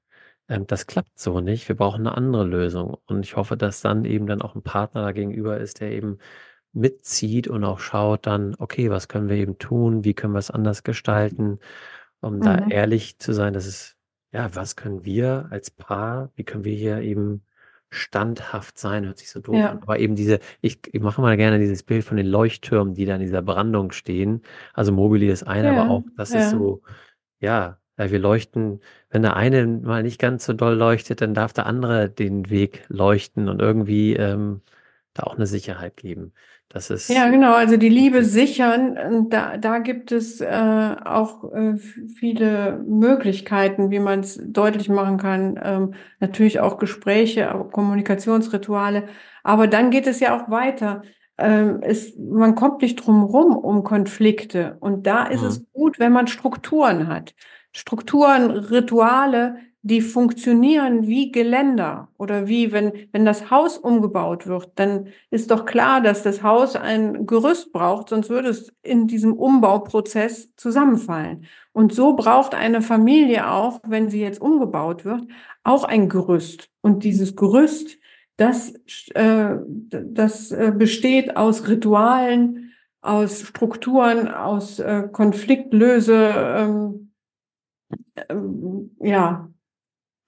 ähm, 0.50 0.68
das 0.68 0.88
klappt 0.88 1.20
so 1.20 1.42
nicht. 1.42 1.68
Wir 1.70 1.76
brauchen 1.78 2.04
'ne 2.04 2.16
andere 2.18 2.46
Lösung.“ 2.46 2.98
Und 3.08 3.26
ich 3.26 3.36
hoffe, 3.38 3.58
dass 3.58 3.82
dann 3.82 4.06
eben 4.06 4.28
dann 4.28 4.42
auch 4.44 4.56
'n 4.56 4.64
Partner 4.64 5.04
da 5.04 5.12
gegenüber 5.14 5.60
ist, 5.60 5.82
der 5.82 5.92
eben 5.94 6.20
mitzieht 6.74 7.48
und 7.50 7.64
auch 7.66 7.80
schaut 7.80 8.28
dann: 8.28 8.56
„Okay, 8.60 8.90
was 8.92 9.08
können 9.10 9.30
wir 9.30 9.38
eben 9.38 9.60
tun? 9.60 10.04
Wie 10.06 10.14
können 10.16 10.34
wir's 10.36 10.52
anders 10.52 10.84
gestalten?“ 10.84 11.60
Um 12.22 12.42
da 12.44 12.58
Mhm. 12.58 12.70
ehrlich 12.70 13.20
zu 13.20 13.34
sein, 13.34 13.54
dass 13.54 13.66
es 13.68 13.96
ja, 14.34 14.56
was 14.56 14.76
können 14.78 15.06
wir 15.06 15.48
als 15.52 15.72
Paar 15.72 16.32
wie 16.36 16.44
können 16.46 16.66
wir 16.66 16.76
hier 16.78 17.00
eben 17.02 17.44
standhaft 17.92 18.78
sein? 18.78 19.06
Hört 19.06 19.18
sich 19.20 19.30
so 19.30 19.40
doof 19.40 19.66
an, 19.70 19.78
Ja. 19.78 19.82
aber 19.82 20.00
eben 20.00 20.16
diese 20.16 20.40
ich 20.62 20.80
ich 20.94 21.02
mache 21.02 21.22
immer 21.22 21.38
gerne 21.38 21.60
dieses 21.60 21.84
Bild 21.84 22.04
von 22.04 22.18
den 22.18 22.28
Leuchttürmen, 22.28 22.94
die 22.96 23.06
da 23.06 23.16
in 23.16 23.22
dieser 23.22 23.42
Brandung 23.42 23.92
stehen. 23.92 24.42
Also, 24.74 24.92
Mobile 24.92 25.32
ist 25.32 25.44
eine, 25.44 25.70
aber 25.70 25.88
Ja, 25.88 25.90
auch 25.90 26.04
das 26.16 26.36
ist 26.36 26.50
ja. 26.52 26.52
so 26.52 26.82
ja, 27.42 27.80
wir 27.98 28.20
leuchten 28.20 28.82
wenn 29.10 29.24
der 29.24 29.36
eine 29.38 29.68
mal 29.68 30.04
nicht 30.04 30.20
ganz 30.20 30.46
so 30.46 30.54
doll 30.54 30.76
leuchtet, 30.76 31.22
dann 31.22 31.34
darf 31.36 31.54
der 31.54 31.66
andere 31.68 32.10
den 32.10 32.50
Weg 32.50 32.86
leuchten 32.90 33.50
und 33.50 33.62
irgendwie, 33.62 34.14
ähm, 34.16 34.62
da 35.14 35.24
auch 35.24 35.38
'ne 35.38 35.48
Sicherheit 35.48 35.98
geben. 35.98 36.34
Das 36.72 36.89
Ja, 37.07 37.30
ist 37.30 37.30
genau, 37.30 37.53
also 37.53 37.78
die 37.78 37.89
Liebe 37.89 38.24
sichern, 38.26 38.97
und 38.97 39.30
da 39.32 39.57
da 39.57 39.78
gibt 39.78 40.11
es, 40.11 40.41
äh, 40.41 40.95
auch, 41.05 41.43
äh, 41.53 41.76
viele 42.18 42.80
Möglichkeiten, 42.88 43.91
wie 43.91 43.99
man's 43.99 44.39
deutlich 44.43 44.89
machen 44.89 45.18
kann. 45.20 45.59
Ähm, 45.63 45.93
natürlich 46.20 46.59
auch 46.61 46.80
Gespräche, 46.80 47.53
auch 47.53 47.70
Kommunikationsrituale. 47.72 49.03
Aber 49.43 49.68
dann 49.68 49.91
geht 49.91 50.07
es 50.07 50.20
ja 50.20 50.36
auch 50.36 50.49
weiter. 50.49 51.03
Ähm, 51.38 51.80
es 51.84 52.16
man 52.18 52.55
kommt 52.55 52.82
nicht 52.82 52.95
drum 52.95 53.22
rum 53.24 53.55
um 53.55 53.84
Konflikte. 53.84 54.78
Und 54.80 55.05
da 55.05 55.26
ist 55.28 55.41
Mhm. 55.41 55.47
es 55.47 55.63
gut, 55.74 55.99
wenn 55.99 56.11
man 56.11 56.26
Strukturen 56.28 57.07
hat. 57.07 57.36
Strukturen, 57.72 58.49
Rituale, 58.49 59.57
die 59.88 60.02
funktionieren 60.02 61.06
wie 61.06 61.32
Geländer 61.32 62.10
oder 62.18 62.48
wie 62.48 62.72
wenn 62.72 62.92
wenn 63.12 63.24
das 63.24 63.52
Haus 63.52 63.78
umgebaut 63.78 64.48
wird, 64.48 64.72
dann 64.76 65.10
ist 65.30 65.52
doch 65.52 65.66
klar, 65.66 66.02
dass 66.02 66.24
das 66.24 66.42
Haus 66.42 66.76
ein 66.76 67.28
Gerüst 67.28 67.72
braucht, 67.72 68.10
sonst 68.10 68.32
würde 68.32 68.50
es 68.50 68.74
in 68.82 69.06
diesem 69.06 69.34
Umbauprozess 69.34 70.56
zusammenfallen. 70.56 71.46
Und 71.72 71.94
so 71.94 72.16
braucht 72.16 72.56
eine 72.56 72.82
Familie 72.82 73.52
auch, 73.52 73.80
wenn 73.86 74.10
sie 74.10 74.22
jetzt 74.22 74.42
umgebaut 74.42 75.06
wird, 75.06 75.22
auch 75.64 75.84
ein 75.84 76.10
Gerüst. 76.10 76.68
Und 76.82 77.04
dieses 77.04 77.36
Gerüst, 77.36 78.00
das 78.38 78.74
äh, 79.14 79.56
das, 79.92 80.52
äh, 80.52 80.74
besteht 80.76 81.38
aus 81.38 81.68
Ritualen, 81.68 82.72
aus 83.02 83.42
Strukturen, 83.42 84.30
aus, 84.30 84.80
äh, 84.80 85.08
Konfliktlöse 85.12 86.32
ähm 86.58 87.12
ähm, 88.30 88.96
ja, 89.00 89.50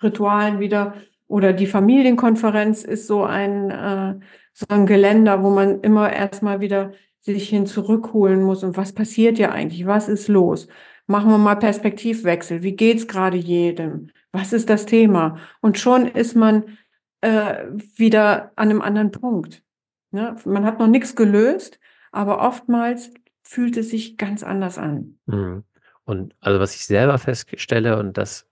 Ritualen 0.01 0.59
wieder. 0.59 0.95
Oder 1.27 1.53
die 1.53 1.67
Familienkonferenz 1.67 2.83
ist 2.83 3.07
so 3.07 3.23
ein 3.23 3.71
äh, 3.71 4.19
so 4.53 4.65
ein 4.69 4.85
Geländer, 4.85 5.43
wo 5.43 5.49
man 5.49 5.81
immer 5.81 6.11
erst 6.11 6.41
mal 6.41 6.61
wieder 6.61 6.93
sich 7.21 7.49
hin 7.49 7.65
zurückholen 7.67 8.41
muss. 8.41 8.63
Und 8.63 8.77
was 8.77 8.93
passiert 8.93 9.37
hier 9.37 9.51
eigentlich? 9.51 9.85
Was 9.85 10.07
ist 10.07 10.27
los? 10.29 10.67
Machen 11.05 11.29
wir 11.29 11.37
mal 11.37 11.55
Perspektivwechsel. 11.55 12.63
Wie 12.63 12.75
geht's 12.75 13.07
grade 13.07 13.37
jedem? 13.37 14.09
Was 14.31 14.53
ist 14.53 14.69
das 14.69 14.85
Thema? 14.85 15.37
Und 15.61 15.77
schon 15.77 16.07
ist 16.07 16.35
man, 16.35 16.77
äh, 17.21 17.65
wieder 17.95 18.51
an 18.55 18.69
'nem 18.69 18.81
anderen 18.81 19.11
Punkt, 19.11 19.63
ne? 20.11 20.35
Man 20.45 20.65
hat 20.65 20.79
noch 20.79 20.87
nix 20.87 21.15
gelöst, 21.15 21.79
aber 22.11 22.41
oftmals 22.41 23.11
fühlt 23.43 23.77
es 23.77 23.89
sich 23.89 24.17
ganz 24.17 24.43
anders 24.43 24.77
an. 24.77 25.19
Mhm. 25.25 25.63
Und 26.05 26.35
also, 26.39 26.59
was 26.59 26.75
ich 26.75 26.85
selber 26.85 27.17
feststelle 27.17 27.97
und 27.99 28.17
das 28.17 28.46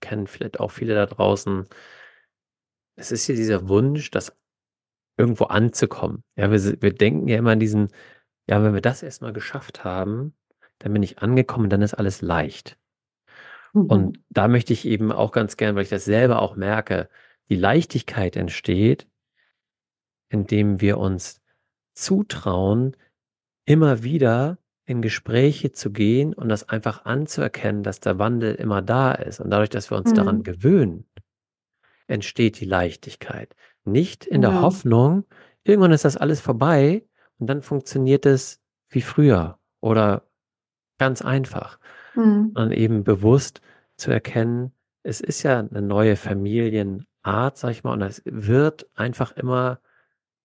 kennen 0.00 0.26
vielleicht 0.26 0.60
auch 0.60 0.70
viele 0.70 0.94
da 0.94 1.06
draußen 1.06 1.66
es 2.96 3.12
ist 3.12 3.26
ja 3.28 3.34
dieser 3.34 3.68
Wunsch, 3.68 4.10
das 4.10 4.36
irgendwo 5.18 5.46
anzukommen. 5.46 6.24
Ja, 6.36 6.50
wir 6.50 6.82
wir 6.82 6.94
denken 6.94 7.28
ja 7.28 7.38
immer 7.38 7.52
an 7.52 7.60
diesen: 7.60 7.88
„Ja, 8.48 8.62
wenn 8.64 8.74
wir 8.74 8.80
das 8.82 9.02
erst 9.04 9.22
mal 9.22 9.32
geschafft 9.34 9.84
haben, 9.84 10.34
dann 10.80 10.92
bin 10.94 11.02
ich 11.04 11.20
angekommen, 11.20 11.70
dann 11.70 11.82
ist 11.82 11.94
alles 11.94 12.22
leicht.“ 12.22 12.78
Und 13.88 14.16
Mhm. 14.18 14.24
da 14.30 14.48
möchte 14.48 14.72
ich 14.72 14.84
eben 14.86 15.10
auch 15.12 15.32
ganz 15.32 15.56
gern, 15.56 15.74
weil 15.74 15.82
ich 15.82 15.88
das 15.88 16.04
selber 16.04 16.42
auch 16.42 16.56
merke, 16.56 17.08
die 17.48 17.56
Leichtigkeit 17.56 18.36
entsteht 18.36 19.08
indem 20.30 20.80
wir 20.80 20.98
uns 20.98 21.40
zutrauen, 21.94 22.96
immer 23.66 24.02
wieder 24.02 24.58
in 24.88 25.02
Gespräche 25.02 25.70
zu 25.70 25.90
gehen 25.92 26.32
und 26.32 26.48
das 26.48 26.68
einfach 26.70 27.04
anzuerkennen, 27.04 27.82
dass 27.82 28.00
der 28.00 28.18
Wandel 28.18 28.54
immer 28.54 28.80
da 28.80 29.12
ist. 29.12 29.38
Und 29.38 29.50
dadurch, 29.50 29.68
dass 29.68 29.90
wir 29.90 29.98
uns 29.98 30.14
daran 30.14 30.38
Mhm. 30.38 30.42
gewöhnen, 30.44 31.04
entsteht 32.06 32.58
die 32.58 32.64
Leichtigkeit. 32.64 33.54
Nicht 33.84 34.24
in 34.24 34.40
der 34.40 34.50
Genau. 34.50 34.62
Hoffnung, 34.62 35.24
irgendwann 35.62 35.92
ist 35.92 36.06
das 36.06 36.16
alles 36.16 36.40
vorbei 36.40 37.04
und 37.38 37.48
dann 37.48 37.60
funktioniert 37.60 38.24
es 38.24 38.60
wie 38.88 39.02
früher 39.02 39.58
oder 39.80 40.22
ganz 40.98 41.20
einfach. 41.20 41.78
Mhm. 42.14 42.52
Und 42.54 42.72
eben 42.72 43.04
bewusst 43.04 43.60
zu 43.98 44.10
erkennen, 44.10 44.72
es 45.02 45.20
ist 45.20 45.42
ja 45.42 45.58
eine 45.60 45.82
neue 45.82 46.16
Familienart, 46.16 47.58
sag 47.58 47.72
ich 47.72 47.84
mal, 47.84 47.92
und 47.92 48.00
es 48.02 48.22
wird 48.24 48.88
einfach 48.94 49.32
immer 49.32 49.80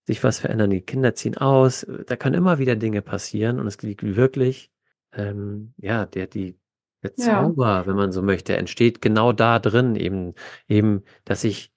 sich 0.06 0.24
was 0.24 0.40
verändern. 0.40 0.70
Die 0.72 0.82
Kinder 0.82 1.16
ziehen 1.16 1.38
aus, 1.38 1.86
da 2.08 2.16
können 2.16 2.36
immer 2.36 2.60
wieder 2.60 2.76
Dinge 2.76 3.02
passieren 3.02 3.60
und 3.60 3.68
es 3.68 3.82
liegt 3.82 4.04
wirklich, 4.04 4.72
ähm, 5.14 5.74
ja, 5.78 6.06
der 6.06 6.28
die 6.28 6.58
der 7.04 7.12
Ja. 7.18 7.44
Zauber, 7.44 7.86
wenn 7.86 7.96
man 7.98 8.12
so 8.14 8.22
möchte, 8.22 8.56
entsteht 8.58 9.02
genau 9.02 9.34
da 9.34 9.60
drin 9.60 9.96
eben 9.96 10.34
eben, 10.68 11.04
dass 11.26 11.44
ich 11.44 11.72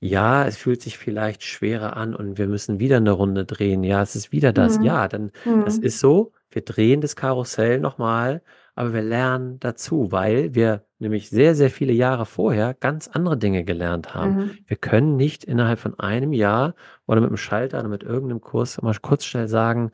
ja, 0.00 0.46
es 0.46 0.56
fühlt 0.56 0.80
sich 0.82 0.96
vielleicht 0.98 1.42
schwerer 1.42 1.96
an 1.96 2.14
und 2.14 2.38
wir 2.38 2.46
müssen 2.46 2.78
wieder 2.78 2.98
eine 2.98 3.10
Runde 3.12 3.44
drehen. 3.44 3.82
Ja, 3.82 4.00
es 4.02 4.14
ist 4.16 4.30
wieder 4.32 4.52
das. 4.52 4.78
Mhm. 4.78 4.84
Ja, 4.84 5.08
dann 5.08 5.32
das 5.64 5.78
Mhm. 5.78 5.82
ist 5.84 5.98
so, 6.00 6.32
wir 6.50 6.62
drehen 6.62 7.00
das 7.00 7.16
Karussell 7.16 7.80
noch 7.80 7.98
mal, 7.98 8.42
aber 8.78 8.94
wir 8.94 9.02
lernen 9.02 9.60
dazu, 9.60 10.12
weil 10.12 10.54
wir 10.54 10.84
nämlich 10.98 11.30
sehr, 11.30 11.54
sehr 11.54 11.70
viele 11.70 11.92
Jahre 11.92 12.26
vorher 12.26 12.74
ganz 12.74 13.08
andere 13.08 13.36
Dinge 13.38 13.64
gelernt 13.64 14.14
haben. 14.14 14.36
Mhm. 14.36 14.66
Wir 14.66 14.76
können 14.78 15.16
nicht 15.16 15.44
innerhalb 15.44 15.78
von 15.80 15.98
einem 16.00 16.32
Jahr 16.32 16.74
oder 17.06 17.20
mit 17.20 17.30
'm 17.30 17.36
Schalter 17.38 17.80
oder 17.80 17.88
mit 17.88 18.02
irgendeinem 18.04 18.40
Kurs 18.40 18.80
mal 18.82 18.94
kurz 19.02 19.24
schnell 19.26 19.48
sagen: 19.48 19.92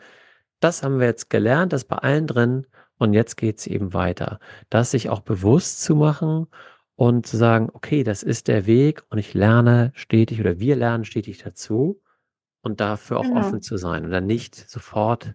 „Das 0.61 0.83
haben 0.83 0.99
wir 1.01 1.07
jetzt 1.07 1.31
gelernt, 1.31 1.73
das 1.73 1.83
ist 1.83 1.89
bei 1.89 1.99
allen 1.99 2.27
drin 2.27 2.67
und 2.99 3.13
jetzt 3.15 3.37
geht's 3.37 3.67
eben 3.67 3.95
weiter.“ 3.95 4.41
Das 4.71 4.91
sich 4.93 5.09
auch 5.11 5.21
bewusst 5.21 5.83
zu 5.83 5.97
machen 5.97 6.49
und 6.97 7.27
zu 7.27 7.37
sagen: 7.37 7.71
„Okay, 7.73 8.05
das 8.05 8.23
ist 8.23 8.49
der 8.49 8.67
Weg 8.67 9.05
und 9.11 9.19
ich 9.19 9.35
lerne 9.35 9.93
stetig 9.95 10.41
oder 10.41 10.59
wir 10.61 10.77
lernen 10.77 11.05
stetig 11.05 11.39
dazu“ 11.43 12.01
und 12.63 12.81
dafür 12.81 13.21
auch 13.21 13.31
offen 13.31 13.61
Genau. 13.61 13.63
zu 13.63 13.77
sein 13.77 14.05
und 14.05 14.11
dann 14.11 14.27
nicht 14.27 14.55
sofort 14.57 15.35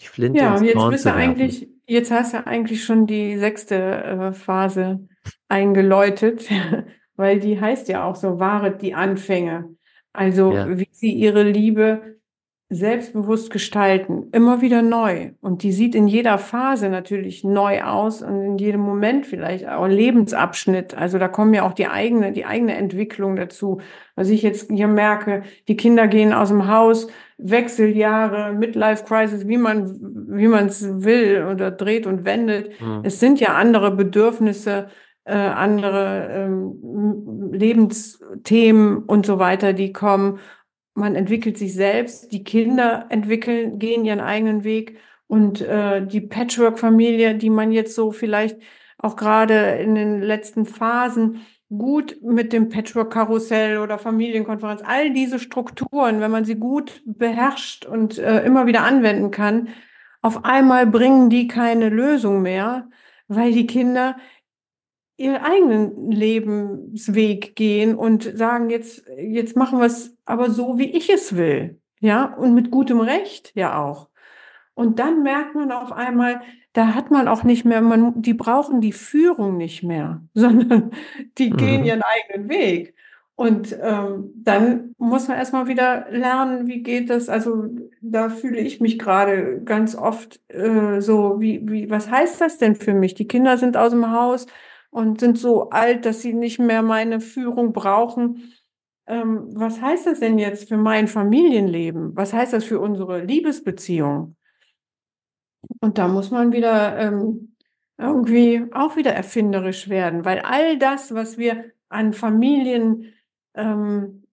die 0.00 0.06
Flinte 0.06 0.38
Ja, 0.38 0.56
und 0.56 0.64
jetzt 0.64 0.88
bist 0.90 1.04
du 1.06 1.14
eigentlich 1.14 1.68
jetzt 1.86 2.10
hast 2.10 2.32
du 2.34 2.46
eigentlich 2.46 2.84
schon 2.84 3.06
die 3.06 3.36
6. 3.36 3.74
äh, 3.74 4.32
Phase 4.32 5.06
eingeläutet, 5.48 6.48
weil 7.16 7.38
die 7.40 7.60
heißt 7.60 7.88
ja 7.88 8.04
auch 8.04 8.16
so: 8.16 8.38
„Wahret 8.38 8.82
die 8.82 8.94
Anfänge.“ 8.94 9.74
Also, 10.12 10.52
Ja. 10.54 10.78
wie 10.78 10.88
sie 10.92 11.12
ihre 11.12 11.42
Liebe 11.42 12.16
selbstbewusst 12.74 13.50
gestalten, 13.50 14.28
immer 14.32 14.62
wieder 14.62 14.80
neu. 14.80 15.32
Und 15.40 15.62
die 15.62 15.72
sieht 15.72 15.94
in 15.94 16.08
jeder 16.08 16.38
Phase 16.38 16.88
natürlich 16.88 17.44
neu 17.44 17.82
aus 17.82 18.22
und 18.22 18.40
in 18.42 18.58
jedem 18.58 18.80
Moment 18.80 19.26
vielleicht 19.26 19.68
auch 19.68 19.86
Lebensabschnitt. 19.86 20.96
Also, 20.96 21.18
da 21.18 21.28
kommen 21.28 21.52
ja 21.52 21.64
auch 21.64 21.74
die 21.74 21.86
eigene 21.86 22.32
die 22.32 22.46
eigene 22.46 22.74
Entwicklung 22.74 23.36
dazu. 23.36 23.80
Was 24.16 24.30
ich 24.30 24.42
jetzt 24.42 24.70
hier 24.70 24.88
merke, 24.88 25.42
die 25.68 25.76
Kinder 25.76 26.08
gehen 26.08 26.32
aus'm 26.32 26.66
Haus, 26.66 27.08
Wechseljahre, 27.38 28.52
Midlife 28.54 29.04
Crisis, 29.04 29.46
wie 29.46 29.58
man 29.58 29.98
wie 30.28 30.48
man's 30.48 30.82
will 31.04 31.46
oder 31.50 31.70
dreht 31.70 32.06
und 32.06 32.24
wendet. 32.24 32.80
Mhm. 32.80 33.00
Es 33.02 33.20
sind 33.20 33.38
ja 33.38 33.54
andere 33.54 33.90
Bedürfnisse, 33.90 34.88
äh, 35.24 35.34
andere, 35.34 36.28
ähm, 36.32 37.50
Lebensthemen 37.52 38.98
und 39.04 39.26
so 39.26 39.38
weiter, 39.38 39.72
die 39.72 39.92
kommen. 39.92 40.38
Man 40.94 41.14
entwickelt 41.16 41.56
sich 41.58 41.74
selbst, 41.74 42.32
die 42.32 42.44
Kinder 42.44 43.06
entwickeln 43.08 43.78
gehen 43.78 44.04
ihren 44.04 44.20
eigenen 44.20 44.64
Weg 44.64 44.98
und, 45.26 45.60
äh, 45.62 46.06
die 46.06 46.20
Patchwork-Familie, 46.20 47.34
die 47.36 47.50
man 47.50 47.72
jetzt 47.72 47.94
so 47.94 48.12
vielleicht 48.12 48.58
auch 48.98 49.16
grade 49.16 49.76
in 49.80 49.94
den 49.94 50.20
letzten 50.20 50.66
Phasen 50.66 51.40
gut 51.70 52.18
mit 52.22 52.52
dem 52.52 52.68
Patchwork-Karussell 52.68 53.78
oder 53.78 53.98
Familienkonferenz 53.98 54.82
all 54.84 55.12
diese 55.12 55.38
Strukturen, 55.38 56.20
wenn 56.20 56.30
man 56.30 56.44
sie 56.44 56.56
gut 56.56 57.02
beherrscht 57.06 57.86
und, 57.86 58.18
äh, 58.18 58.44
immer 58.44 58.66
wieder 58.66 58.82
anwenden 58.82 59.30
kann, 59.30 59.68
auf 60.20 60.44
einmal 60.44 60.86
bringen 60.86 61.30
die 61.30 61.48
keine 61.48 61.88
Lösung 61.88 62.42
mehr, 62.42 62.88
weil 63.28 63.52
die 63.52 63.66
Kinder 63.66 64.16
ihren 65.22 65.36
eigenen 65.36 66.10
Lebensweg 66.10 67.56
gehen 67.56 67.94
und 67.96 68.24
sagen: 68.36 68.70
„Jetzt 68.70 69.04
jetzt 69.18 69.56
machen 69.56 69.80
wir's 69.80 70.16
aber 70.26 70.50
so, 70.50 70.78
wie 70.78 70.90
ich 70.96 71.10
es 71.10 71.36
will“, 71.36 71.80
ja, 72.00 72.34
und 72.36 72.54
mit 72.54 72.70
gutem 72.70 73.00
Recht 73.00 73.52
ja 73.54 73.82
auch. 73.82 74.08
Und 74.74 74.98
dann 74.98 75.22
merkt 75.22 75.54
man 75.54 75.70
auf 75.72 75.92
einmal, 75.92 76.40
da 76.72 76.94
hat 76.94 77.10
man 77.10 77.28
auch 77.28 77.44
nicht 77.44 77.64
mehr 77.66 77.82
man 77.82 78.22
die 78.22 78.34
brauchen 78.34 78.80
die 78.80 78.92
Führung 78.92 79.56
nicht 79.58 79.82
mehr, 79.82 80.22
sondern 80.34 80.90
die 81.38 81.56
gehen 81.56 81.82
Mhm. 81.82 81.86
ihren 81.86 82.02
eigenen 82.02 82.48
Weg. 82.48 82.94
Und, 83.34 83.76
ähm, 83.82 84.30
dann 84.36 84.94
muss 84.98 85.26
man 85.28 85.38
erst 85.38 85.52
mal 85.54 85.66
wieder 85.66 86.06
lernen, 86.10 86.66
wie 86.68 86.82
geht 86.82 87.10
das? 87.10 87.28
Also, 87.28 87.66
da 88.00 88.28
fühle 88.28 88.60
ich 88.60 88.80
mich 88.80 88.98
grade 88.98 89.62
ganz 89.64 89.94
oft, 89.96 90.40
äh, 90.48 91.00
so: 91.00 91.40
„Wie 91.40 91.60
wie 91.68 91.90
was 91.90 92.10
heißt 92.10 92.40
das 92.40 92.58
denn 92.58 92.76
für 92.76 92.94
mich?“ 92.94 93.14
Die 93.14 93.26
Kinder 93.28 93.56
sind 93.58 93.76
aus'm 93.76 94.10
Haus 94.12 94.46
und 94.92 95.20
sind 95.20 95.38
so 95.38 95.70
alt, 95.70 96.04
dass 96.04 96.20
sie 96.20 96.34
nicht 96.34 96.58
mehr 96.58 96.82
meine 96.82 97.20
Führung 97.20 97.72
brauchen. 97.72 98.52
Ähm, 99.06 99.48
was 99.54 99.80
heißt 99.80 100.06
das 100.06 100.20
denn 100.20 100.38
jetzt 100.38 100.68
für 100.68 100.76
mein 100.76 101.08
Familienleben? 101.08 102.14
Was 102.14 102.34
heißt 102.34 102.52
das 102.52 102.64
für 102.64 102.78
unsere 102.78 103.24
Liebesbeziehung? 103.24 104.36
Und 105.80 105.96
da 105.96 106.08
muss 106.08 106.30
man 106.30 106.52
wieder, 106.52 106.98
ähm, 106.98 107.56
irgendwie 107.96 108.66
auch 108.72 108.96
wieder 108.96 109.12
erfinderisch 109.12 109.88
werden, 109.88 110.24
weil 110.24 110.40
all 110.40 110.78
das, 110.78 111.14
was 111.14 111.38
wir 111.38 111.64
an 111.88 112.12
Familien 112.12 113.14
ähm, 113.54 114.24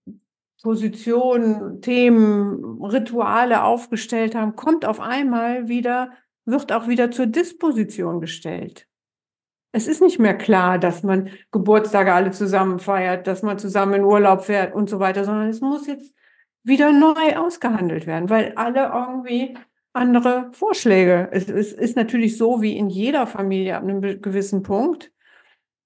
Positionen, 0.61 1.81
Themen, 1.81 2.81
Rituale 2.81 3.63
aufgestellt 3.63 4.35
haben, 4.35 4.57
kommt 4.57 4.85
auf 4.85 4.99
einmal 4.99 5.69
wieder 5.69 6.11
wird 6.45 6.71
auch 6.73 6.87
wieder 6.87 7.11
zur 7.11 7.27
Disposition 7.27 8.19
gestellt. 8.19 8.88
Es 9.73 9.87
ist 9.87 10.01
nicht 10.01 10.17
mehr 10.19 10.35
klar, 10.35 10.79
dass 10.79 11.03
man 11.03 11.29
Geburtstage 11.51 12.13
alle 12.13 12.31
zusammen 12.31 12.79
feiert, 12.79 13.27
dass 13.27 13.43
man 13.43 13.59
zusammen 13.59 13.93
in 13.95 14.03
Urlaub 14.03 14.41
fährt 14.43 14.73
und 14.73 14.89
so 14.89 14.99
weiter, 14.99 15.25
sondern 15.25 15.47
es 15.49 15.61
muss 15.61 15.85
jetzt 15.85 16.13
wieder 16.63 16.91
neu 16.91 17.35
ausgehandelt 17.37 18.07
werden, 18.07 18.29
weil 18.29 18.53
alle 18.55 18.85
irgendwie 18.91 19.55
andere 19.93 20.49
Vorschläge 20.53 21.29
es 21.31 21.49
es 21.49 21.73
ist 21.73 21.95
natürlich 21.95 22.37
so 22.37 22.61
wie 22.61 22.77
in 22.77 22.89
jeder 22.89 23.27
Familie 23.27 23.75
ab 23.77 23.83
'nem 23.83 24.01
be 24.01 24.17
gewissen 24.19 24.63
Punkt 24.63 25.11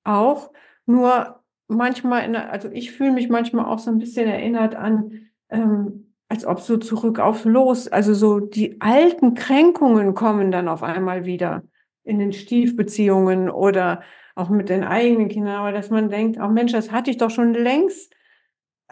auch, 0.06 0.52
nur 0.88 1.42
manchmal 1.70 2.26
in 2.26 2.36
also, 2.38 2.70
ich 2.72 2.92
fühle 2.92 3.14
mich 3.14 3.30
manchmal 3.30 3.66
auch 3.66 3.80
so 3.80 3.92
'n 3.92 4.00
bisschen 4.00 4.28
erinnert 4.30 4.76
an, 4.76 5.28
ähm 5.50 6.08
als 6.30 6.46
ob 6.46 6.62
so 6.62 6.78
zurück 6.78 7.20
auf 7.20 7.46
Los 7.46 7.88
also, 7.90 8.14
so 8.16 8.40
die 8.42 8.82
alten 8.82 9.36
Kränkungen 9.36 10.16
kommen 10.16 10.52
dann 10.52 10.68
auf 10.70 10.84
einmal 10.84 11.26
wieder 11.26 11.64
in 12.06 12.20
den 12.20 12.34
Stiefbeziehungen 12.34 13.50
oder 13.50 14.04
auch 14.36 14.50
mit 14.50 14.70
den 14.70 14.84
eigenen 14.84 15.30
Kindern, 15.30 15.56
aber 15.58 15.72
dass 15.72 15.90
man 15.92 16.10
denkt: 16.10 16.38
„Ach 16.40 16.50
Mensch, 16.52 16.72
das 16.74 16.92
hatte 16.92 17.12
ich 17.12 17.18
doch 17.18 17.30
schon 17.32 17.54
längst 17.54 18.14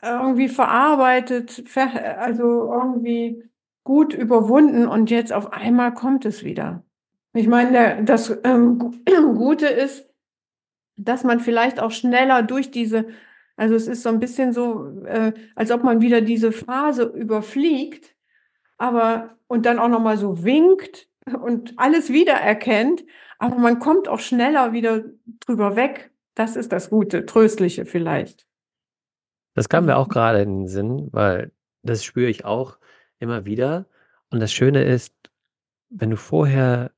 irgendwie 0.04 0.50
verarbeitet, 0.50 1.64
also, 2.20 2.72
irgendwie 2.74 3.44
gut 3.86 4.14
überwunden 4.16 4.88
und 4.88 5.12
jetzt 5.12 5.34
auf 5.34 5.54
einmal 5.54 5.94
kommt 5.96 6.26
es 6.26 6.44
wieder.“ 6.46 6.84
Ich 7.36 7.48
meine, 7.48 8.04
das, 8.06 8.38
ähm, 8.46 8.80
Gu 8.80 8.92
Gute 9.36 9.68
ist, 9.68 10.08
dass 10.98 11.24
man 11.26 11.40
vielleicht 11.42 11.80
auch 11.82 11.92
schneller 11.92 12.44
durch 12.44 12.72
diese 12.72 13.08
also, 13.58 13.76
es 13.76 13.88
ist 13.88 14.04
so 14.04 14.10
'n 14.10 14.20
bisschen 14.22 14.54
so, 14.54 14.88
äh, 15.06 15.34
als 15.56 15.72
ob 15.72 15.84
man 15.84 16.02
wieder 16.02 16.22
diese 16.22 16.52
Phase 16.54 17.04
überfliegt, 17.16 18.16
aber 18.80 19.38
und 19.48 19.66
dann 19.68 19.80
auch 19.80 19.90
noch 19.90 20.02
mal 20.02 20.18
so 20.18 20.44
winkt 20.46 21.08
und 21.42 21.74
alles 21.78 22.10
wiedererkennt, 22.12 23.04
aber 23.40 23.58
man 23.58 23.80
kommt 23.80 24.08
auch 24.08 24.20
schneller 24.20 24.74
wieder 24.74 25.04
drüber 25.46 25.76
weg. 25.76 26.12
Das 26.36 26.56
ist 26.56 26.72
das 26.72 26.90
Gute, 26.90 27.26
Tröstliche 27.26 27.86
vielleicht. 27.86 28.44
Das 29.58 29.68
kam 29.70 29.86
mir 29.86 29.98
auch 29.98 30.08
grade 30.08 30.42
in 30.42 30.60
den 30.62 30.68
Sinn, 30.68 31.10
weil 31.12 31.52
das 31.84 32.04
spüre 32.04 32.30
ich 32.30 32.46
auch 32.46 32.78
immer 33.20 33.46
wieder. 33.46 33.86
Und 34.30 34.40
das 34.40 34.54
Schöne 34.54 34.84
ist, 34.84 35.14
wenn 35.90 36.12
du 36.12 36.18
vorher 36.18 36.92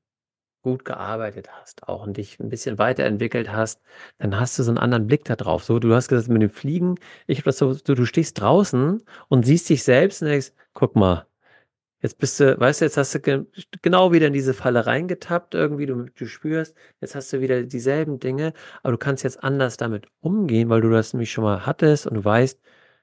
gut 0.62 0.84
gearbeitet 0.84 1.50
hast 1.52 1.88
auch 1.88 2.06
und 2.06 2.16
dich 2.18 2.40
'n 2.40 2.48
bisschen 2.50 2.78
weiterentwickelt 2.78 3.52
hast, 3.52 3.82
dann 4.18 4.38
hast 4.40 4.58
du 4.58 4.64
so 4.64 4.72
'n 4.72 4.78
anderen 4.78 5.06
Blick 5.08 5.24
da 5.24 5.36
drauf. 5.36 5.64
So, 5.64 5.78
du 5.80 5.94
hast 5.94 6.08
gesagt 6.08 6.28
mit 6.28 6.42
dem 6.42 6.50
Fliegen, 6.50 6.96
ich 7.28 7.38
habe 7.38 7.46
das 7.46 7.58
so 7.58 7.72
so 7.74 7.94
du 7.94 8.06
stehst 8.06 8.40
draußen 8.40 9.02
und 9.28 9.46
siehst 9.46 9.68
dich 9.70 9.84
selbst 9.84 10.22
und 10.22 10.28
denkst: 10.28 10.52
„Guck 10.74 10.96
mal, 10.96 11.26
jetzt 12.04 12.18
bist 12.20 12.40
du 12.40 12.60
weißt 12.60 12.82
du, 12.82 12.86
jetzt 12.86 12.98
hast 12.98 13.14
du 13.16 13.20
ge 13.20 13.46
genau 13.82 14.12
wieder 14.12 14.28
in 14.28 14.34
diese 14.34 14.54
Falle 14.54 14.86
reingetappt 14.86 15.54
irgendwie, 15.56 15.86
du 15.86 16.04
du 16.06 16.26
spürst, 16.28 16.76
jetzt 17.02 17.16
hast 17.16 17.32
du 17.34 17.40
wieder 17.42 17.64
dieselben 17.64 18.20
Dinge, 18.20 18.54
aber 18.84 18.92
du 18.94 18.98
kannst 18.98 19.24
jetzt 19.24 19.44
anders 19.44 19.78
damit 19.78 20.08
umgehen, 20.20 20.70
weil 20.70 20.82
du 20.82 20.90
das 20.90 21.14
nämlich 21.14 21.32
schon 21.32 21.44
mal 21.44 21.66
hattest 21.66 22.06
und 22.08 22.14
du 22.16 22.24
weißt, 22.26 22.60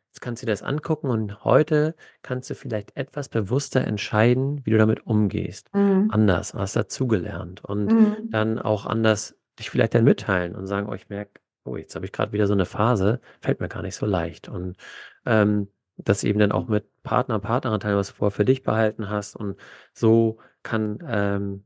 jetzt 0.10 0.22
kannst 0.22 0.42
du 0.44 0.46
dir 0.48 0.54
das 0.54 0.64
angucken 0.64 1.10
und 1.10 1.44
heute 1.46 1.96
kannst 2.24 2.50
du 2.50 2.56
vielleicht 2.56 2.96
etwas 2.98 3.30
bewusster 3.30 3.82
entscheiden, 3.88 4.66
wie 4.66 4.72
du 4.72 4.78
damit 4.78 5.06
umgehst. 5.08 5.72
Mhm. 5.74 6.10
Anders, 6.10 6.54
hast 6.54 6.76
dazugelernt 6.76 7.64
und 7.66 7.96
Mhm. 7.96 8.32
dann 8.32 8.60
auch 8.60 8.86
anders 8.86 9.36
dich 9.60 9.70
vielleicht 9.70 9.96
dann 9.96 10.04
mitteilen 10.06 10.56
und 10.56 10.68
sagen: 10.68 10.88
„Oh, 10.90 10.94
ich 10.96 11.10
merke 11.10 11.42
oh, 11.66 11.78
jetzt 11.78 11.96
habe 11.96 12.06
ich 12.06 12.12
grad 12.14 12.34
wieder 12.34 12.48
so 12.48 12.56
'ne 12.56 12.66
Phase, 12.66 13.22
fällt 13.42 13.60
mir 13.62 13.70
gar 13.70 13.84
nicht 13.84 13.96
so 13.96 14.06
leicht.“ 14.06 14.50
Und, 14.50 14.78
ähm, 15.26 15.68
das 15.98 16.24
eben 16.24 16.40
dann 16.40 16.52
auch 16.52 16.68
mit 16.68 16.86
Partner, 17.04 17.40
Partnerin 17.40 17.80
teilen, 17.80 17.98
was 17.98 18.10
du 18.10 18.16
vorher 18.16 18.36
für 18.36 18.46
dich 18.46 18.64
behalten 18.64 19.10
hast 19.10 19.36
und 19.36 19.58
so 19.94 20.40
kann, 20.64 21.00
ähm 21.08 21.64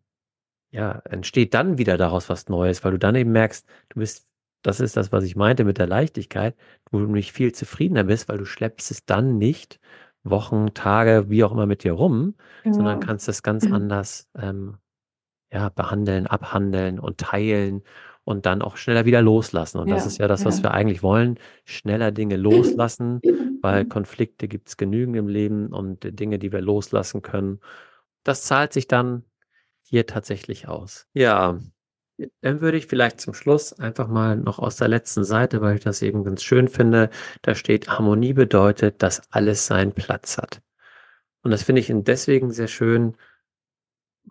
ja, 0.75 1.01
entsteht 1.05 1.53
dann 1.53 1.77
wieder 1.77 1.97
daraus 1.97 2.27
was 2.27 2.49
Neues, 2.49 2.83
weil 2.83 2.91
du 2.91 2.99
dann 2.99 3.15
eben 3.15 3.31
merkst, 3.31 3.65
du 3.89 3.99
bist, 3.99 4.27
das 4.61 4.81
ist 4.81 4.97
das, 4.97 5.13
was 5.13 5.23
ich 5.23 5.37
meinte 5.37 5.63
mit 5.63 5.77
der 5.77 5.87
Leichtigkeit, 5.87 6.55
wo 6.91 6.99
du 6.99 7.05
nicht 7.05 7.31
viel 7.31 7.53
zufriedener 7.53 8.03
bist, 8.03 8.27
weil 8.27 8.37
du 8.37 8.45
schleppst 8.45 8.91
es 8.91 9.05
dann 9.05 9.37
nicht 9.37 9.79
Wochen, 10.23 10.73
Tage, 10.73 11.29
wie 11.29 11.45
auch 11.45 11.53
immer 11.53 11.65
mit 11.65 11.83
dir 11.85 11.93
rum, 11.93 12.35
genau. 12.63 12.75
sondern 12.75 12.99
kannst 12.99 13.29
es 13.29 13.41
ganz 13.41 13.65
mhm. 13.65 13.73
anders 13.73 14.29
ähm, 14.37 14.77
ja, 15.49 15.69
behandeln, 15.69 16.27
abhandeln 16.27 16.99
und 16.99 17.19
teilen 17.19 17.83
und 18.25 18.45
dann 18.45 18.61
auch 18.61 18.75
schneller 18.75 19.05
wieder 19.05 19.21
loslassen. 19.21 19.79
Und 19.79 19.87
ja, 19.87 19.95
das 19.95 20.05
ist 20.05 20.17
ja 20.17 20.27
das, 20.27 20.43
was 20.43 20.57
ja. 20.57 20.63
wir 20.63 20.71
eigentlich 20.71 21.03
wollen, 21.03 21.39
schneller 21.63 22.11
Dinge 22.11 22.35
loslassen, 22.35 23.21
weil 23.61 23.85
Konflikte 23.85 24.47
gibt 24.47 24.67
es 24.67 24.77
genügend 24.77 25.15
im 25.15 25.27
Leben 25.27 25.67
und 25.67 26.19
Dinge, 26.19 26.39
die 26.39 26.51
wir 26.51 26.61
loslassen 26.61 27.21
können. 27.21 27.59
Das 28.23 28.43
zahlt 28.43 28.73
sich 28.73 28.87
dann 28.87 29.23
hier 29.83 30.07
tatsächlich 30.07 30.67
aus. 30.67 31.07
Ja, 31.13 31.59
dann 32.41 32.61
würde 32.61 32.77
ich 32.77 32.87
vielleicht 32.87 33.21
zum 33.21 33.35
Schluss 33.35 33.73
einfach 33.73 34.07
mal 34.07 34.35
noch 34.37 34.57
aus 34.57 34.77
der 34.77 34.87
letzten 34.87 35.23
Seite, 35.23 35.61
weil 35.61 35.75
ich 35.75 35.83
das 35.83 36.01
eben 36.01 36.23
ganz 36.23 36.41
schön 36.41 36.67
finde, 36.67 37.11
da 37.43 37.53
steht, 37.53 37.89
Harmonie 37.89 38.33
bedeutet, 38.33 39.03
dass 39.03 39.21
alles 39.31 39.67
seinen 39.67 39.91
Platz 39.91 40.37
hat. 40.39 40.61
Und 41.43 41.51
das 41.51 41.61
finde 41.61 41.81
ich 41.81 41.93
deswegen 41.93 42.49
sehr 42.49 42.67
schön, 42.67 43.17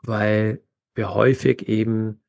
weil 0.02 0.64
wir 0.96 1.14
häufig 1.14 1.68
eben 1.68 2.20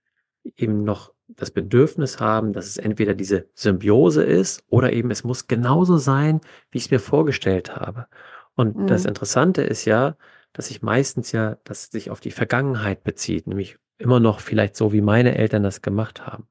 eben 0.55 0.83
noch 0.83 1.14
das 1.27 1.51
Bedürfnis 1.51 2.19
haben, 2.19 2.53
dass 2.53 2.67
es 2.67 2.77
entweder 2.77 3.13
diese 3.13 3.47
Symbiose 3.53 4.23
ist 4.23 4.63
oder 4.67 4.93
eben 4.93 5.11
es 5.11 5.23
muss 5.23 5.47
genauso 5.47 5.97
sein, 5.97 6.41
wie 6.71 6.77
ich 6.77 6.85
es 6.85 6.91
mir 6.91 6.99
vorgestellt 6.99 7.75
habe. 7.75 8.07
Und 8.55 8.77
mhm. 8.77 8.87
das 8.87 9.05
Interessante 9.05 9.61
ist 9.61 9.85
ja, 9.85 10.15
dass 10.53 10.67
sich 10.67 10.81
meistens 10.81 11.31
ja, 11.31 11.57
dass 11.63 11.87
sich 11.87 12.09
auf 12.09 12.19
die 12.19 12.31
Vergangenheit 12.31 13.03
bezieht, 13.03 13.47
nämlich 13.47 13.77
immer 13.97 14.19
noch 14.19 14.39
vielleicht 14.39 14.75
so, 14.75 14.93
wie 14.93 15.01
meine 15.01 15.37
Eltern 15.37 15.63
das 15.63 15.81
gemacht 15.81 16.25
haben. 16.25 16.47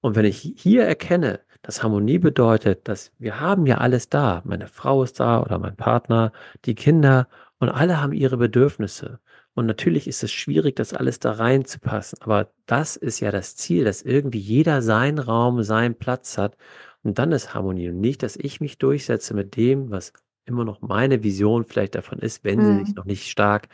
Und 0.00 0.16
wenn 0.16 0.24
ich 0.24 0.54
hier 0.56 0.84
erkenne, 0.84 1.40
dass 1.62 1.82
Harmonie 1.82 2.18
bedeutet, 2.18 2.88
dass 2.88 3.12
wir 3.18 3.40
haben 3.40 3.66
ja 3.66 3.78
alles 3.78 4.08
da, 4.08 4.42
meine 4.44 4.68
Frau 4.68 5.02
ist 5.02 5.20
da 5.20 5.42
oder 5.42 5.58
mein 5.58 5.76
Partner, 5.76 6.32
die 6.64 6.74
Kinder 6.74 7.28
und 7.58 7.68
alle 7.68 8.00
haben 8.00 8.12
ihre 8.12 8.36
Bedürfnisse. 8.36 9.20
Und 9.58 9.66
natürlich 9.66 10.06
ist 10.06 10.22
es 10.22 10.30
schwierig, 10.30 10.76
das 10.76 10.94
alles 10.94 11.18
da 11.18 11.32
reinzupassen. 11.32 12.18
Aber 12.22 12.52
das 12.66 12.94
ist 12.94 13.18
ja 13.18 13.32
das 13.32 13.56
Ziel, 13.56 13.84
dass 13.84 14.02
irgendwie 14.02 14.38
jeder 14.38 14.82
seinen 14.82 15.18
Raum, 15.18 15.64
seinen 15.64 15.96
Platz 15.96 16.38
hat. 16.38 16.56
Und 17.02 17.18
dann 17.18 17.32
ist 17.32 17.54
Harmonie. 17.54 17.88
Und 17.88 17.98
nicht, 17.98 18.22
dass 18.22 18.36
ich 18.36 18.60
mich 18.60 18.78
durchsetze 18.78 19.34
mit 19.34 19.56
dem, 19.56 19.90
was 19.90 20.12
immer 20.44 20.64
noch 20.64 20.80
meine 20.80 21.24
Vision 21.24 21.64
vielleicht 21.64 21.96
davon 21.96 22.20
ist, 22.20 22.44
wenn 22.44 22.60
sie 22.60 22.78
sich 22.78 22.88
mhm. 22.90 22.94
noch 22.94 23.04
nicht 23.04 23.28
stark 23.28 23.66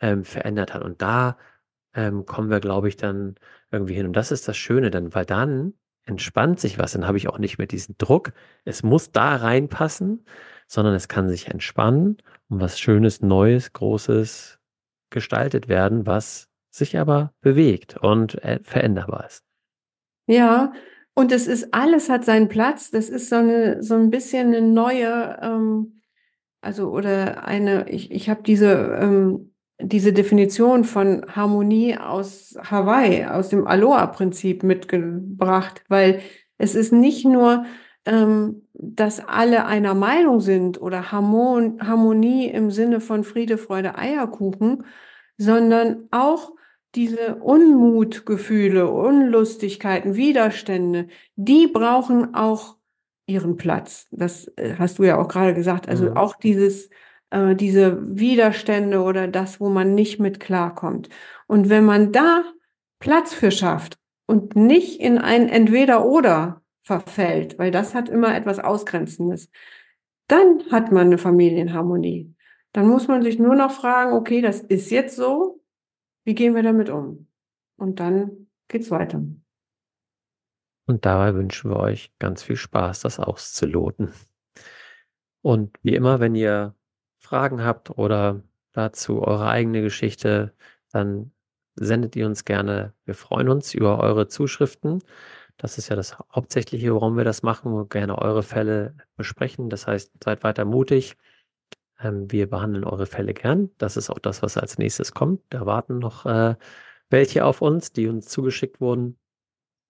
ähm, 0.00 0.24
verändert 0.24 0.74
hat. 0.74 0.82
Und 0.82 1.00
da 1.00 1.38
ähm, 1.94 2.26
kommen 2.26 2.50
wir, 2.50 2.58
glaube 2.58 2.88
ich, 2.88 2.96
dann 2.96 3.36
irgendwie 3.70 3.94
hin. 3.94 4.06
Und 4.06 4.14
das 4.14 4.32
ist 4.32 4.48
das 4.48 4.56
Schöne 4.56 4.90
dann, 4.90 5.14
weil 5.14 5.26
dann 5.26 5.74
entspannt 6.02 6.58
sich 6.58 6.76
was. 6.76 6.94
Dann 6.94 7.06
habe 7.06 7.18
ich 7.18 7.28
auch 7.28 7.38
nicht 7.38 7.56
mehr 7.56 7.68
diesen 7.68 7.94
Druck. 7.98 8.32
Es 8.64 8.82
muss 8.82 9.12
da 9.12 9.36
reinpassen, 9.36 10.24
sondern 10.66 10.94
es 10.94 11.06
kann 11.06 11.28
sich 11.28 11.46
entspannen 11.46 12.16
und 12.48 12.60
was 12.60 12.80
Schönes, 12.80 13.22
Neues, 13.22 13.72
Großes 13.72 14.59
gestaltet 15.10 15.68
werden, 15.68 16.06
was 16.06 16.48
sich 16.70 16.98
aber 16.98 17.32
bewegt 17.40 17.96
und 17.96 18.42
äh, 18.44 18.60
veränderbar 18.62 19.26
ist. 19.26 19.42
Ja, 20.26 20.72
und 21.14 21.32
es 21.32 21.46
ist 21.46 21.74
alles 21.74 22.08
hat 22.08 22.24
seinen 22.24 22.48
Platz. 22.48 22.90
Das 22.90 23.08
ist 23.08 23.28
so 23.28 23.36
eine 23.36 23.82
so 23.82 23.94
ein 23.94 24.10
bisschen 24.10 24.48
eine 24.48 24.62
neue, 24.62 25.38
ähm, 25.42 26.00
also 26.60 26.90
oder 26.90 27.44
eine. 27.44 27.88
Ich, 27.90 28.10
ich 28.10 28.30
habe 28.30 28.42
diese 28.42 28.98
ähm, 29.00 29.50
diese 29.82 30.12
Definition 30.12 30.84
von 30.84 31.24
Harmonie 31.28 31.96
aus 31.96 32.56
Hawaii, 32.62 33.24
aus 33.24 33.48
dem 33.48 33.66
Aloha-Prinzip 33.66 34.62
mitgebracht, 34.62 35.82
weil 35.88 36.20
es 36.58 36.74
ist 36.74 36.92
nicht 36.92 37.24
nur, 37.24 37.64
ähm, 38.10 38.66
dass 38.72 39.20
alle 39.20 39.66
einer 39.66 39.94
Meinung 39.94 40.40
sind 40.40 40.82
oder 40.82 41.12
Harmon 41.12 41.78
Harmonie 41.80 42.48
im 42.48 42.72
Sinne 42.72 43.00
von 43.00 43.22
Friede, 43.22 43.56
Freude, 43.56 43.96
Eierkuchen, 43.96 44.84
sondern 45.38 46.08
auch 46.10 46.52
diese 46.96 47.36
Unmutgefühle, 47.36 48.90
Unlustigkeiten, 48.90 50.16
Widerstände, 50.16 51.06
die 51.36 51.68
brauchen 51.68 52.34
auch 52.34 52.78
ihren 53.26 53.56
Platz. 53.56 54.08
Das 54.10 54.48
äh, 54.56 54.74
hast 54.76 54.98
du 54.98 55.04
ja 55.04 55.16
auch 55.16 55.28
gerade 55.28 55.54
gesagt. 55.54 55.88
Also 55.88 56.10
mhm. 56.10 56.16
auch 56.16 56.34
dieses 56.34 56.90
äh, 57.30 57.54
diese 57.54 57.96
Widerstände 58.18 59.02
oder 59.02 59.28
das, 59.28 59.60
wo 59.60 59.68
man 59.68 59.94
nicht 59.94 60.18
mit 60.18 60.40
klarkommt. 60.40 61.08
Und 61.46 61.68
wenn 61.68 61.84
man 61.84 62.10
da 62.10 62.42
Platz 62.98 63.32
für 63.32 63.52
schafft 63.52 63.98
und 64.26 64.56
nicht 64.56 65.00
in 65.00 65.16
ein 65.16 65.48
Entweder-Oder 65.48 66.60
verfällt, 66.90 67.56
weil 67.56 67.70
das 67.70 67.94
hat 67.94 68.08
immer 68.08 68.34
etwas 68.34 68.58
Ausgrenzendes, 68.58 69.48
dann 70.26 70.64
hat 70.72 70.90
man 70.90 71.06
eine 71.06 71.18
Familienharmonie. 71.18 72.34
Dann 72.72 72.88
muss 72.88 73.06
man 73.06 73.22
sich 73.22 73.38
nur 73.38 73.54
noch 73.54 73.70
fragen, 73.70 74.12
okay, 74.12 74.40
das 74.40 74.60
ist 74.60 74.90
jetzt 74.90 75.14
so, 75.14 75.62
wie 76.24 76.34
gehen 76.34 76.56
wir 76.56 76.64
damit 76.64 76.90
um? 76.90 77.28
Und 77.76 78.00
dann 78.00 78.48
geht's 78.66 78.90
weiter. 78.90 79.22
Und 80.86 81.06
dabei 81.06 81.34
wünschen 81.34 81.70
wir 81.70 81.76
euch 81.76 82.12
ganz 82.18 82.42
viel 82.42 82.56
Spaß, 82.56 83.02
das 83.02 83.20
auszuloten. 83.20 84.12
Und 85.42 85.76
wie 85.84 85.94
immer, 85.94 86.18
wenn 86.18 86.34
ihr 86.34 86.74
Fragen 87.18 87.62
habt 87.62 87.90
oder 87.96 88.42
dazu 88.72 89.22
eure 89.22 89.48
eigene 89.48 89.80
Geschichte, 89.80 90.52
dann 90.90 91.30
sendet 91.76 92.16
ihr 92.16 92.26
uns 92.26 92.44
gerne. 92.44 92.94
Wir 93.04 93.14
freuen 93.14 93.48
uns 93.48 93.74
über 93.74 94.00
eure 94.00 94.26
Zuschriften. 94.26 95.04
Das 95.60 95.76
ist 95.76 95.90
ja 95.90 95.96
das 95.96 96.18
Hauptsächliche, 96.34 96.94
warum 96.94 97.18
wir 97.18 97.24
das 97.24 97.42
machen 97.42 97.74
und 97.74 97.90
gerne 97.90 98.16
eure 98.16 98.42
Fälle 98.42 98.94
besprechen. 99.16 99.68
Das 99.68 99.86
heißt, 99.86 100.10
seid 100.24 100.42
weiter 100.42 100.64
mutig. 100.64 101.18
Ähm, 101.98 102.32
wir 102.32 102.48
behandeln 102.48 102.84
eure 102.84 103.04
Fälle 103.04 103.34
gern. 103.34 103.70
Das 103.76 103.98
ist 103.98 104.08
auch 104.08 104.18
das, 104.18 104.42
was 104.42 104.56
als 104.56 104.78
nächstes 104.78 105.12
kommt. 105.12 105.42
Da 105.50 105.66
warten 105.66 105.98
noch 105.98 106.24
äh, 106.24 106.54
welche 107.10 107.44
auf 107.44 107.60
uns, 107.60 107.92
die 107.92 108.08
uns 108.08 108.28
zugeschickt 108.28 108.80
wurden. 108.80 109.18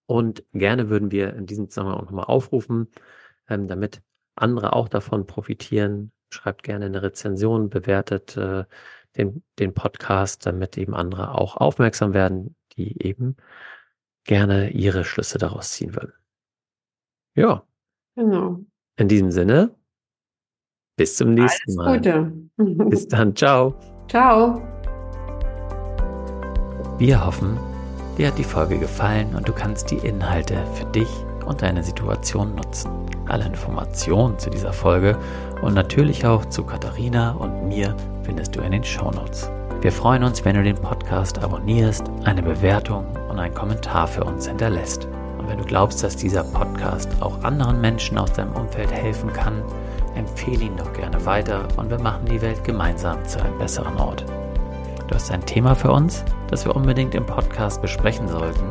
Und 0.06 0.42
gerne 0.52 0.90
würden 0.90 1.12
wir 1.12 1.34
in 1.34 1.46
diesem 1.46 1.68
Zusammenhang 1.68 2.00
auch 2.00 2.04
nochmal 2.06 2.24
aufrufen, 2.24 2.88
ähm, 3.48 3.68
damit 3.68 4.02
andere 4.34 4.72
auch 4.72 4.88
davon 4.88 5.24
profitieren, 5.26 6.10
schreibt 6.30 6.64
gerne 6.64 6.86
eine 6.86 7.02
Rezension, 7.02 7.70
bewertet 7.70 8.36
äh, 8.36 8.64
den, 9.16 9.44
den 9.60 9.72
Podcast, 9.72 10.46
damit 10.46 10.76
eben 10.78 10.94
andere 10.94 11.36
auch 11.36 11.56
aufmerksam 11.56 12.12
werden, 12.12 12.56
die 12.72 13.06
eben 13.06 13.36
gerne 14.24 14.70
ihre 14.70 15.04
Schlüsse 15.04 15.38
daraus 15.38 15.72
ziehen 15.72 15.94
würden. 15.94 16.12
Ja. 17.34 17.64
Genau. 18.16 18.60
In 18.96 19.08
diesem 19.08 19.30
Sinne, 19.30 19.74
bis 20.96 21.16
zum 21.16 21.34
nächsten 21.34 21.80
Alles 21.80 22.04
Mal. 22.06 22.32
Gute. 22.58 22.84
bis 22.90 23.08
dann. 23.08 23.34
Ciao. 23.34 23.74
Ciao. 24.08 24.60
Wir 26.98 27.24
hoffen, 27.24 27.58
dir 28.18 28.26
hat 28.26 28.36
die 28.36 28.44
Folge 28.44 28.78
gefallen 28.78 29.34
und 29.34 29.48
du 29.48 29.54
kannst 29.54 29.90
die 29.90 29.96
Inhalte 29.96 30.62
für 30.74 30.84
dich 30.86 31.08
und 31.46 31.62
deine 31.62 31.82
Situation 31.82 32.54
nutzen. 32.54 32.90
Alle 33.26 33.46
Informationen 33.46 34.38
zu 34.38 34.50
dieser 34.50 34.72
Folge 34.72 35.16
und 35.62 35.72
natürlich 35.72 36.26
auch 36.26 36.44
zu 36.46 36.64
Katharina 36.64 37.32
und 37.32 37.68
mir 37.68 37.96
findest 38.24 38.54
du 38.54 38.60
in 38.60 38.72
den 38.72 38.84
Shownotes. 38.84 39.50
Wir 39.80 39.92
freuen 39.92 40.24
uns, 40.24 40.44
wenn 40.44 40.56
du 40.56 40.62
den 40.62 40.76
Podcast 40.76 41.38
abonnierst, 41.38 42.10
eine 42.24 42.42
Bewertung 42.42 43.06
und 43.40 43.46
einen 43.46 43.54
Kommentar 43.54 44.06
für 44.06 44.22
uns 44.24 44.46
hinterlässt. 44.46 45.08
Und 45.38 45.48
wenn 45.48 45.56
du 45.56 45.64
glaubst, 45.64 46.04
dass 46.04 46.14
dieser 46.14 46.44
Podcast 46.44 47.08
auch 47.20 47.42
anderen 47.42 47.80
Menschen 47.80 48.18
aus 48.18 48.30
deinem 48.34 48.52
Umfeld 48.52 48.92
helfen 48.92 49.32
kann, 49.32 49.62
empfehle 50.14 50.64
ihn 50.64 50.76
doch 50.76 50.92
gerne 50.92 51.24
weiter 51.24 51.66
und 51.76 51.88
wir 51.88 51.98
machen 51.98 52.26
die 52.26 52.42
Welt 52.42 52.62
gemeinsam 52.64 53.24
zu 53.24 53.42
einem 53.42 53.56
besseren 53.56 53.96
Ort. 53.96 54.26
Du 55.08 55.14
hast 55.14 55.30
ein 55.30 55.46
Thema 55.46 55.74
für 55.74 55.90
uns, 55.90 56.22
das 56.48 56.66
wir 56.66 56.76
unbedingt 56.76 57.14
im 57.14 57.24
Podcast 57.24 57.80
besprechen 57.80 58.28
sollten, 58.28 58.66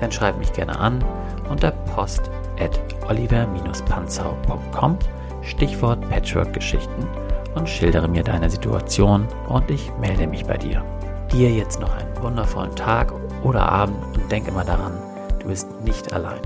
dann 0.00 0.12
schreib 0.12 0.38
mich 0.38 0.52
gerne 0.52 0.78
an 0.78 1.02
unter 1.50 1.72
post 1.72 2.30
at 2.60 2.78
oliver-panzau.com 3.08 4.96
Stichwort 5.42 6.08
Patchwork-Geschichten 6.08 7.08
und 7.56 7.68
schildere 7.68 8.06
mir 8.08 8.22
deine 8.22 8.48
Situation 8.48 9.26
und 9.48 9.68
ich 9.70 9.90
melde 10.00 10.28
mich 10.28 10.44
bei 10.46 10.56
dir. 10.56 10.84
Dir 11.32 11.50
jetzt 11.50 11.80
noch 11.80 11.92
einen 11.94 12.22
wundervollen 12.22 12.74
Tag 12.76 13.12
oder 13.44 13.68
Abend 13.70 13.96
und 14.16 14.32
denk 14.32 14.48
immer 14.48 14.64
daran, 14.64 14.98
du 15.40 15.48
bist 15.48 15.68
nicht 15.84 16.12
allein. 16.12 16.40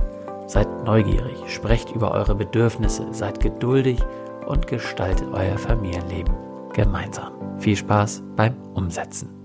Seid 0.46 0.68
neugierig, 0.84 1.36
sprecht 1.46 1.90
über 1.94 2.12
eure 2.12 2.34
Bedürfnisse, 2.34 3.06
seid 3.12 3.40
geduldig 3.40 4.00
und 4.46 4.66
gestaltet 4.66 5.28
euer 5.32 5.58
Familienleben 5.58 6.34
gemeinsam. 6.72 7.32
Viel 7.58 7.76
Spaß 7.76 8.22
beim 8.36 8.54
Umsetzen. 8.74 9.37